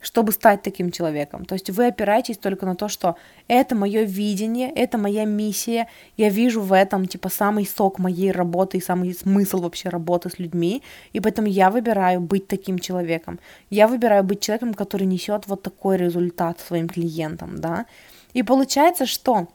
чтобы 0.00 0.32
стать 0.32 0.62
таким 0.62 0.90
человеком. 0.90 1.44
То 1.44 1.54
есть 1.54 1.70
вы 1.70 1.86
опираетесь 1.86 2.36
только 2.36 2.66
на 2.66 2.76
то, 2.76 2.88
что 2.88 3.16
это 3.48 3.74
мое 3.74 4.02
видение, 4.02 4.70
это 4.70 4.98
моя 4.98 5.24
миссия, 5.24 5.88
я 6.16 6.28
вижу 6.28 6.60
в 6.60 6.72
этом 6.72 7.06
типа 7.06 7.28
самый 7.28 7.66
сок 7.66 7.98
моей 7.98 8.30
работы 8.32 8.78
и 8.78 8.82
самый 8.82 9.14
смысл 9.14 9.60
вообще 9.60 9.88
работы 9.88 10.28
с 10.28 10.38
людьми, 10.38 10.82
и 11.12 11.20
поэтому 11.20 11.48
я 11.48 11.70
выбираю 11.70 12.20
быть 12.20 12.48
таким 12.48 12.78
человеком. 12.78 13.38
Я 13.70 13.88
выбираю 13.88 14.24
быть 14.24 14.40
человеком, 14.40 14.74
который 14.74 15.06
несет 15.06 15.46
вот 15.46 15.62
такой 15.62 15.96
результат 15.96 16.60
своим 16.60 16.88
клиентам, 16.88 17.58
да. 17.58 17.86
И 18.34 18.42
получается, 18.42 19.06
что 19.06 19.48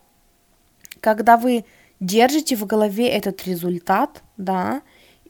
когда 0.99 1.37
вы 1.37 1.65
держите 1.99 2.55
в 2.55 2.65
голове 2.65 3.07
этот 3.09 3.45
результат, 3.45 4.23
да, 4.37 4.81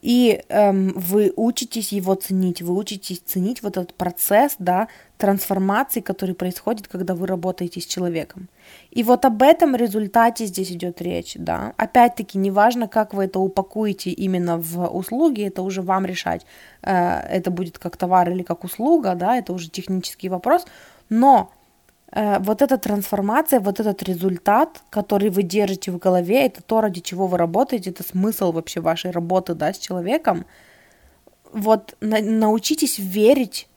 и 0.01 0.43
эм, 0.47 0.93
вы 0.95 1.34
учитесь 1.36 1.91
его 1.91 2.15
ценить, 2.15 2.62
вы 2.62 2.73
учитесь 2.73 3.19
ценить 3.19 3.62
вот 3.62 3.75
этот 3.75 3.93
процесс, 3.93 4.55
да, 4.58 4.88
трансформации, 5.17 5.99
который 5.99 6.36
происходит, 6.36 6.88
когда 6.88 7.13
вы 7.15 7.27
работаете 7.27 7.82
с 7.82 7.86
человеком. 7.86 8.47
И 8.91 9.03
вот 9.03 9.25
об 9.25 9.41
этом 9.43 9.75
результате 9.75 10.45
здесь 10.45 10.71
идет 10.71 11.01
речь, 11.01 11.34
да. 11.36 11.73
Опять-таки, 11.75 12.38
неважно, 12.38 12.88
как 12.88 13.13
вы 13.13 13.25
это 13.25 13.39
упакуете 13.39 14.12
именно 14.12 14.58
в 14.58 14.88
услуги, 14.88 15.45
это 15.45 15.63
уже 15.63 15.82
вам 15.82 16.05
решать, 16.05 16.45
э, 16.82 17.19
это 17.29 17.51
будет 17.51 17.77
как 17.77 17.97
товар 17.97 18.29
или 18.32 18.43
как 18.43 18.63
услуга, 18.63 19.15
да, 19.15 19.36
это 19.36 19.51
уже 19.51 19.69
технический 19.69 20.29
вопрос, 20.29 20.65
но 21.10 21.51
вот 22.12 22.62
эта 22.62 22.78
трансформация, 22.78 23.60
вот 23.60 23.80
этот 23.80 24.02
результат, 24.04 24.82
который 24.89 25.30
вы 25.30 25.43
держите 25.43 25.91
в 25.91 26.00
голове, 26.00 26.45
это 26.45 26.63
то, 26.63 26.82
ради 26.82 27.02
чего 27.02 27.28
вы 27.28 27.38
работаете, 27.38 27.91
это 27.91 28.04
смысл 28.04 28.52
вообще 28.52 28.80
вашей 28.80 29.12
работы, 29.12 29.54
да, 29.54 29.74
с 29.74 29.78
человеком. 29.78 30.45
Вот 31.54 31.95
на, 32.02 32.19
научитесь 32.19 32.98
верить 32.98 33.69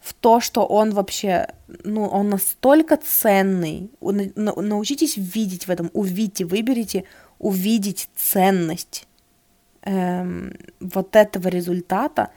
в 0.00 0.12
то, 0.14 0.40
что 0.40 0.66
он 0.66 0.90
вообще, 0.90 1.48
ну, 1.84 2.06
он 2.06 2.28
настолько 2.28 2.96
ценный. 2.96 3.90
На, 4.00 4.52
научитесь 4.54 5.16
видеть 5.16 5.66
в 5.66 5.70
этом, 5.70 5.90
увидите, 5.92 6.44
выберите 6.44 7.04
увидеть 7.38 8.08
ценность 8.16 9.06
эм, 9.82 10.52
вот 10.80 11.16
этого 11.16 11.48
результата, 11.48 12.30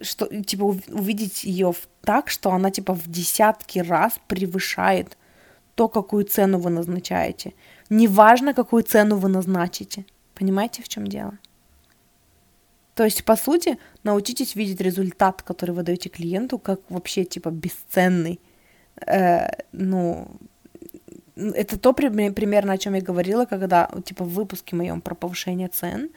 что, 0.00 0.26
типа, 0.42 0.64
увидеть 0.88 1.44
ее 1.44 1.74
так, 2.02 2.30
что 2.30 2.50
она, 2.50 2.70
типа, 2.70 2.94
в 2.94 3.08
десятки 3.08 3.78
раз 3.78 4.18
превышает 4.28 5.16
то, 5.74 5.88
какую 5.88 6.24
цену 6.24 6.58
вы 6.58 6.70
назначаете. 6.70 7.54
Неважно, 7.90 8.54
какую 8.54 8.82
цену 8.82 9.16
вы 9.16 9.28
назначите. 9.28 10.04
Понимаете, 10.34 10.82
в 10.82 10.88
чем 10.88 11.06
дело? 11.06 11.38
То 12.94 13.04
есть, 13.04 13.24
по 13.24 13.36
сути, 13.36 13.78
научитесь 14.02 14.54
видеть 14.54 14.80
результат, 14.80 15.42
который 15.42 15.70
вы 15.70 15.82
даете 15.82 16.08
клиенту, 16.08 16.58
как 16.58 16.80
вообще, 16.90 17.24
типа, 17.24 17.50
бесценный. 17.50 18.40
Э, 19.06 19.48
ну, 19.72 20.28
это 21.36 21.78
то 21.78 21.92
примерно, 21.92 22.72
о 22.72 22.78
чем 22.78 22.94
я 22.94 23.00
говорила, 23.00 23.46
когда, 23.46 23.90
типа, 24.04 24.24
в 24.24 24.30
выпуске 24.30 24.76
моем 24.76 25.00
про 25.00 25.14
повышение 25.14 25.68
цен, 25.68 26.10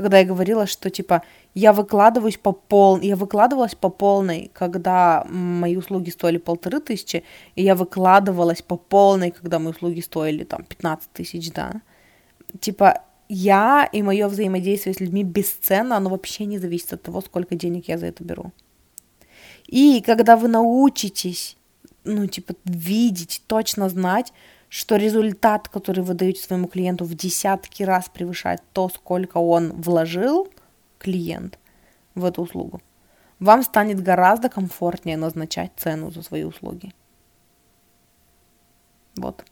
когда 0.00 0.18
я 0.18 0.24
говорила, 0.24 0.66
что, 0.66 0.90
типа, 0.90 1.22
я 1.54 1.72
выкладываюсь 1.72 2.36
по 2.36 2.52
пол... 2.52 3.00
я 3.00 3.16
выкладывалась 3.16 3.74
по 3.74 3.88
полной, 3.88 4.50
когда 4.54 5.24
мои 5.28 5.76
услуги 5.76 6.10
стоили 6.10 6.38
полторы 6.38 6.80
тысячи, 6.80 7.24
и 7.56 7.62
я 7.62 7.74
выкладывалась 7.74 8.62
по 8.62 8.76
полной, 8.76 9.30
когда 9.30 9.58
мои 9.58 9.72
услуги 9.72 10.00
стоили, 10.00 10.44
там, 10.44 10.64
15 10.64 11.10
тысяч, 11.12 11.52
да. 11.52 11.82
Типа, 12.60 13.02
я 13.28 13.88
и 13.92 14.02
мое 14.02 14.28
взаимодействие 14.28 14.94
с 14.94 15.00
людьми 15.00 15.22
бесценно, 15.22 15.96
оно 15.96 16.10
вообще 16.10 16.46
не 16.46 16.58
зависит 16.58 16.92
от 16.92 17.02
того, 17.02 17.20
сколько 17.20 17.54
денег 17.54 17.88
я 17.88 17.96
за 17.96 18.06
это 18.06 18.24
беру. 18.24 18.52
И 19.66 20.02
когда 20.04 20.36
вы 20.36 20.48
научитесь, 20.48 21.56
ну, 22.04 22.26
типа, 22.26 22.54
видеть, 22.64 23.42
точно 23.46 23.88
знать, 23.88 24.32
что 24.70 24.96
результат, 24.96 25.68
который 25.68 26.02
вы 26.02 26.14
даете 26.14 26.40
своему 26.40 26.68
клиенту 26.68 27.04
в 27.04 27.14
десятки 27.14 27.82
раз 27.82 28.08
превышает 28.08 28.62
то, 28.72 28.88
сколько 28.88 29.38
он 29.38 29.72
вложил, 29.72 30.48
клиент, 30.98 31.58
в 32.14 32.24
эту 32.24 32.42
услугу, 32.42 32.80
вам 33.40 33.62
станет 33.62 34.00
гораздо 34.00 34.48
комфортнее 34.48 35.16
назначать 35.16 35.72
цену 35.76 36.10
за 36.10 36.22
свои 36.22 36.44
услуги. 36.44 36.94
Вот. 39.16 39.44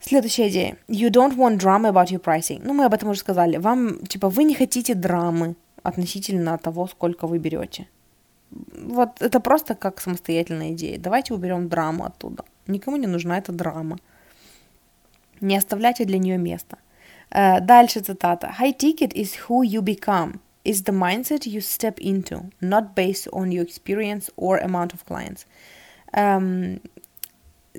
Следующая 0.00 0.48
идея. 0.48 0.76
You 0.88 1.10
don't 1.10 1.36
want 1.36 1.58
drama 1.58 1.90
about 1.90 2.08
your 2.08 2.20
pricing. 2.20 2.60
Ну, 2.64 2.72
мы 2.72 2.86
об 2.86 2.94
этом 2.94 3.10
уже 3.10 3.20
сказали. 3.20 3.58
Вам, 3.58 4.06
типа, 4.06 4.28
вы 4.28 4.44
не 4.44 4.54
хотите 4.54 4.94
драмы 4.94 5.54
относительно 5.82 6.56
того, 6.58 6.86
сколько 6.86 7.26
вы 7.26 7.38
берете. 7.38 7.88
Вот 8.50 9.20
это 9.20 9.40
просто 9.40 9.74
как 9.74 10.00
самостоятельная 10.00 10.72
идея. 10.72 10.98
Давайте 10.98 11.34
уберем 11.34 11.68
драму 11.68 12.04
оттуда. 12.04 12.44
Никому 12.66 12.96
не 12.96 13.06
нужна 13.06 13.38
эта 13.38 13.52
драма. 13.52 13.98
Не 15.44 15.58
оставляйте 15.58 16.04
для 16.04 16.18
нее 16.18 16.38
места. 16.38 16.78
Uh, 17.30 17.60
дальше 17.60 18.00
цитата. 18.00 18.54
High 18.58 18.76
ticket 18.76 19.12
is 19.14 19.34
who 19.48 19.62
you 19.62 19.82
become. 19.82 20.38
Is 20.64 20.84
the 20.84 20.92
mindset 20.92 21.46
you 21.46 21.60
step 21.60 22.00
into, 22.00 22.50
not 22.60 22.94
based 22.94 23.28
on 23.32 23.52
your 23.52 23.62
experience 23.62 24.30
or 24.36 24.58
amount 24.58 24.94
of 24.94 25.04
clients. 25.04 25.44
Um, 26.16 26.80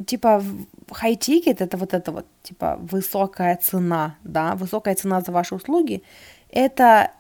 типа 0.06 0.44
high 0.92 1.16
ticket 1.16 1.62
это 1.62 1.78
вот 1.78 1.94
это 1.94 2.12
вот 2.12 2.26
типа 2.44 2.78
высокая 2.80 3.56
цена, 3.56 4.18
да, 4.24 4.56
высокая 4.56 4.94
цена 4.94 5.22
за 5.22 5.32
ваши 5.32 5.56
услуги. 5.56 6.04
Это 6.50 7.12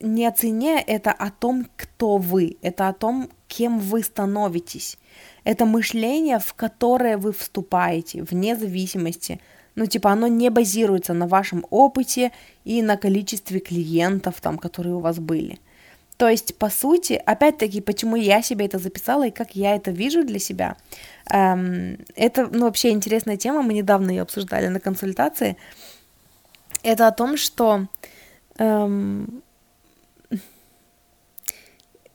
не 0.00 0.26
о 0.26 0.30
цене, 0.30 0.80
это 0.86 1.10
о 1.10 1.30
том, 1.30 1.66
кто 1.76 2.18
вы, 2.18 2.56
это 2.62 2.88
о 2.88 2.92
том, 2.92 3.28
кем 3.48 3.80
вы 3.80 4.02
становитесь. 4.02 4.98
Это 5.44 5.66
мышление, 5.66 6.38
в 6.38 6.54
которое 6.54 7.16
вы 7.16 7.32
вступаете, 7.32 8.22
вне 8.22 8.54
зависимости. 8.54 9.40
Ну, 9.74 9.86
типа, 9.86 10.10
оно 10.10 10.26
не 10.26 10.50
базируется 10.50 11.14
на 11.14 11.26
вашем 11.26 11.64
опыте 11.70 12.32
и 12.64 12.82
на 12.82 12.96
количестве 12.96 13.60
клиентов, 13.60 14.40
там, 14.40 14.58
которые 14.58 14.94
у 14.94 15.00
вас 15.00 15.18
были. 15.18 15.58
То 16.16 16.28
есть, 16.28 16.54
по 16.56 16.68
сути, 16.68 17.14
опять-таки, 17.14 17.80
почему 17.80 18.14
я 18.16 18.42
себе 18.42 18.66
это 18.66 18.78
записала 18.78 19.28
и 19.28 19.30
как 19.30 19.56
я 19.56 19.74
это 19.74 19.90
вижу 19.90 20.22
для 20.22 20.38
себя, 20.38 20.76
эм, 21.30 21.96
это, 22.14 22.46
ну, 22.52 22.66
вообще 22.66 22.90
интересная 22.90 23.38
тема, 23.38 23.62
мы 23.62 23.72
недавно 23.72 24.10
ее 24.10 24.22
обсуждали 24.22 24.66
на 24.68 24.80
консультации. 24.80 25.56
Это 26.82 27.06
о 27.06 27.12
том, 27.12 27.38
что 27.38 27.86
эм, 28.58 29.42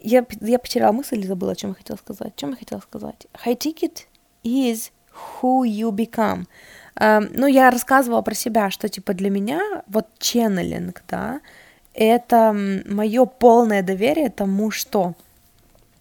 я, 0.05 0.23
я 0.39 0.59
потеряла 0.59 0.91
мысль 0.91 1.21
и 1.21 1.27
забыла, 1.27 1.53
о 1.53 1.55
чем 1.55 1.71
я 1.71 1.75
хотела 1.75 1.97
сказать. 1.97 2.35
Чем 2.35 2.51
я 2.51 2.57
хотела 2.57 2.81
сказать? 2.81 3.25
High 3.43 3.57
ticket 3.57 4.05
is 4.43 4.91
who 5.41 5.63
you 5.63 5.89
become. 5.89 6.45
Um, 6.97 7.29
ну, 7.33 7.47
я 7.47 7.71
рассказывала 7.71 8.21
про 8.21 8.33
себя, 8.33 8.71
что, 8.71 8.87
типа, 8.87 9.13
для 9.13 9.29
меня 9.29 9.83
вот 9.87 10.07
ченнелинг, 10.17 11.03
да, 11.09 11.41
это 11.93 12.55
мое 12.85 13.25
полное 13.25 13.83
доверие 13.83 14.29
тому, 14.29 14.71
что 14.71 15.13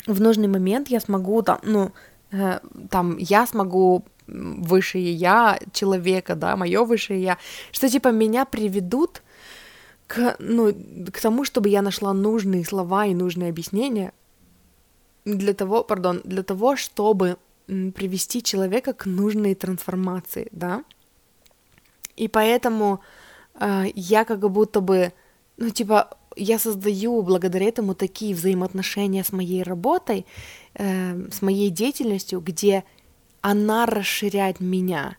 в 0.07 0.21
нужный 0.21 0.49
момент 0.49 0.89
я 0.89 1.01
смогу 1.01 1.43
там, 1.43 1.59
ну, 1.63 1.93
э, 2.31 2.61
там, 2.91 3.17
я 3.19 3.47
смогу 3.47 4.05
высшее 4.27 5.13
я 5.13 5.59
человека, 5.73 6.35
да, 6.35 6.57
мое 6.57 6.85
высшее 6.85 7.23
я, 7.23 7.39
что 7.73 7.89
типа 7.89 8.09
меня 8.09 8.45
приведут 8.45 9.23
к, 10.07 10.37
ну, 10.39 10.73
к 11.13 11.21
тому, 11.21 11.45
чтобы 11.45 11.69
я 11.69 11.83
нашла 11.83 12.13
нужные 12.13 12.65
слова 12.65 13.07
и 13.07 13.15
нужные 13.15 13.51
объяснения 13.51 14.13
для 15.25 15.55
того, 15.55 15.85
пардон, 15.85 16.21
для 16.25 16.43
того, 16.43 16.77
чтобы 16.77 17.37
привести 17.67 18.43
человека 18.43 18.93
к 18.93 19.07
нужной 19.07 19.55
трансформации, 19.55 20.49
да. 20.53 20.85
И 22.17 22.29
поэтому 22.29 23.01
э, 23.59 23.87
я 23.95 24.25
как 24.25 24.51
будто 24.51 24.81
бы, 24.81 25.13
ну, 25.57 25.71
типа, 25.71 26.17
я 26.37 26.59
создаю 26.59 27.23
благодаря 27.23 27.67
этому 27.67 27.95
такие 27.95 28.35
взаимоотношения 28.35 29.25
с 29.25 29.33
моей 29.33 29.63
работой, 29.63 30.27
э, 30.75 31.31
с 31.31 31.43
моей 31.43 31.71
деятельностью, 31.71 32.41
где 32.41 32.85
она 33.41 33.87
расширяет 33.87 34.61
меня, 34.61 35.17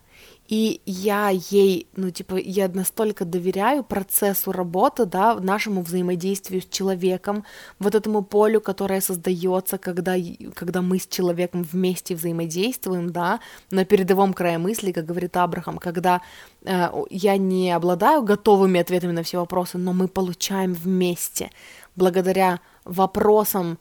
и 0.48 0.82
я 0.86 1.30
ей, 1.30 1.88
ну, 1.96 2.12
типа, 2.12 2.36
я 2.36 2.68
настолько 2.68 3.26
доверяю 3.26 3.84
процессу 3.84 4.52
работы, 4.52 5.06
да, 5.06 5.36
нашему 5.40 5.82
взаимодействию 5.82 6.62
с 6.62 6.66
человеком, 6.66 7.46
вот 7.80 7.96
этому 7.96 8.24
полю, 8.24 8.62
которое 8.62 9.02
создается, 9.02 9.80
когда, 9.80 10.16
когда 10.54 10.82
мы 10.84 11.00
с 11.00 11.08
человеком 11.08 11.64
вместе 11.64 12.16
взаимодействуем, 12.16 13.12
да, 13.12 13.40
на 13.72 13.86
передовом 13.86 14.34
крае 14.34 14.60
мысли, 14.60 14.92
как 14.92 15.06
говорит 15.06 15.36
Абрахам, 15.36 15.80
когда 15.80 16.22
э, 16.64 16.90
я 17.10 17.38
не 17.38 17.72
обладаю 17.72 18.22
готовыми 18.22 18.80
ответами 18.80 19.14
на 19.14 19.24
все 19.24 19.40
вопросы, 19.40 19.80
но 19.80 19.94
мы 19.94 20.08
получаем 20.08 20.74
вместе, 20.74 21.50
благодаря 21.96 22.60
вопросам, 22.84 23.80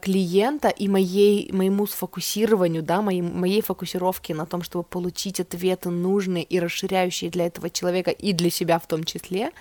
клиента 0.00 0.68
и 0.68 0.88
моей, 0.88 1.52
моему 1.52 1.86
сфокусированию, 1.86 2.82
да, 2.82 3.02
моей, 3.02 3.22
моей 3.22 3.60
фокусировке 3.60 4.34
на 4.34 4.46
том, 4.46 4.62
чтобы 4.62 4.84
получить 4.84 5.40
ответы 5.40 5.90
нужные 5.90 6.44
и 6.44 6.58
расширяющие 6.58 7.30
для 7.30 7.46
этого 7.46 7.68
человека 7.68 8.10
и 8.10 8.32
для 8.32 8.50
себя 8.50 8.78
в 8.78 8.86
том 8.86 9.04
числе, 9.04 9.52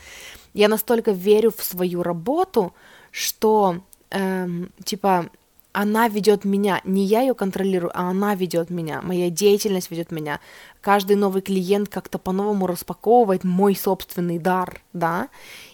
я 0.53 0.69
настолько 0.69 1.11
верю 1.11 1.51
в 1.55 1.61
свою 1.63 2.01
работу, 2.01 2.73
что 3.11 3.81
эм, 4.09 4.71
типа 4.83 5.29
она 5.73 6.07
ведет 6.07 6.45
меня, 6.45 6.79
не 6.85 7.03
я 7.03 7.19
ее 7.19 7.33
контролирую, 7.33 7.91
а 7.93 8.09
она 8.09 8.33
ведет 8.35 8.69
меня, 8.69 9.01
моя 9.01 9.29
деятельность 9.29 9.91
ведет 9.91 10.09
меня. 10.09 10.39
Каждый 10.79 11.17
новый 11.17 11.41
клиент 11.41 11.89
как-то 11.89 12.17
по-новому 12.17 12.65
распаковывает 12.65 13.43
мой 13.43 13.75
собственный 13.75 14.39
дар, 14.39 14.81
да. 14.93 15.27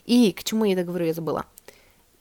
И 0.05 0.31
к 0.31 0.43
чему 0.43 0.65
я 0.65 0.73
это 0.73 0.83
говорю, 0.83 1.05
я 1.05 1.13
забыла 1.13 1.45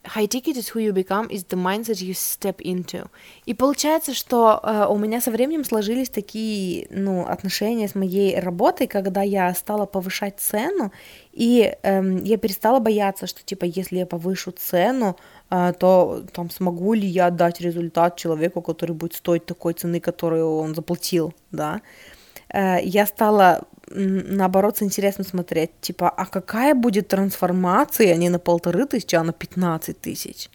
high 0.04 0.26
ticket 0.26 0.56
is 0.56 0.68
who 0.68 0.80
you 0.80 0.92
become 0.92 1.28
is 1.30 1.44
the 1.44 1.56
mindset 1.56 2.00
you 2.00 2.14
step 2.14 2.60
into. 2.60 3.08
И 3.46 3.54
получается, 3.54 4.14
что 4.14 4.60
э, 4.62 4.86
у 4.88 4.96
меня 4.96 5.20
со 5.20 5.30
временем 5.30 5.64
сложились 5.64 6.08
такие, 6.08 6.86
ну, 6.90 7.26
отношения 7.26 7.88
с 7.88 7.94
моей 7.94 8.38
работой, 8.40 8.86
когда 8.86 9.22
я 9.22 9.54
стала 9.54 9.86
повышать 9.86 10.40
цену, 10.40 10.92
и 11.32 11.76
э, 11.82 12.18
я 12.24 12.38
перестала 12.38 12.78
бояться, 12.78 13.26
что, 13.26 13.42
типа, 13.42 13.64
если 13.64 13.98
я 13.98 14.06
повышу 14.06 14.52
цену, 14.52 15.16
э, 15.50 15.72
то 15.78 16.24
там 16.32 16.50
смогу 16.50 16.94
ли 16.94 17.06
я 17.06 17.30
дать 17.30 17.60
результат 17.60 18.16
человеку, 18.16 18.62
который 18.62 18.92
будет 18.92 19.14
стоить 19.14 19.44
такой 19.44 19.74
цены, 19.74 20.00
которую 20.00 20.56
он 20.56 20.74
заплатил, 20.74 21.34
да. 21.52 21.82
Э, 22.48 22.78
я 22.82 23.06
стала 23.06 23.64
наоборот, 23.90 24.78
с 24.78 24.82
интересом 24.82 25.24
смотреть, 25.24 25.70
типа, 25.80 26.08
а 26.08 26.26
какая 26.26 26.74
будет 26.74 27.08
трансформация 27.08 28.16
не 28.16 28.28
на 28.28 28.38
полторы 28.38 28.86
тысячи, 28.86 29.16
а 29.16 29.24
на 29.24 29.32
пятнадцать 29.32 30.00
тысяч? 30.00 30.48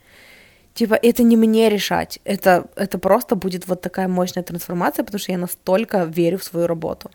Типа, 0.73 0.95
это 0.95 1.23
не 1.23 1.37
мне 1.37 1.69
решать, 1.69 2.19
это, 2.25 2.67
это 2.75 2.97
просто 2.97 3.35
будет 3.35 3.67
вот 3.67 3.81
такая 3.81 4.09
мощная 4.09 4.43
трансформация, 4.43 5.05
потому 5.05 5.19
что 5.19 5.31
я 5.31 5.37
настолько 5.37 6.03
верю 6.03 6.37
в 6.37 6.43
свою 6.43 6.67
работу. 6.67 7.11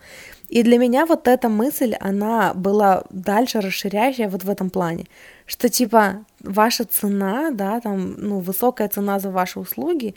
И 0.48 0.62
для 0.62 0.78
меня 0.78 1.04
вот 1.04 1.28
эта 1.28 1.48
мысль, 1.50 1.94
она 2.00 2.54
была 2.54 3.04
дальше 3.10 3.60
расширяющая 3.60 4.28
вот 4.30 4.44
в 4.44 4.50
этом 4.50 4.70
плане, 4.70 5.04
что 5.46 5.68
типа 5.68 6.24
ваша 6.42 6.84
цена, 6.84 7.50
да, 7.50 7.80
там, 7.80 8.14
ну, 8.16 8.38
высокая 8.38 8.88
цена 8.88 9.18
за 9.18 9.30
ваши 9.30 9.60
услуги, 9.60 10.14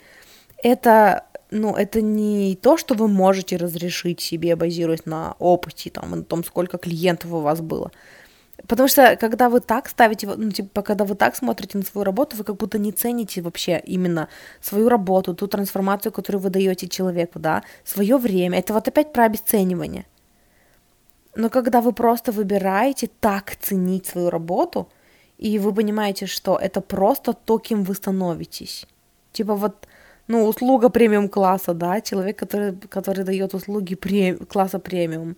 это 0.62 1.24
ну, 1.54 1.74
это 1.76 2.00
не 2.02 2.56
то, 2.56 2.76
что 2.76 2.94
вы 2.94 3.06
можете 3.06 3.56
разрешить 3.56 4.20
себе, 4.20 4.56
базируясь 4.56 5.06
на 5.06 5.36
опыте, 5.38 5.88
там, 5.88 6.10
на 6.10 6.24
том, 6.24 6.44
сколько 6.44 6.78
клиентов 6.78 7.32
у 7.32 7.40
вас 7.40 7.60
было. 7.60 7.92
Потому 8.66 8.88
что, 8.88 9.16
когда 9.16 9.48
вы 9.48 9.60
так 9.60 9.88
ставите, 9.88 10.26
ну, 10.26 10.50
типа, 10.50 10.82
когда 10.82 11.04
вы 11.04 11.14
так 11.14 11.36
смотрите 11.36 11.78
на 11.78 11.84
свою 11.84 12.04
работу, 12.04 12.36
вы 12.36 12.44
как 12.44 12.56
будто 12.56 12.78
не 12.78 12.90
цените 12.90 13.40
вообще 13.40 13.80
именно 13.84 14.28
свою 14.60 14.88
работу, 14.88 15.34
ту 15.34 15.46
трансформацию, 15.46 16.12
которую 16.12 16.42
вы 16.42 16.50
даете 16.50 16.88
человеку, 16.88 17.38
да, 17.38 17.62
свое 17.84 18.16
время. 18.16 18.58
Это 18.58 18.72
вот 18.72 18.88
опять 18.88 19.12
про 19.12 19.24
обесценивание. 19.24 20.06
Но 21.36 21.50
когда 21.50 21.80
вы 21.80 21.92
просто 21.92 22.32
выбираете 22.32 23.08
так 23.20 23.56
ценить 23.60 24.06
свою 24.06 24.30
работу, 24.30 24.88
и 25.38 25.58
вы 25.60 25.72
понимаете, 25.72 26.26
что 26.26 26.56
это 26.56 26.80
просто 26.80 27.32
то, 27.32 27.58
кем 27.58 27.84
вы 27.84 27.94
становитесь. 27.94 28.86
Типа 29.32 29.54
вот 29.54 29.86
ну, 30.26 30.44
услуга 30.46 30.88
премиум 30.88 31.28
класса, 31.28 31.74
да, 31.74 32.00
человек, 32.00 32.38
который, 32.38 32.76
который 32.88 33.24
дает 33.24 33.54
услуги 33.54 33.94
прем, 33.94 34.38
класса 34.38 34.78
премиум, 34.78 35.36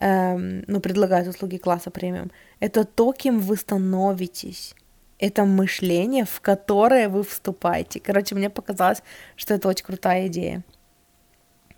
эм, 0.00 0.64
ну, 0.66 0.80
предлагает 0.80 1.28
услуги 1.28 1.56
класса 1.56 1.90
премиум, 1.90 2.30
это 2.60 2.84
то, 2.84 3.12
кем 3.12 3.40
вы 3.40 3.56
становитесь. 3.56 4.74
Это 5.18 5.44
мышление, 5.44 6.24
в 6.24 6.40
которое 6.40 7.08
вы 7.08 7.22
вступаете. 7.22 8.00
Короче, 8.00 8.34
мне 8.34 8.48
показалось, 8.48 9.02
что 9.36 9.52
это 9.52 9.68
очень 9.68 9.84
крутая 9.84 10.28
идея. 10.28 10.64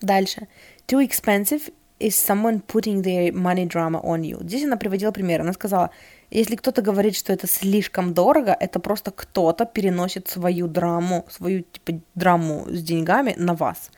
Дальше. 0.01 0.47
Too 0.87 1.05
expensive 1.05 1.73
is 1.99 2.15
someone 2.15 2.61
putting 2.61 3.03
their 3.03 3.33
money 3.33 3.67
drama 3.67 4.01
on 4.01 4.21
you. 4.21 4.43
Здесь 4.45 4.65
она 4.65 4.77
приводила 4.77 5.11
пример. 5.11 5.41
Она 5.41 5.53
сказала, 5.53 5.91
Если 6.33 6.57
кто-то 6.57 6.81
говорит, 6.81 7.15
что 7.15 7.31
это 7.31 7.47
слишком 7.47 8.15
дорого, 8.15 8.57
это 8.59 8.81
просто 8.81 9.11
кто-то 9.11 9.67
переносит 9.67 10.29
свою 10.29 10.67
драму, 10.67 11.27
свою 11.29 11.63
типа 11.63 12.01
драму 12.15 12.65
с 12.71 12.83
деньгами 12.83 13.35
на 13.37 13.55
вас. 13.55 13.91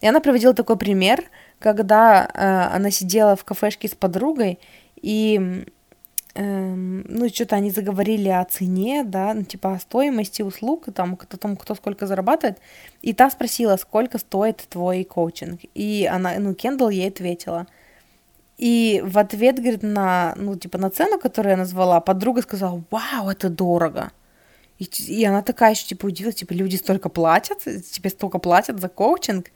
И 0.00 0.08
она 0.08 0.18
приводила 0.18 0.52
такой 0.52 0.76
пример, 0.76 1.22
когда 1.60 2.28
э, 2.34 2.74
она 2.74 2.90
сидела 2.90 3.36
в 3.36 3.44
кафешке 3.44 3.86
с 3.86 3.94
подругой, 3.94 4.58
и 5.00 5.64
эм, 6.34 7.04
ну, 7.08 7.28
что-то 7.28 7.54
они 7.54 7.70
заговорили 7.70 8.30
о 8.30 8.44
цене, 8.44 9.04
да, 9.04 9.32
ну, 9.32 9.44
типа 9.44 9.74
о 9.74 9.78
стоимости 9.78 10.42
услуг, 10.42 10.86
там, 10.92 11.16
о 11.16 11.36
том, 11.36 11.56
кто 11.56 11.76
сколько 11.76 12.08
зарабатывает, 12.08 12.58
и 13.00 13.12
та 13.12 13.30
спросила, 13.30 13.76
сколько 13.76 14.18
стоит 14.18 14.66
твой 14.68 15.04
коучинг, 15.04 15.60
и 15.74 16.10
она, 16.12 16.34
ну, 16.40 16.52
Кендалл 16.52 16.90
ей 16.90 17.08
ответила, 17.08 17.68
и 18.58 19.02
в 19.04 19.18
ответ, 19.18 19.56
говорит, 19.56 19.82
на, 19.82 20.34
ну, 20.36 20.56
типа, 20.56 20.78
на 20.78 20.90
цену, 20.90 21.18
которую 21.18 21.50
я 21.50 21.56
назвала, 21.56 22.00
подруга 22.00 22.42
сказала, 22.42 22.82
вау, 22.90 23.28
это 23.28 23.50
дорого. 23.50 24.12
И, 24.78 24.84
и 24.84 25.24
она 25.24 25.42
такая 25.42 25.72
еще, 25.72 25.86
типа, 25.86 26.06
удивилась, 26.06 26.36
типа, 26.36 26.52
люди 26.54 26.76
столько 26.76 27.08
платят, 27.08 27.58
тебе 27.64 28.10
столько 28.10 28.38
платят 28.38 28.80
за 28.80 28.88
коучинг. 28.88 29.46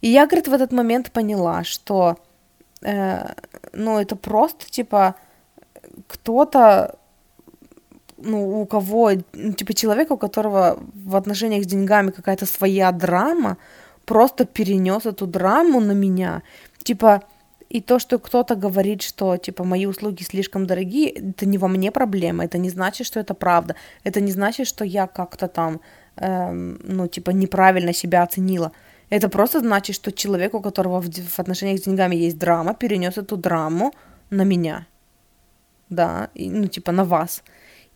И 0.00 0.08
я, 0.08 0.26
говорит, 0.26 0.48
в 0.48 0.52
этот 0.52 0.72
момент 0.72 1.12
поняла, 1.12 1.62
что, 1.62 2.16
э, 2.82 3.32
ну, 3.72 3.98
это 3.98 4.16
просто, 4.16 4.68
типа, 4.68 5.14
кто-то, 6.08 6.98
ну, 8.16 8.60
у 8.60 8.66
кого, 8.66 9.12
ну, 9.32 9.52
типа, 9.52 9.72
человек, 9.72 10.10
у 10.10 10.16
которого 10.16 10.80
в 10.94 11.14
отношениях 11.14 11.62
с 11.62 11.68
деньгами 11.68 12.10
какая-то 12.10 12.46
своя 12.46 12.90
драма, 12.90 13.56
просто 14.04 14.46
перенес 14.46 15.06
эту 15.06 15.28
драму 15.28 15.80
на 15.80 15.92
меня. 15.92 16.42
Типа, 16.82 17.22
и 17.72 17.80
то, 17.80 17.98
что 17.98 18.18
кто-то 18.18 18.54
говорит, 18.54 19.00
что, 19.00 19.36
типа, 19.38 19.64
мои 19.64 19.86
услуги 19.86 20.22
слишком 20.24 20.66
дорогие, 20.66 21.08
это 21.08 21.46
не 21.46 21.58
во 21.58 21.68
мне 21.68 21.90
проблема, 21.90 22.44
это 22.44 22.58
не 22.58 22.70
значит, 22.70 23.06
что 23.06 23.18
это 23.18 23.32
правда, 23.34 23.74
это 24.04 24.20
не 24.20 24.30
значит, 24.32 24.66
что 24.66 24.84
я 24.84 25.06
как-то 25.06 25.48
там, 25.48 25.80
эм, 26.16 26.78
ну, 26.84 27.08
типа, 27.08 27.30
неправильно 27.30 27.94
себя 27.94 28.24
оценила. 28.24 28.72
Это 29.08 29.30
просто 29.30 29.60
значит, 29.60 29.96
что 29.96 30.12
человек, 30.12 30.54
у 30.54 30.60
которого 30.60 31.00
в, 31.00 31.08
в 31.08 31.38
отношениях 31.38 31.78
с 31.78 31.84
деньгами 31.84 32.16
есть 32.16 32.38
драма, 32.38 32.74
перенес 32.74 33.16
эту 33.16 33.38
драму 33.38 33.92
на 34.30 34.44
меня. 34.44 34.86
Да, 35.88 36.28
и, 36.34 36.50
ну, 36.50 36.66
типа, 36.66 36.92
на 36.92 37.04
вас. 37.04 37.42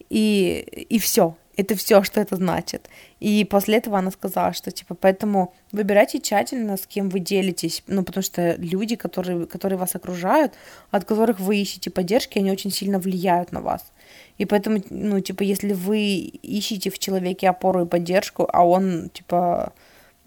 И, 0.08 0.86
и 0.88 0.98
все. 0.98 1.36
Это 1.56 1.74
все, 1.74 2.02
что 2.02 2.20
это 2.20 2.36
значит. 2.36 2.90
И 3.18 3.44
после 3.44 3.78
этого 3.78 3.98
она 3.98 4.10
сказала, 4.10 4.52
что 4.52 4.70
типа 4.70 4.94
поэтому 4.94 5.54
выбирайте 5.72 6.20
тщательно, 6.20 6.76
с 6.76 6.86
кем 6.86 7.08
вы 7.08 7.20
делитесь, 7.20 7.82
ну 7.86 8.02
потому 8.02 8.22
что 8.22 8.56
люди, 8.56 8.94
которые, 8.94 9.46
которые 9.46 9.78
вас 9.78 9.94
окружают, 9.94 10.52
от 10.90 11.06
которых 11.06 11.40
вы 11.40 11.56
ищете 11.56 11.90
поддержки, 11.90 12.38
они 12.38 12.50
очень 12.50 12.70
сильно 12.70 12.98
влияют 12.98 13.52
на 13.52 13.62
вас. 13.62 13.90
И 14.36 14.44
поэтому, 14.44 14.82
ну 14.90 15.20
типа, 15.20 15.42
если 15.42 15.72
вы 15.72 15.98
ищете 16.42 16.90
в 16.90 16.98
человеке 16.98 17.48
опору 17.48 17.84
и 17.84 17.88
поддержку, 17.88 18.46
а 18.52 18.66
он 18.66 19.08
типа, 19.08 19.72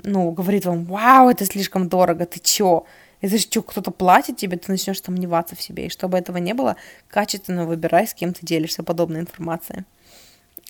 ну 0.03 0.31
говорит 0.31 0.65
вам, 0.65 0.85
вау, 0.85 1.29
это 1.29 1.45
слишком 1.45 1.89
дорого, 1.89 2.25
ты 2.25 2.39
чё? 2.39 2.85
Же 3.21 3.37
что, 3.37 3.61
кто-то 3.61 3.91
платит 3.91 4.37
тебе, 4.37 4.57
ты 4.57 4.71
начнешь 4.71 5.01
сомневаться 5.01 5.55
в 5.55 5.61
себе. 5.61 5.87
И 5.87 5.89
чтобы 5.89 6.17
этого 6.17 6.37
не 6.37 6.53
было, 6.53 6.77
качественно 7.07 7.65
выбирай, 7.65 8.07
с 8.07 8.13
кем 8.13 8.33
ты 8.33 8.45
делишься 8.45 8.81
подобной 8.81 9.19
информацией. 9.19 9.83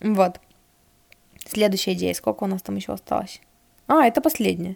Вот. 0.01 0.39
Следующая 1.49 1.93
идея. 1.93 2.13
Сколько 2.13 2.43
у 2.43 2.47
нас 2.47 2.61
там 2.61 2.75
еще 2.75 2.93
осталось? 2.93 3.41
А, 3.87 4.05
это 4.05 4.21
последняя. 4.21 4.75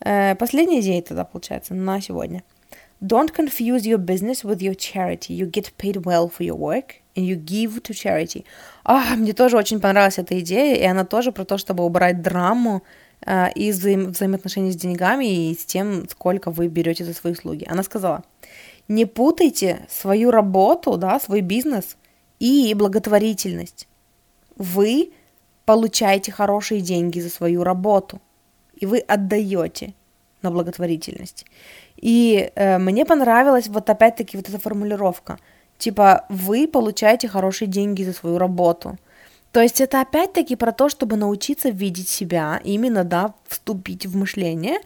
Э, 0.00 0.34
последняя 0.34 0.80
идея 0.80 1.02
тогда 1.02 1.24
получается 1.24 1.74
на 1.74 2.00
сегодня. 2.00 2.42
Don't 3.02 3.34
confuse 3.34 3.82
your 3.82 3.98
business 3.98 4.42
with 4.42 4.58
your 4.58 4.74
charity. 4.74 5.32
You 5.32 5.50
get 5.50 5.72
paid 5.76 6.02
well 6.02 6.30
for 6.30 6.40
your 6.40 6.56
work 6.56 6.96
and 7.14 7.26
you 7.26 7.36
give 7.36 7.82
to 7.82 7.92
charity. 7.92 8.44
А, 8.82 9.14
мне 9.14 9.34
тоже 9.34 9.58
очень 9.58 9.78
понравилась 9.78 10.18
эта 10.18 10.38
идея, 10.40 10.76
и 10.76 10.84
она 10.84 11.04
тоже 11.04 11.32
про 11.32 11.44
то, 11.44 11.58
чтобы 11.58 11.84
убрать 11.84 12.22
драму 12.22 12.82
э, 13.26 13.52
из 13.52 13.78
взаим- 13.78 14.10
взаимоотношений 14.10 14.72
с 14.72 14.76
деньгами 14.76 15.50
и 15.50 15.54
с 15.54 15.66
тем, 15.66 16.08
сколько 16.08 16.50
вы 16.50 16.68
берете 16.68 17.04
за 17.04 17.12
свои 17.12 17.34
услуги. 17.34 17.66
Она 17.68 17.82
сказала, 17.82 18.24
не 18.88 19.04
путайте 19.04 19.86
свою 19.90 20.30
работу, 20.30 20.96
да, 20.96 21.20
свой 21.20 21.42
бизнес 21.42 21.98
и 22.38 22.72
благотворительность. 22.74 23.86
Вы 24.56 25.12
получаете 25.70 26.32
хорошие 26.32 26.80
деньги 26.80 27.20
за 27.20 27.30
свою 27.30 27.64
работу, 27.64 28.20
и 28.82 28.86
вы 28.86 28.98
отдаете 28.98 29.92
на 30.42 30.50
благотворительность. 30.50 31.46
И 32.02 32.50
э, 32.56 32.78
мне 32.78 33.04
понравилась 33.04 33.68
вот 33.68 33.88
опять-таки 33.88 34.36
вот 34.36 34.48
эта 34.48 34.58
формулировка. 34.58 35.38
Типа, 35.78 36.24
вы 36.28 36.66
получаете 36.66 37.28
хорошие 37.28 37.68
деньги 37.68 38.04
за 38.04 38.12
свою 38.12 38.38
работу. 38.38 38.96
То 39.52 39.60
есть 39.60 39.80
это 39.80 40.00
опять-таки 40.00 40.56
про 40.56 40.72
то, 40.72 40.88
чтобы 40.88 41.16
научиться 41.16 41.70
видеть 41.70 42.08
себя, 42.08 42.60
именно, 42.64 43.04
да, 43.04 43.32
вступить 43.46 44.06
в 44.06 44.16
мышление 44.16 44.78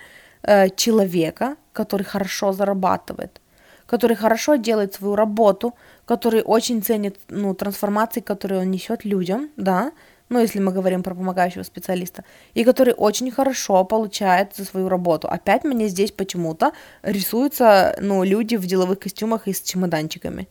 э, 0.42 0.68
человека, 0.76 1.56
который 1.72 2.04
хорошо 2.04 2.52
зарабатывает, 2.52 3.40
который 3.86 4.16
хорошо 4.16 4.56
делает 4.56 4.92
свою 4.92 5.16
работу, 5.16 5.72
который 6.04 6.42
очень 6.42 6.82
ценит, 6.82 7.18
ну, 7.28 7.54
трансформации, 7.54 8.20
которые 8.20 8.60
он 8.60 8.70
несет 8.70 9.06
людям, 9.06 9.48
да, 9.56 9.92
ну, 10.28 10.40
если 10.40 10.58
мы 10.58 10.72
говорим 10.72 11.02
про 11.02 11.14
помогающего 11.14 11.64
специалиста, 11.64 12.24
и 12.54 12.64
который 12.64 12.94
очень 12.96 13.30
хорошо 13.30 13.84
получает 13.84 14.56
за 14.56 14.64
свою 14.64 14.88
работу. 14.88 15.28
Опять 15.28 15.64
мне 15.64 15.88
здесь 15.88 16.12
почему-то 16.12 16.72
рисуются, 17.02 17.96
ну, 18.00 18.24
люди 18.24 18.56
в 18.56 18.66
деловых 18.66 18.98
костюмах 19.00 19.48
и 19.48 19.52
с 19.52 19.62
чемоданчиками. 19.62 20.48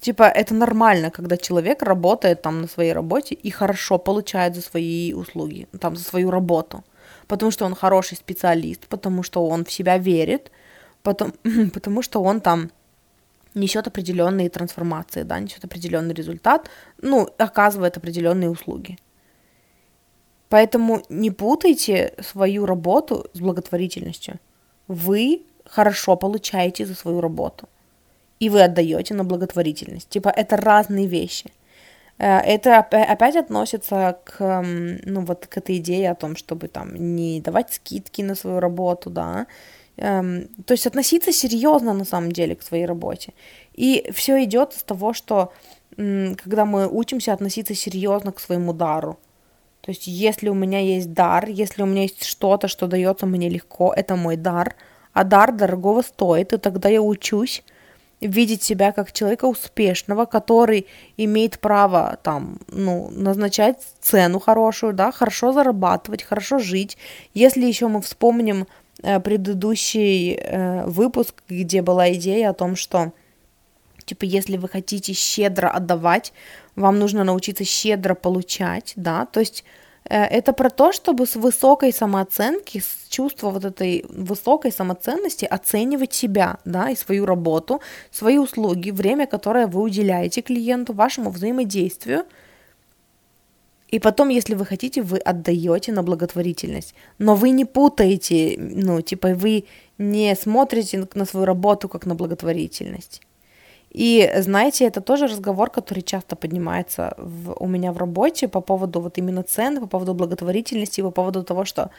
Типа, 0.00 0.24
это 0.24 0.54
нормально, 0.54 1.10
когда 1.10 1.36
человек 1.36 1.82
работает 1.82 2.42
там 2.42 2.60
на 2.62 2.68
своей 2.68 2.92
работе 2.92 3.34
и 3.34 3.50
хорошо 3.50 3.98
получает 3.98 4.54
за 4.54 4.60
свои 4.60 5.12
услуги, 5.14 5.68
там, 5.80 5.96
за 5.96 6.04
свою 6.04 6.30
работу. 6.30 6.84
Потому 7.28 7.52
что 7.52 7.64
он 7.64 7.74
хороший 7.74 8.16
специалист, 8.16 8.86
потому 8.88 9.22
что 9.22 9.46
он 9.46 9.64
в 9.64 9.72
себя 9.72 9.98
верит, 9.98 10.50
потом, 11.02 11.32
потому 11.72 12.02
что 12.02 12.22
он 12.22 12.40
там 12.40 12.70
несет 13.54 13.86
определенные 13.86 14.48
трансформации, 14.48 15.22
да, 15.22 15.38
несет 15.40 15.64
определенный 15.64 16.14
результат, 16.14 16.68
ну, 17.00 17.28
оказывает 17.38 17.96
определенные 17.96 18.50
услуги. 18.50 18.98
Поэтому 20.48 21.02
не 21.08 21.30
путайте 21.30 22.14
свою 22.20 22.66
работу 22.66 23.26
с 23.32 23.40
благотворительностью. 23.40 24.38
Вы 24.86 25.42
хорошо 25.64 26.16
получаете 26.16 26.84
за 26.84 26.94
свою 26.94 27.20
работу. 27.20 27.68
И 28.38 28.50
вы 28.50 28.62
отдаете 28.62 29.14
на 29.14 29.24
благотворительность. 29.24 30.08
Типа 30.08 30.28
это 30.28 30.56
разные 30.56 31.06
вещи. 31.06 31.50
Э, 32.18 32.38
это 32.38 32.78
опять 32.78 33.36
относится 33.36 34.18
к, 34.24 34.62
ну, 34.62 35.24
вот 35.24 35.46
к 35.46 35.56
этой 35.56 35.78
идее 35.78 36.10
о 36.10 36.14
том, 36.14 36.36
чтобы 36.36 36.68
там 36.68 36.94
не 36.94 37.40
давать 37.40 37.72
скидки 37.72 38.22
на 38.22 38.34
свою 38.34 38.60
работу, 38.60 39.10
да, 39.10 39.46
Эм, 39.96 40.48
то 40.66 40.72
есть 40.72 40.86
относиться 40.86 41.32
серьезно 41.32 41.92
на 41.92 42.04
самом 42.04 42.32
деле 42.32 42.54
к 42.56 42.62
своей 42.62 42.86
работе. 42.86 43.34
И 43.74 44.10
все 44.14 44.42
идет 44.44 44.72
из 44.74 44.82
того, 44.82 45.12
что 45.12 45.52
когда 45.96 46.64
мы 46.64 46.88
учимся 46.88 47.34
относиться 47.34 47.74
серьезно 47.74 48.32
к 48.32 48.40
своему 48.40 48.72
дару. 48.72 49.18
То 49.82 49.90
есть 49.90 50.06
если 50.06 50.48
у 50.48 50.54
меня 50.54 50.78
есть 50.78 51.12
дар, 51.12 51.48
если 51.48 51.82
у 51.82 51.86
меня 51.86 52.02
есть 52.02 52.24
что-то, 52.24 52.68
что 52.68 52.86
дается 52.86 53.26
мне 53.26 53.48
легко, 53.48 53.92
это 53.94 54.16
мой 54.16 54.36
дар, 54.36 54.76
а 55.12 55.24
дар 55.24 55.52
дорогого 55.52 56.02
стоит, 56.02 56.52
и 56.52 56.58
тогда 56.58 56.88
я 56.88 57.02
учусь 57.02 57.62
видеть 58.20 58.62
себя 58.62 58.92
как 58.92 59.12
человека 59.12 59.46
успешного, 59.46 60.24
который 60.24 60.86
имеет 61.16 61.58
право 61.58 62.18
там, 62.22 62.60
ну, 62.68 63.10
назначать 63.10 63.80
цену 64.00 64.38
хорошую, 64.38 64.92
да, 64.92 65.10
хорошо 65.10 65.52
зарабатывать, 65.52 66.22
хорошо 66.22 66.58
жить. 66.58 66.96
Если 67.34 67.66
еще 67.66 67.88
мы 67.88 68.00
вспомним 68.00 68.66
предыдущий 69.20 70.34
э, 70.34 70.86
выпуск, 70.86 71.42
где 71.48 71.82
была 71.82 72.12
идея 72.12 72.50
о 72.50 72.54
том, 72.54 72.76
что 72.76 73.12
типа 74.04 74.24
если 74.24 74.56
вы 74.56 74.68
хотите 74.68 75.12
щедро 75.12 75.68
отдавать, 75.68 76.32
вам 76.76 76.98
нужно 76.98 77.24
научиться 77.24 77.64
щедро 77.64 78.14
получать, 78.14 78.92
да, 78.96 79.26
то 79.26 79.40
есть 79.40 79.64
э, 80.08 80.22
это 80.22 80.52
про 80.52 80.70
то, 80.70 80.92
чтобы 80.92 81.26
с 81.26 81.36
высокой 81.36 81.92
самооценки, 81.92 82.78
с 82.78 83.08
чувства 83.08 83.50
вот 83.50 83.64
этой 83.64 84.04
высокой 84.08 84.72
самоценности 84.72 85.44
оценивать 85.44 86.12
себя, 86.12 86.58
да, 86.64 86.90
и 86.90 86.96
свою 86.96 87.26
работу, 87.26 87.80
свои 88.10 88.38
услуги, 88.38 88.90
время, 88.90 89.26
которое 89.26 89.66
вы 89.66 89.80
уделяете 89.82 90.42
клиенту, 90.42 90.92
вашему 90.92 91.30
взаимодействию– 91.30 92.24
и 93.92 93.98
потом, 93.98 94.30
если 94.30 94.54
вы 94.54 94.64
хотите, 94.64 95.02
вы 95.02 95.18
отдаете 95.18 95.92
на 95.92 96.02
благотворительность. 96.02 96.94
Но 97.18 97.34
вы 97.34 97.50
не 97.50 97.66
путаете, 97.66 98.56
ну, 98.58 99.02
типа, 99.02 99.28
вы 99.34 99.64
не 99.98 100.34
смотрите 100.34 101.06
на 101.14 101.26
свою 101.26 101.46
работу 101.46 101.88
как 101.88 102.06
на 102.06 102.14
благотворительность. 102.14 103.20
И 103.90 104.32
знаете, 104.38 104.86
это 104.86 105.02
тоже 105.02 105.26
разговор, 105.26 105.68
который 105.70 106.02
часто 106.02 106.34
поднимается 106.36 107.14
в, 107.18 107.54
у 107.60 107.66
меня 107.66 107.92
в 107.92 107.98
работе 107.98 108.48
по 108.48 108.62
поводу 108.62 109.00
вот 109.00 109.18
именно 109.18 109.42
цен, 109.42 109.78
по 109.80 109.86
поводу 109.86 110.14
благотворительности, 110.14 111.02
по 111.02 111.10
поводу 111.10 111.44
того, 111.44 111.66
что 111.66 111.90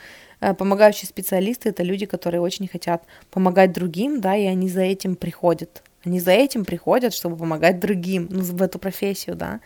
э, 0.41 0.55
помогающие 0.55 1.07
специалисты 1.07 1.69
это 1.69 1.83
люди, 1.83 2.07
которые 2.07 2.41
очень 2.41 2.67
хотят 2.67 3.03
помогать 3.29 3.71
другим, 3.73 4.21
да, 4.21 4.35
и 4.35 4.45
они 4.45 4.69
за 4.69 4.81
этим 4.81 5.15
приходят 5.15 5.83
Они 6.03 6.19
за 6.19 6.31
этим 6.31 6.65
приходят, 6.65 7.13
чтобы 7.13 7.37
помогать 7.37 7.79
другим, 7.79 8.27
ну, 8.31 8.41
в 8.41 8.61
эту 8.63 8.79
профессию, 8.79 9.35
да. 9.35 9.59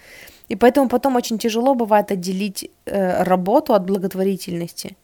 И 0.47 0.55
поэтому 0.55 0.89
потом 0.89 1.15
очень 1.15 1.37
тяжело 1.37 1.75
бывает 1.75 2.11
отделить 2.11 2.69
э, 2.85 3.23
работу 3.23 3.73
от 3.73 3.85
благотворительности. 3.85 4.95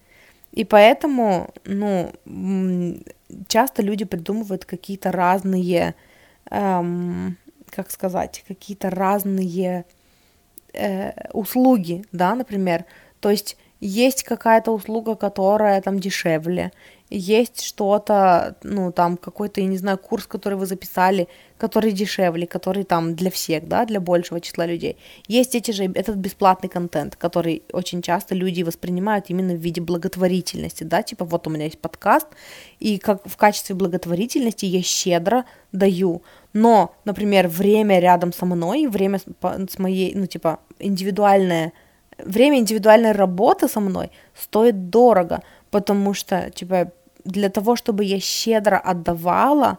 И 0.52 0.64
поэтому, 0.64 1.50
ну, 1.66 2.12
часто 3.48 3.82
люди 3.82 4.06
придумывают 4.06 4.66
какие-то 4.66 5.12
разные, 5.12 5.96
эм, 6.52 7.38
как 7.70 7.92
сказать, 7.92 8.44
какие-то 8.48 8.90
разные 8.90 9.86
э, 10.74 11.12
услуги, 11.34 12.04
да, 12.12 12.36
например. 12.36 12.86
То 13.20 13.32
есть 13.32 13.58
есть 13.80 14.24
какая-то 14.24 14.72
услуга, 14.72 15.16
которая 15.16 15.82
там 15.82 16.00
дешевле, 16.00 16.72
есть 17.14 17.62
что-то, 17.62 18.56
ну, 18.64 18.92
там, 18.92 19.18
какой-то, 19.18 19.62
я 19.62 19.68
не 19.68 19.78
знаю, 19.78 19.98
курс, 19.98 20.26
который 20.26 20.58
вы 20.58 20.66
записали, 20.66 21.28
который 21.58 21.92
дешевле, 21.92 22.48
который 22.48 22.84
там 22.84 23.16
для 23.16 23.30
всех, 23.30 23.68
да, 23.68 23.86
для 23.86 24.00
большего 24.00 24.42
числа 24.42 24.66
людей. 24.66 24.98
Есть 25.28 25.56
эти 25.56 25.72
же, 25.72 25.86
этот 25.94 26.16
бесплатный 26.16 26.70
контент, 26.70 27.16
который 27.16 27.64
очень 27.72 28.02
часто 28.02 28.36
люди 28.36 28.64
воспринимают 28.64 29.26
именно 29.30 29.54
в 29.54 29.58
виде 29.58 29.80
благотворительности, 29.80 30.84
да, 30.84 31.04
типа 31.04 31.24
вот 31.26 31.48
у 31.48 31.50
меня 31.52 31.66
есть 31.66 31.80
подкаст, 31.80 32.28
и 32.80 32.98
как 32.98 33.28
в 33.28 33.38
качестве 33.38 33.76
благотворительности 33.76 34.66
я 34.66 34.82
щедро 34.82 35.46
даю, 35.72 36.24
но, 36.54 36.96
например, 37.06 37.48
время 37.48 38.00
рядом 38.00 38.34
со 38.34 38.46
мной, 38.46 38.88
время 38.88 39.20
с 39.20 39.80
моей, 39.80 40.16
ну, 40.16 40.26
типа, 40.26 40.60
индивидуальное, 40.80 41.74
время 42.18 42.58
индивидуальной 42.58 43.12
работы 43.12 43.68
со 43.68 43.80
мной 43.80 44.12
стоит 44.36 44.90
дорого, 44.90 45.44
потому 45.72 46.14
что, 46.14 46.52
типа, 46.52 46.92
для 47.26 47.50
того, 47.50 47.76
чтобы 47.76 48.04
я 48.04 48.20
щедро 48.20 48.78
отдавала 48.78 49.78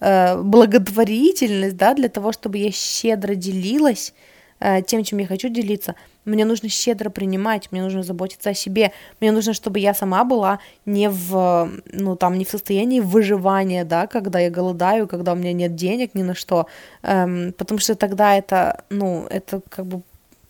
э, 0.00 0.40
благотворительность, 0.42 1.76
да, 1.76 1.94
для 1.94 2.08
того, 2.08 2.32
чтобы 2.32 2.58
я 2.58 2.70
щедро 2.70 3.34
делилась 3.34 4.14
э, 4.60 4.82
тем, 4.82 5.04
чем 5.04 5.18
я 5.18 5.26
хочу 5.26 5.48
делиться, 5.48 5.94
мне 6.24 6.44
нужно 6.44 6.68
щедро 6.68 7.10
принимать, 7.10 7.72
мне 7.72 7.82
нужно 7.82 8.02
заботиться 8.02 8.50
о 8.50 8.54
себе, 8.54 8.92
мне 9.20 9.32
нужно, 9.32 9.52
чтобы 9.54 9.78
я 9.78 9.94
сама 9.94 10.24
была 10.24 10.58
не 10.86 11.08
в, 11.08 11.70
ну, 11.92 12.16
там, 12.16 12.38
не 12.38 12.44
в 12.44 12.50
состоянии 12.50 13.00
выживания, 13.00 13.84
да, 13.84 14.06
когда 14.06 14.38
я 14.38 14.50
голодаю, 14.50 15.08
когда 15.08 15.32
у 15.32 15.36
меня 15.36 15.52
нет 15.52 15.74
денег 15.74 16.14
ни 16.14 16.22
на 16.22 16.34
что, 16.34 16.66
эм, 17.02 17.52
потому 17.56 17.80
что 17.80 17.94
тогда 17.94 18.36
это, 18.36 18.84
ну, 18.90 19.26
это 19.30 19.60
как 19.68 19.86
бы 19.86 20.02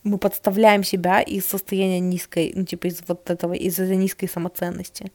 мы 0.03 0.19
подставляем 0.19 0.83
себя 0.83 1.21
из 1.21 1.47
состояния 1.47 2.01
низкой, 2.01 2.53
ну, 2.55 2.65
типа 2.65 2.87
из 2.87 3.03
вот 3.07 3.31
этого, 3.31 3.53
из 3.53 3.79
этой 3.79 3.97
низкой 3.97 4.29
самоценности. 4.29 5.13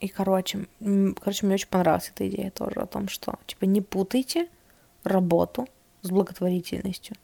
И, 0.00 0.08
короче, 0.08 0.66
короче, 0.80 1.46
мне 1.46 1.54
очень 1.54 1.68
понравилась 1.68 2.12
эта 2.14 2.28
идея 2.28 2.50
тоже 2.50 2.80
о 2.80 2.86
том, 2.86 3.08
что, 3.08 3.34
типа, 3.46 3.64
не 3.64 3.80
путайте 3.80 4.48
работу 5.02 5.66
с 6.02 6.10
благотворительностью. 6.10 7.16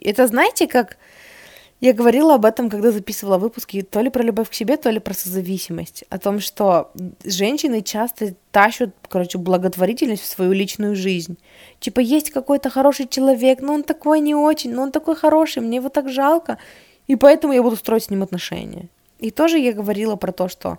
Это, 0.00 0.26
знаете, 0.26 0.66
как 0.66 0.96
я 1.82 1.92
говорила 1.92 2.34
об 2.34 2.44
этом, 2.44 2.70
когда 2.70 2.92
записывала 2.92 3.38
выпуски, 3.38 3.82
то 3.82 4.00
ли 4.00 4.08
про 4.08 4.22
любовь 4.22 4.48
к 4.48 4.54
себе, 4.54 4.76
то 4.76 4.88
ли 4.88 5.00
про 5.00 5.14
созависимость. 5.14 6.04
О 6.10 6.18
том, 6.18 6.38
что 6.38 6.92
женщины 7.24 7.82
часто 7.82 8.34
тащат, 8.52 8.90
короче, 9.08 9.38
благотворительность 9.38 10.22
в 10.22 10.26
свою 10.26 10.52
личную 10.52 10.94
жизнь. 10.94 11.36
Типа, 11.80 11.98
есть 11.98 12.30
какой-то 12.30 12.70
хороший 12.70 13.08
человек, 13.08 13.60
но 13.60 13.74
он 13.74 13.82
такой 13.82 14.20
не 14.20 14.34
очень, 14.34 14.72
но 14.72 14.82
он 14.82 14.92
такой 14.92 15.16
хороший, 15.16 15.60
мне 15.60 15.78
его 15.78 15.88
так 15.88 16.08
жалко, 16.08 16.58
и 17.08 17.16
поэтому 17.16 17.52
я 17.52 17.62
буду 17.62 17.74
строить 17.74 18.04
с 18.04 18.10
ним 18.10 18.22
отношения. 18.22 18.88
И 19.18 19.32
тоже 19.32 19.58
я 19.58 19.72
говорила 19.72 20.14
про 20.14 20.30
то, 20.30 20.48
что 20.48 20.78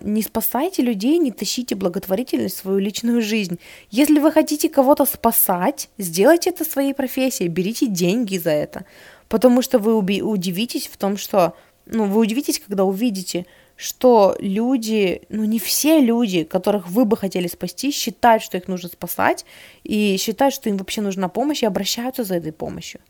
не 0.00 0.22
спасайте 0.22 0.82
людей, 0.82 1.18
не 1.18 1.32
тащите 1.32 1.74
благотворительность 1.74 2.56
в 2.56 2.60
свою 2.60 2.78
личную 2.78 3.22
жизнь. 3.22 3.58
Если 3.90 4.18
вы 4.18 4.32
хотите 4.32 4.68
кого-то 4.68 5.04
спасать, 5.04 5.88
сделайте 5.98 6.50
это 6.50 6.64
своей 6.64 6.94
профессией, 6.94 7.48
берите 7.48 7.86
деньги 7.86 8.38
за 8.38 8.50
это. 8.50 8.84
Потому 9.28 9.62
что 9.62 9.78
вы 9.78 9.94
удивитесь 9.94 10.86
в 10.86 10.96
том, 10.96 11.16
что... 11.16 11.54
Ну, 11.86 12.04
вы 12.04 12.20
удивитесь, 12.20 12.60
когда 12.60 12.84
увидите, 12.84 13.46
что 13.76 14.36
люди, 14.38 15.22
ну 15.28 15.44
не 15.44 15.58
все 15.58 16.00
люди, 16.00 16.44
которых 16.44 16.86
вы 16.88 17.04
бы 17.04 17.16
хотели 17.16 17.48
спасти, 17.48 17.90
считают, 17.90 18.42
что 18.42 18.58
их 18.58 18.68
нужно 18.68 18.90
спасать, 18.90 19.44
и 19.82 20.16
считают, 20.18 20.54
что 20.54 20.68
им 20.68 20.76
вообще 20.76 21.00
нужна 21.00 21.28
помощь, 21.28 21.62
и 21.62 21.66
обращаются 21.66 22.22
за 22.22 22.34
этой 22.34 22.52
помощью. 22.52 23.00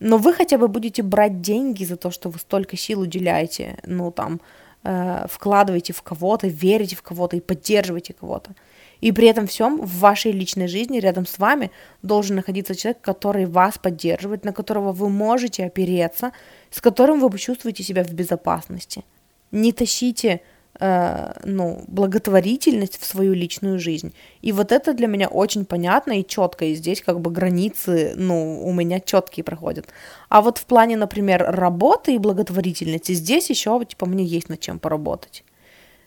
Но 0.00 0.16
вы 0.18 0.32
хотя 0.32 0.58
бы 0.58 0.68
будете 0.68 1.02
брать 1.02 1.40
деньги 1.40 1.84
за 1.84 1.96
то, 1.96 2.10
что 2.10 2.30
вы 2.30 2.38
столько 2.38 2.76
сил 2.76 3.00
уделяете, 3.00 3.78
ну 3.84 4.10
там, 4.10 4.40
э, 4.84 5.26
вкладываете 5.28 5.92
в 5.92 6.02
кого-то, 6.02 6.46
верите 6.46 6.96
в 6.96 7.02
кого-то 7.02 7.36
и 7.36 7.40
поддерживаете 7.40 8.14
кого-то. 8.14 8.54
И 9.00 9.12
при 9.12 9.28
этом 9.28 9.46
всем 9.46 9.80
в 9.80 9.98
вашей 9.98 10.32
личной 10.32 10.68
жизни 10.68 10.98
рядом 10.98 11.26
с 11.26 11.38
вами 11.38 11.70
должен 12.02 12.36
находиться 12.36 12.74
человек, 12.74 13.00
который 13.00 13.46
вас 13.46 13.78
поддерживает, 13.78 14.44
на 14.44 14.52
которого 14.52 14.92
вы 14.92 15.08
можете 15.08 15.64
опереться, 15.64 16.32
с 16.70 16.80
которым 16.80 17.20
вы 17.20 17.38
чувствуете 17.38 17.82
себя 17.82 18.04
в 18.04 18.12
безопасности. 18.12 19.04
Не 19.52 19.72
тащите 19.72 20.40
э, 20.80 21.32
ну, 21.44 21.84
благотворительность 21.86 23.00
в 23.00 23.04
свою 23.04 23.34
личную 23.34 23.78
жизнь. 23.78 24.12
И 24.42 24.52
вот 24.52 24.72
это 24.72 24.94
для 24.94 25.06
меня 25.06 25.28
очень 25.28 25.64
понятно 25.64 26.20
и 26.20 26.26
четко, 26.26 26.64
и 26.64 26.74
здесь 26.74 27.02
как 27.02 27.20
бы 27.20 27.30
границы, 27.30 28.14
ну, 28.16 28.62
у 28.64 28.72
меня 28.72 29.00
четкие 29.00 29.44
проходят. 29.44 29.86
А 30.28 30.40
вот 30.40 30.58
в 30.58 30.64
плане, 30.64 30.96
например, 30.96 31.44
работы 31.48 32.14
и 32.14 32.18
благотворительности, 32.18 33.12
здесь 33.12 33.50
еще, 33.50 33.80
типа, 33.84 34.06
мне 34.06 34.24
есть 34.24 34.48
над 34.48 34.60
чем 34.60 34.78
поработать. 34.78 35.44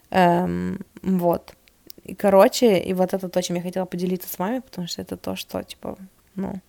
Эм, 0.09 0.79
вот. 1.01 1.53
И, 2.03 2.15
короче, 2.15 2.79
и 2.79 2.93
вот 2.93 3.13
это 3.13 3.29
то, 3.29 3.41
чем 3.41 3.55
я 3.57 3.61
хотела 3.61 3.85
поделиться 3.85 4.29
с 4.29 4.39
вами, 4.39 4.59
потому 4.59 4.87
что 4.87 5.01
это 5.01 5.17
то, 5.17 5.35
что, 5.35 5.63
типа, 5.63 5.97
ну, 6.35 6.61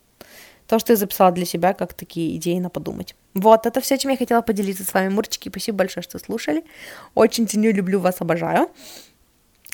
то, 0.73 0.79
что 0.79 0.95
я 0.95 0.97
записала 0.97 1.31
для 1.33 1.45
себя, 1.45 1.75
как 1.75 1.93
такие 1.93 2.35
идеи 2.37 2.59
на 2.59 2.71
подумать. 2.71 3.15
Вот, 3.35 3.67
это 3.67 3.83
все, 3.83 3.99
чем 3.99 4.11
я 4.11 4.17
хотела 4.17 4.41
поделиться 4.41 4.85
с 4.85 4.95
вами, 4.95 5.11
Мурчики. 5.11 5.51
Спасибо 5.51 5.77
большое, 5.77 6.03
что 6.03 6.19
слушали. 6.19 6.65
Очень 7.15 7.47
ценю, 7.47 7.75
люблю 7.75 8.01
вас, 8.01 8.23
обожаю. 8.23 8.71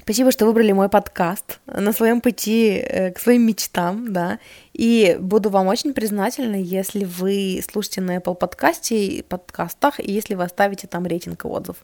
Спасибо, 0.01 0.33
что 0.33 0.45
выбрали 0.45 0.73
мой 0.73 0.89
подкаст 0.89 1.61
на 1.67 1.93
своем 1.93 2.21
пути 2.21 2.83
э, 2.83 3.13
к 3.13 3.21
своим 3.21 3.43
мечтам, 3.47 4.13
да. 4.13 4.41
И 4.73 5.17
буду 5.21 5.51
вам 5.51 5.69
очень 5.69 5.95
признательна, 5.95 6.57
если 6.57 7.05
вы 7.05 7.61
слушаете 7.63 8.01
на 8.01 8.17
Apple 8.17 8.35
подкасте, 8.35 9.25
подкастах, 9.29 10.01
и 10.01 10.11
если 10.11 10.35
вы 10.35 10.43
оставите 10.43 10.89
там 10.89 11.07
рейтинг 11.07 11.45
и 11.45 11.47
отзыв. 11.47 11.77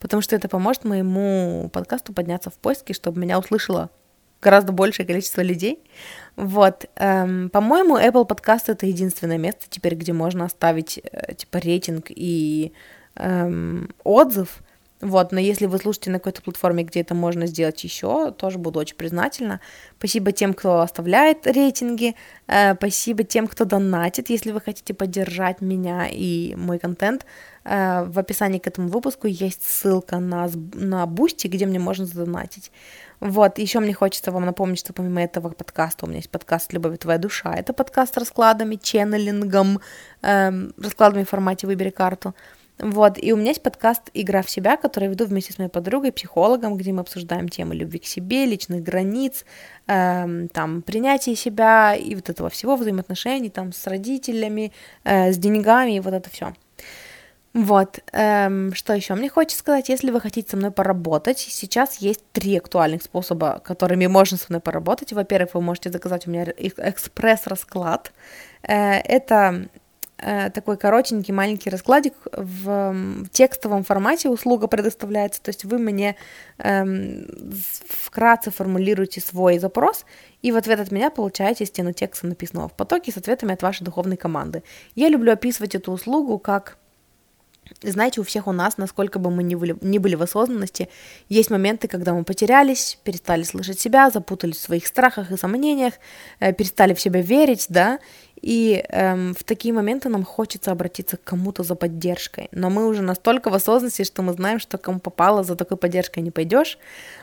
Потому 0.00 0.22
что 0.22 0.34
это 0.34 0.48
поможет 0.48 0.84
моему 0.84 1.68
подкасту 1.70 2.14
подняться 2.14 2.48
в 2.48 2.54
поиске, 2.54 2.94
чтобы 2.94 3.20
меня 3.20 3.38
услышало 3.38 3.90
гораздо 4.42 4.72
большее 4.72 5.06
количество 5.06 5.40
людей. 5.40 5.78
Вот, 6.36 6.86
эм, 6.96 7.50
по-моему, 7.50 7.98
Apple 7.98 8.26
Podcast 8.26 8.64
это 8.68 8.86
единственное 8.86 9.38
место 9.38 9.66
теперь, 9.68 9.94
где 9.94 10.12
можно 10.12 10.44
оставить 10.44 10.98
э, 10.98 11.34
типа 11.34 11.58
рейтинг 11.58 12.06
и 12.08 12.72
эм, 13.16 13.90
отзыв. 14.02 14.62
Вот, 15.02 15.32
но 15.32 15.40
если 15.40 15.66
вы 15.66 15.78
слушаете 15.78 16.10
на 16.10 16.18
какой-то 16.18 16.42
платформе, 16.42 16.84
где 16.84 17.00
это 17.00 17.12
можно 17.12 17.46
сделать 17.46 17.82
еще, 17.82 18.30
тоже 18.30 18.58
буду 18.58 18.78
очень 18.78 18.94
признательна. 18.94 19.60
Спасибо 19.98 20.30
тем, 20.30 20.54
кто 20.54 20.80
оставляет 20.80 21.44
рейтинги, 21.44 22.14
э, 22.46 22.76
спасибо 22.76 23.24
тем, 23.24 23.48
кто 23.48 23.64
донатит, 23.64 24.30
если 24.30 24.52
вы 24.52 24.60
хотите 24.60 24.94
поддержать 24.94 25.60
меня 25.60 26.06
и 26.08 26.54
мой 26.54 26.78
контент. 26.78 27.26
Э, 27.64 28.04
в 28.04 28.16
описании 28.16 28.60
к 28.60 28.68
этому 28.68 28.88
выпуску 28.88 29.26
есть 29.26 29.68
ссылка 29.68 30.20
на, 30.20 30.48
на 30.74 31.04
Boosty, 31.06 31.48
где 31.48 31.66
мне 31.66 31.80
можно 31.80 32.06
задонатить. 32.06 32.70
Вот, 33.22 33.58
еще 33.58 33.78
мне 33.78 33.94
хочется 33.94 34.32
вам 34.32 34.46
напомнить, 34.46 34.80
что 34.80 34.92
помимо 34.92 35.22
этого 35.22 35.50
подкаста 35.50 36.06
у 36.06 36.08
меня 36.08 36.18
есть 36.18 36.28
подкаст 36.28 36.72
«Любовь 36.72 36.98
твоя 36.98 37.18
душа». 37.18 37.54
Это 37.54 37.72
подкаст 37.72 38.14
с 38.14 38.16
раскладами, 38.16 38.74
ченнелингом, 38.74 39.78
эм, 40.22 40.74
раскладами 40.76 41.22
в 41.22 41.28
формате 41.28 41.68
«Выбери 41.68 41.90
карту». 41.90 42.34
Вот, 42.80 43.22
и 43.22 43.32
у 43.32 43.36
меня 43.36 43.50
есть 43.50 43.62
подкаст 43.62 44.10
«Игра 44.12 44.42
в 44.42 44.50
себя», 44.50 44.76
который 44.76 45.04
я 45.04 45.10
веду 45.10 45.26
вместе 45.26 45.52
с 45.52 45.58
моей 45.58 45.70
подругой, 45.70 46.10
психологом, 46.10 46.76
где 46.76 46.90
мы 46.90 47.02
обсуждаем 47.02 47.48
темы 47.48 47.76
любви 47.76 48.00
к 48.00 48.06
себе, 48.06 48.44
личных 48.44 48.82
границ, 48.82 49.44
эм, 49.86 50.48
там, 50.48 50.82
принятия 50.82 51.36
себя 51.36 51.94
и 51.94 52.16
вот 52.16 52.28
этого 52.28 52.50
всего, 52.50 52.74
взаимоотношений 52.74 53.50
там 53.50 53.72
с 53.72 53.86
родителями, 53.86 54.72
э, 55.04 55.30
с 55.30 55.38
деньгами 55.38 55.92
и 55.92 56.00
вот 56.00 56.12
это 56.12 56.28
все. 56.28 56.54
Вот, 57.54 57.98
эм, 58.12 58.72
что 58.74 58.94
еще 58.94 59.14
мне 59.14 59.28
хочется 59.28 59.58
сказать, 59.58 59.90
если 59.90 60.10
вы 60.10 60.22
хотите 60.22 60.48
со 60.50 60.56
мной 60.56 60.70
поработать, 60.70 61.38
сейчас 61.38 61.96
есть 61.98 62.24
три 62.32 62.56
актуальных 62.56 63.02
способа, 63.02 63.60
которыми 63.62 64.06
можно 64.06 64.38
со 64.38 64.46
мной 64.48 64.60
поработать. 64.60 65.12
Во-первых, 65.12 65.54
вы 65.54 65.60
можете 65.60 65.90
заказать 65.90 66.26
у 66.26 66.30
меня 66.30 66.44
экспресс-расклад. 66.44 68.10
Э, 68.62 68.94
это 69.00 69.68
э, 70.16 70.48
такой 70.48 70.78
коротенький 70.78 71.34
маленький 71.34 71.68
раскладик 71.68 72.14
в, 72.32 72.92
в 72.94 73.28
текстовом 73.28 73.84
формате 73.84 74.30
услуга 74.30 74.66
предоставляется, 74.66 75.42
то 75.42 75.50
есть 75.50 75.66
вы 75.66 75.76
мне 75.76 76.16
эм, 76.56 77.26
вкратце 77.86 78.50
формулируете 78.50 79.20
свой 79.20 79.58
запрос, 79.58 80.06
и 80.40 80.52
в 80.52 80.56
ответ 80.56 80.80
от 80.80 80.90
меня 80.90 81.10
получаете 81.10 81.66
стену 81.66 81.92
текста, 81.92 82.26
написанного 82.26 82.70
в 82.70 82.72
потоке, 82.72 83.12
с 83.12 83.18
ответами 83.18 83.52
от 83.52 83.62
вашей 83.62 83.84
духовной 83.84 84.16
команды. 84.16 84.62
Я 84.94 85.08
люблю 85.08 85.32
описывать 85.32 85.74
эту 85.74 85.92
услугу 85.92 86.38
как 86.38 86.78
знаете, 87.82 88.20
у 88.20 88.24
всех 88.24 88.46
у 88.46 88.52
нас, 88.52 88.78
насколько 88.78 89.18
бы 89.18 89.30
мы 89.30 89.42
ни 89.42 89.54
были, 89.54 89.76
ни 89.80 89.98
были 89.98 90.14
в 90.14 90.22
осознанности, 90.22 90.88
есть 91.28 91.50
моменты, 91.50 91.88
когда 91.88 92.14
мы 92.14 92.24
потерялись, 92.24 92.98
перестали 93.04 93.42
слышать 93.42 93.80
себя, 93.80 94.10
запутались 94.10 94.56
в 94.56 94.60
своих 94.60 94.86
страхах 94.86 95.30
и 95.30 95.36
сомнениях, 95.36 95.94
э, 96.40 96.52
перестали 96.52 96.94
в 96.94 97.00
себя 97.00 97.20
верить, 97.20 97.66
да, 97.68 97.98
и 98.42 98.84
эм, 98.88 99.34
в 99.34 99.44
такие 99.44 99.72
моменты 99.72 100.08
нам 100.08 100.24
хочется 100.24 100.72
обратиться 100.72 101.16
к 101.16 101.22
кому-то 101.22 101.62
за 101.62 101.76
поддержкой. 101.76 102.48
Но 102.50 102.70
мы 102.70 102.88
уже 102.88 103.00
настолько 103.02 103.50
в 103.50 103.54
осознанности, 103.54 104.02
что 104.02 104.22
мы 104.22 104.32
знаем, 104.32 104.58
что 104.58 104.78
кому 104.78 104.98
попало, 104.98 105.44
за 105.44 105.54
такой 105.54 105.76
поддержкой 105.76 106.20
не 106.20 106.32
пойдешь. 106.32 106.78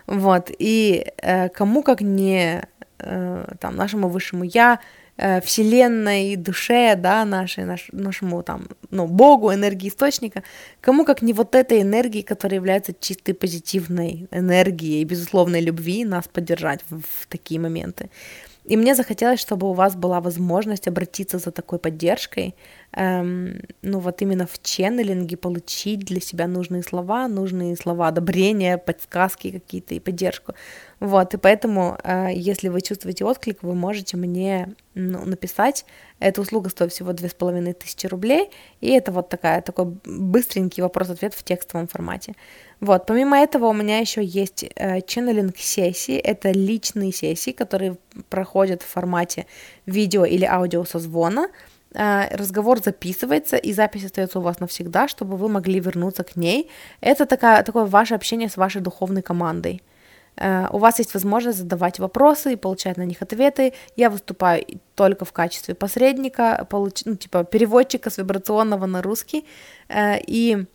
Вот. 0.08 0.50
И 0.58 1.08
э, 1.18 1.50
кому 1.50 1.84
как 1.84 2.00
не 2.00 2.64
э, 3.00 3.46
там, 3.60 3.76
нашему 3.76 4.08
высшему 4.08 4.46
я, 4.46 4.80
Э, 5.22 5.42
вселенной, 5.42 6.38
душе, 6.38 6.96
да, 6.96 7.26
нашей, 7.26 7.66
наш, 7.66 7.90
нашему 7.92 8.42
там, 8.42 8.70
ну, 8.90 9.06
Богу, 9.06 9.54
энергии 9.54 9.90
источника, 9.90 10.44
кому 10.80 11.04
как 11.04 11.22
не 11.22 11.34
вот 11.34 11.56
этой 11.56 11.82
энергии, 11.82 12.22
которая 12.22 12.56
является 12.56 12.94
чистой 12.94 13.34
позитивной 13.34 14.28
энергией, 14.32 15.04
безусловной 15.04 15.60
любви, 15.60 16.06
нас 16.06 16.28
поддержать 16.28 16.80
в, 16.90 17.02
в 17.02 17.28
такие 17.28 17.60
моменты. 17.60 18.10
И 18.64 18.78
мне 18.78 18.96
захотелось, 18.96 19.42
чтобы 19.42 19.70
у 19.70 19.74
вас 19.74 19.96
была 19.96 20.22
возможность 20.22 20.88
обратиться 20.88 21.38
за 21.38 21.52
такой 21.52 21.80
поддержкой, 21.80 22.56
эм, 22.94 23.62
ну 23.82 24.00
вот 24.00 24.22
именно 24.22 24.48
в 24.48 24.62
ченнелинге 24.62 25.38
получить 25.38 26.00
для 26.00 26.20
себя 26.20 26.48
нужные 26.48 26.84
слова, 26.84 27.28
нужные 27.28 27.76
слова 27.76 28.08
одобрения, 28.08 28.78
подсказки 28.78 29.52
какие-то 29.52 29.96
и 29.96 30.00
поддержку. 30.00 30.54
Вот, 31.00 31.34
и 31.34 31.38
поэтому, 31.38 31.98
э, 32.04 32.30
если 32.34 32.68
вы 32.68 32.82
чувствуете 32.82 33.26
отклик, 33.26 33.64
вы 33.64 33.74
можете 33.74 34.18
мне 34.18 34.76
ну, 34.96 35.24
написать. 35.26 35.86
Эта 36.20 36.42
услуга 36.42 36.70
стоит 36.70 36.92
всего 36.92 37.14
две 37.14 37.30
с 37.30 37.34
половиной 37.34 37.74
тысячи 37.74 38.06
рублей, 38.08 38.50
и 38.82 38.90
это 38.90 39.14
вот 39.14 39.30
такая, 39.30 39.62
такой 39.62 39.86
быстренький 40.04 40.84
вопрос-ответ 40.84 41.34
в 41.34 41.44
текстовом 41.44 41.88
формате. 41.88 42.34
Вот, 42.82 43.06
помимо 43.06 43.38
этого 43.38 43.68
у 43.68 43.74
меня 43.74 44.00
еще 44.00 44.24
есть 44.24 44.66
э, 44.76 45.02
ченнелинг 45.02 45.58
сессии, 45.58 46.18
это 46.18 46.52
личные 46.52 47.14
сессии, 47.14 47.52
которые 47.52 47.98
проходят 48.30 48.82
в 48.82 48.88
формате 48.88 49.46
видео 49.86 50.26
или 50.26 50.44
аудио 50.44 50.84
созвона, 50.84 51.48
э, 51.48 51.79
разговор 51.94 52.80
записывается, 52.80 53.58
и 53.58 53.74
запись 53.74 54.06
остается 54.06 54.40
у 54.40 54.42
вас 54.42 54.60
навсегда, 54.60 55.08
чтобы 55.08 55.38
вы 55.38 55.50
могли 55.50 55.80
вернуться 55.80 56.24
к 56.24 56.36
ней. 56.36 56.70
Это 57.02 57.26
такая, 57.26 57.64
такое 57.64 57.86
ваше 57.86 58.16
общение 58.16 58.50
с 58.50 58.58
вашей 58.58 58.82
духовной 58.82 59.22
командой. 59.22 59.82
Э, 60.40 60.68
у 60.72 60.78
вас 60.78 61.00
есть 61.00 61.14
возможность 61.14 61.60
задавать 61.60 62.00
вопросы 62.00 62.54
и 62.54 62.56
получать 62.56 62.98
на 62.98 63.06
них 63.06 63.22
ответы. 63.22 63.74
Я 63.96 64.10
выступаю 64.10 64.66
только 64.96 65.26
в 65.26 65.34
качестве 65.34 65.76
посредника, 65.76 66.66
получ... 66.70 67.06
ну, 67.06 67.16
типа 67.16 67.44
переводчика 67.44 68.10
с 68.10 68.18
вибрационного 68.18 68.86
на 68.86 69.02
русский. 69.02 69.46
Э, 69.90 70.18
и 70.26 70.66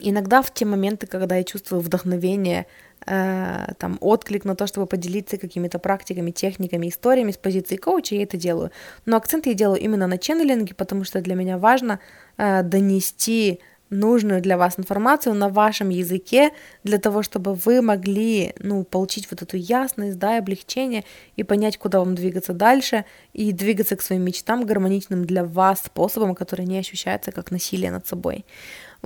иногда 0.00 0.42
в 0.42 0.52
те 0.52 0.64
моменты, 0.64 1.06
когда 1.06 1.36
я 1.36 1.44
чувствую 1.44 1.80
вдохновение, 1.80 2.66
э, 3.06 3.72
там, 3.78 3.98
отклик 4.00 4.44
на 4.44 4.54
то, 4.54 4.66
чтобы 4.66 4.86
поделиться 4.86 5.36
какими-то 5.36 5.78
практиками, 5.78 6.30
техниками, 6.30 6.88
историями 6.88 7.32
с 7.32 7.36
позиции 7.36 7.76
коуча, 7.76 8.14
я 8.14 8.22
это 8.22 8.36
делаю. 8.36 8.70
Но 9.04 9.16
акцент 9.16 9.46
я 9.46 9.54
делаю 9.54 9.80
именно 9.80 10.06
на 10.06 10.18
ченнелинге, 10.18 10.74
потому 10.74 11.04
что 11.04 11.20
для 11.20 11.34
меня 11.34 11.58
важно 11.58 12.00
донести 12.36 13.60
нужную 13.90 14.40
для 14.40 14.56
вас 14.56 14.78
информацию 14.78 15.34
на 15.34 15.48
вашем 15.48 15.90
языке, 15.90 16.50
для 16.84 16.98
того, 16.98 17.22
чтобы 17.22 17.54
вы 17.54 17.82
могли, 17.82 18.54
ну, 18.58 18.84
получить 18.84 19.30
вот 19.30 19.42
эту 19.42 19.56
ясность, 19.56 20.18
да, 20.18 20.36
и 20.36 20.38
облегчение, 20.38 21.04
и 21.36 21.42
понять, 21.42 21.78
куда 21.78 22.00
вам 22.00 22.14
двигаться 22.14 22.52
дальше, 22.52 23.04
и 23.32 23.52
двигаться 23.52 23.96
к 23.96 24.02
своим 24.02 24.22
мечтам 24.22 24.64
гармоничным 24.64 25.24
для 25.24 25.44
вас 25.44 25.80
способом, 25.80 26.34
который 26.34 26.66
не 26.66 26.78
ощущается 26.78 27.32
как 27.32 27.50
насилие 27.50 27.90
над 27.90 28.06
собой. 28.06 28.44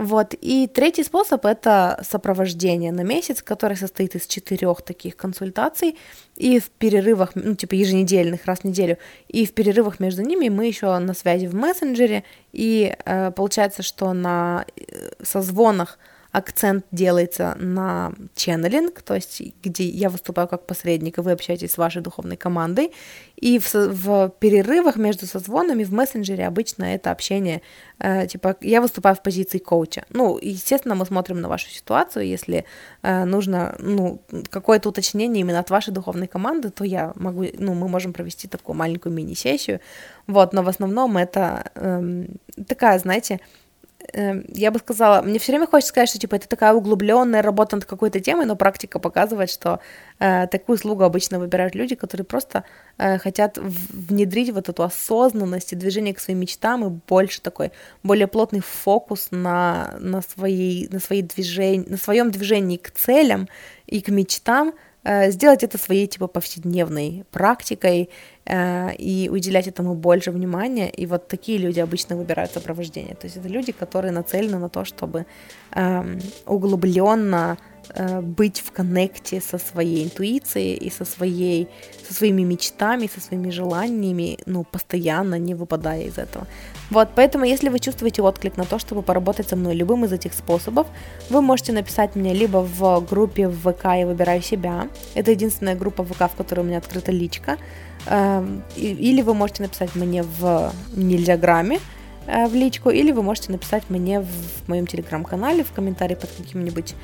Вот. 0.01 0.34
И 0.40 0.66
третий 0.66 1.05
способ– 1.05 1.44
это 1.44 2.03
сопровождение 2.09 2.90
на 2.90 3.03
месяц, 3.03 3.42
который 3.42 3.76
состоит 3.76 4.14
из 4.14 4.26
четырех 4.26 4.80
таких 4.80 5.14
консультаций, 5.14 5.98
и 6.36 6.59
в 6.59 6.70
перерывах, 6.70 7.32
ну, 7.34 7.55
типа 7.55 7.74
еженедельных, 7.74 8.46
раз 8.46 8.61
в 8.61 8.64
неделю, 8.64 8.96
и 9.28 9.44
в 9.44 9.53
перерывах 9.53 10.01
между 10.01 10.22
ними 10.22 10.48
мы 10.48 10.66
еще 10.66 10.96
на 10.96 11.12
связи 11.12 11.48
в 11.48 11.55
мессенджере, 11.55 12.24
и 12.51 12.96
э, 13.05 13.30
получается, 13.32 13.82
что 13.82 14.14
на 14.14 14.64
э, 14.74 15.11
созвонах– 15.22 15.98
акцент 16.33 16.85
делается 16.93 17.57
на 17.59 18.12
ченнелинг, 18.35 19.03
то 19.03 19.14
есть 19.14 19.43
где 19.62 19.89
я 19.89 20.09
выступаю 20.09 20.49
как 20.49 20.66
посредник, 20.66 21.18
и 21.18 21.20
вы 21.20 21.33
общаетесь 21.33 21.72
с 21.72 21.78
вашей 21.78 22.03
духовной 22.03 22.37
командой, 22.37 22.93
и 23.37 23.59
в, 23.59 23.74
в 23.74 24.33
перерывах 24.39 24.97
между 24.97 25.26
созвонами 25.26 25.83
в 25.83 25.93
мессенджере 25.93 26.47
обычно 26.47 26.85
это 26.85 27.11
общение, 27.11 27.62
э, 27.99 28.26
типа 28.26 28.57
я 28.61 28.81
выступаю 28.81 29.16
в 29.16 29.22
позиции 29.22 29.59
коуча. 29.59 30.05
Ну, 30.11 30.39
естественно, 30.41 30.95
мы 30.95 31.05
смотрим 31.05 31.41
на 31.41 31.49
вашу 31.49 31.68
ситуацию, 31.68 32.26
если 32.26 32.64
э, 33.03 33.24
нужно, 33.24 33.74
ну, 33.81 34.22
какое-то 34.51 34.89
уточнение 34.91 35.41
именно 35.41 35.59
от 35.59 35.70
вашей 35.70 35.93
духовной 35.93 36.28
команды, 36.28 36.70
то 36.70 36.85
я 36.85 37.12
могу, 37.16 37.47
ну, 37.59 37.74
мы 37.74 37.89
можем 37.89 38.12
провести 38.12 38.47
такую 38.47 38.76
маленькую 38.76 39.12
мини-сессию, 39.14 39.81
вот, 40.26 40.53
но 40.53 40.62
в 40.62 40.68
основном 40.68 41.16
это 41.16 41.70
э, 41.74 42.26
такая, 42.68 42.99
знаете, 43.01 43.41
я 44.12 44.70
бы 44.70 44.78
сказала, 44.78 45.22
мне 45.22 45.38
все 45.38 45.52
время 45.52 45.66
хочется 45.66 45.90
сказать, 45.90 46.08
что 46.08 46.18
типа 46.18 46.36
это 46.36 46.48
такая 46.48 46.72
углубленная 46.72 47.42
работа 47.42 47.76
над 47.76 47.84
какой-то 47.84 48.20
темой, 48.20 48.46
но 48.46 48.56
практика 48.56 48.98
показывает, 48.98 49.50
что 49.50 49.80
э, 50.18 50.46
такую 50.46 50.76
услугу 50.76 51.04
обычно 51.04 51.38
выбирают 51.38 51.74
люди, 51.74 51.94
которые 51.94 52.24
просто 52.24 52.64
э, 52.98 53.18
хотят 53.18 53.58
внедрить 53.58 54.50
вот 54.52 54.68
эту 54.68 54.82
осознанность 54.82 55.72
и 55.72 55.76
движение 55.76 56.14
к 56.14 56.20
своим 56.20 56.40
мечтам 56.40 56.86
и 56.86 57.00
больше 57.08 57.40
такой 57.40 57.72
более 58.02 58.26
плотный 58.26 58.61
фокус 58.61 59.28
на 59.30 59.96
на 59.98 60.22
своей 60.22 60.88
на 60.88 61.00
своей 61.00 61.22
движении 61.22 61.88
на 61.88 61.96
своем 61.96 62.30
движении 62.30 62.76
к 62.76 62.90
целям 62.90 63.48
и 63.86 64.00
к 64.00 64.08
мечтам, 64.08 64.72
Э, 65.02 65.30
сделать 65.30 65.62
это 65.62 65.78
своей 65.78 66.06
типа 66.06 66.26
повседневной 66.26 67.24
практикой 67.30 68.11
и 68.98 69.28
уделять 69.30 69.68
этому 69.68 69.94
больше 69.94 70.30
внимания. 70.30 70.90
И 70.90 71.07
вот 71.07 71.28
такие 71.28 71.59
люди 71.59 71.80
обычно 71.80 72.16
выбирают 72.16 72.53
сопровождение. 72.53 73.14
То 73.14 73.26
есть 73.26 73.36
это 73.36 73.48
люди, 73.48 73.72
которые 73.72 74.12
нацелены 74.12 74.59
на 74.59 74.68
то, 74.68 74.84
чтобы 74.84 75.26
э, 75.74 76.18
углубленно 76.46 77.57
Э, 77.94 78.20
быть 78.20 78.61
в 78.61 78.70
коннекте 78.70 79.40
со 79.40 79.59
своей 79.59 80.05
интуицией 80.05 80.74
и 80.74 80.90
со, 80.90 81.05
своей, 81.05 81.68
со 82.09 82.14
своими 82.14 82.42
мечтами, 82.42 83.09
со 83.12 83.20
своими 83.20 83.51
желаниями, 83.51 84.38
ну, 84.46 84.64
постоянно 84.64 85.38
не 85.38 85.55
выпадая 85.55 86.03
из 86.03 86.18
этого. 86.18 86.46
Вот, 86.90 87.09
поэтому, 87.16 87.44
если 87.44 87.68
вы 87.68 87.78
чувствуете 87.78 88.22
отклик 88.22 88.57
на 88.57 88.64
то, 88.64 88.78
чтобы 88.78 89.03
поработать 89.03 89.48
со 89.48 89.57
мной 89.57 89.74
любым 89.74 90.05
из 90.05 90.12
этих 90.12 90.34
способов, 90.34 90.86
вы 91.30 91.40
можете 91.40 91.72
написать 91.72 92.16
мне 92.16 92.32
либо 92.32 92.59
в 92.59 93.01
группе 93.11 93.48
в 93.48 93.72
ВК 93.72 93.84
«Я 93.84 94.07
выбираю 94.07 94.42
себя», 94.42 94.88
это 95.14 95.30
единственная 95.32 95.74
группа 95.74 96.03
в 96.03 96.12
ВК, 96.12 96.30
в 96.32 96.36
которой 96.36 96.61
у 96.61 96.64
меня 96.64 96.78
открыта 96.78 97.12
личка, 97.12 97.53
эм, 97.53 97.59
или 98.07 99.22
вы 99.22 99.34
можете 99.34 99.62
написать 99.62 99.94
мне 99.94 100.22
в 100.22 100.72
Нельзяграме, 100.94 101.80
э, 102.26 102.46
в 102.46 102.55
личку, 102.55 102.90
или 102.90 103.12
вы 103.12 103.22
можете 103.22 103.53
написать 103.53 103.84
мне 103.88 104.20
в 104.20 104.68
моем 104.68 104.86
телеграм-канале 104.86 105.64
в 105.64 105.72
комментарии 105.72 106.14
под 106.14 106.30
каким-нибудь 106.30 106.94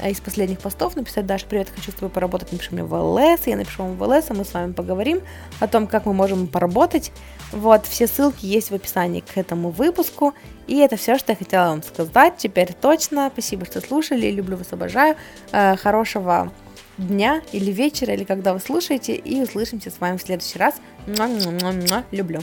а 0.00 0.08
из 0.08 0.20
последних 0.20 0.58
постов 0.58 0.96
написать, 0.96 1.26
Даша, 1.26 1.46
привет, 1.46 1.68
хочу 1.74 1.90
с 1.90 1.94
тобой 1.94 2.10
поработать, 2.10 2.50
напиши 2.50 2.70
мне 2.72 2.82
в 2.82 2.94
ЛС, 2.94 3.46
я 3.46 3.56
напишу 3.56 3.84
вам 3.84 3.96
в 3.96 4.02
ЛС, 4.02 4.30
а 4.30 4.34
мы 4.34 4.44
с 4.44 4.52
вами 4.52 4.72
поговорим 4.72 5.20
о 5.60 5.68
том, 5.68 5.86
как 5.86 6.06
мы 6.06 6.12
можем 6.12 6.48
поработать. 6.48 7.12
Вот, 7.52 7.86
все 7.86 8.06
ссылки 8.06 8.44
есть 8.44 8.70
в 8.70 8.74
описании 8.74 9.20
к 9.20 9.36
этому 9.36 9.70
выпуску, 9.70 10.34
и 10.66 10.78
это 10.78 10.96
все, 10.96 11.18
что 11.18 11.32
я 11.32 11.36
хотела 11.36 11.68
вам 11.68 11.82
сказать, 11.82 12.34
теперь 12.38 12.72
точно, 12.72 13.30
спасибо, 13.32 13.66
что 13.66 13.80
слушали, 13.80 14.30
люблю 14.30 14.56
вас, 14.56 14.72
обожаю, 14.72 15.16
э, 15.52 15.76
хорошего 15.76 16.52
дня 16.98 17.42
или 17.52 17.70
вечера, 17.70 18.14
или 18.14 18.24
когда 18.24 18.52
вы 18.54 18.60
слушаете, 18.60 19.14
и 19.14 19.40
услышимся 19.40 19.90
с 19.90 19.98
вами 19.98 20.16
в 20.16 20.22
следующий 20.22 20.58
раз. 20.58 20.76
Люблю. 22.10 22.40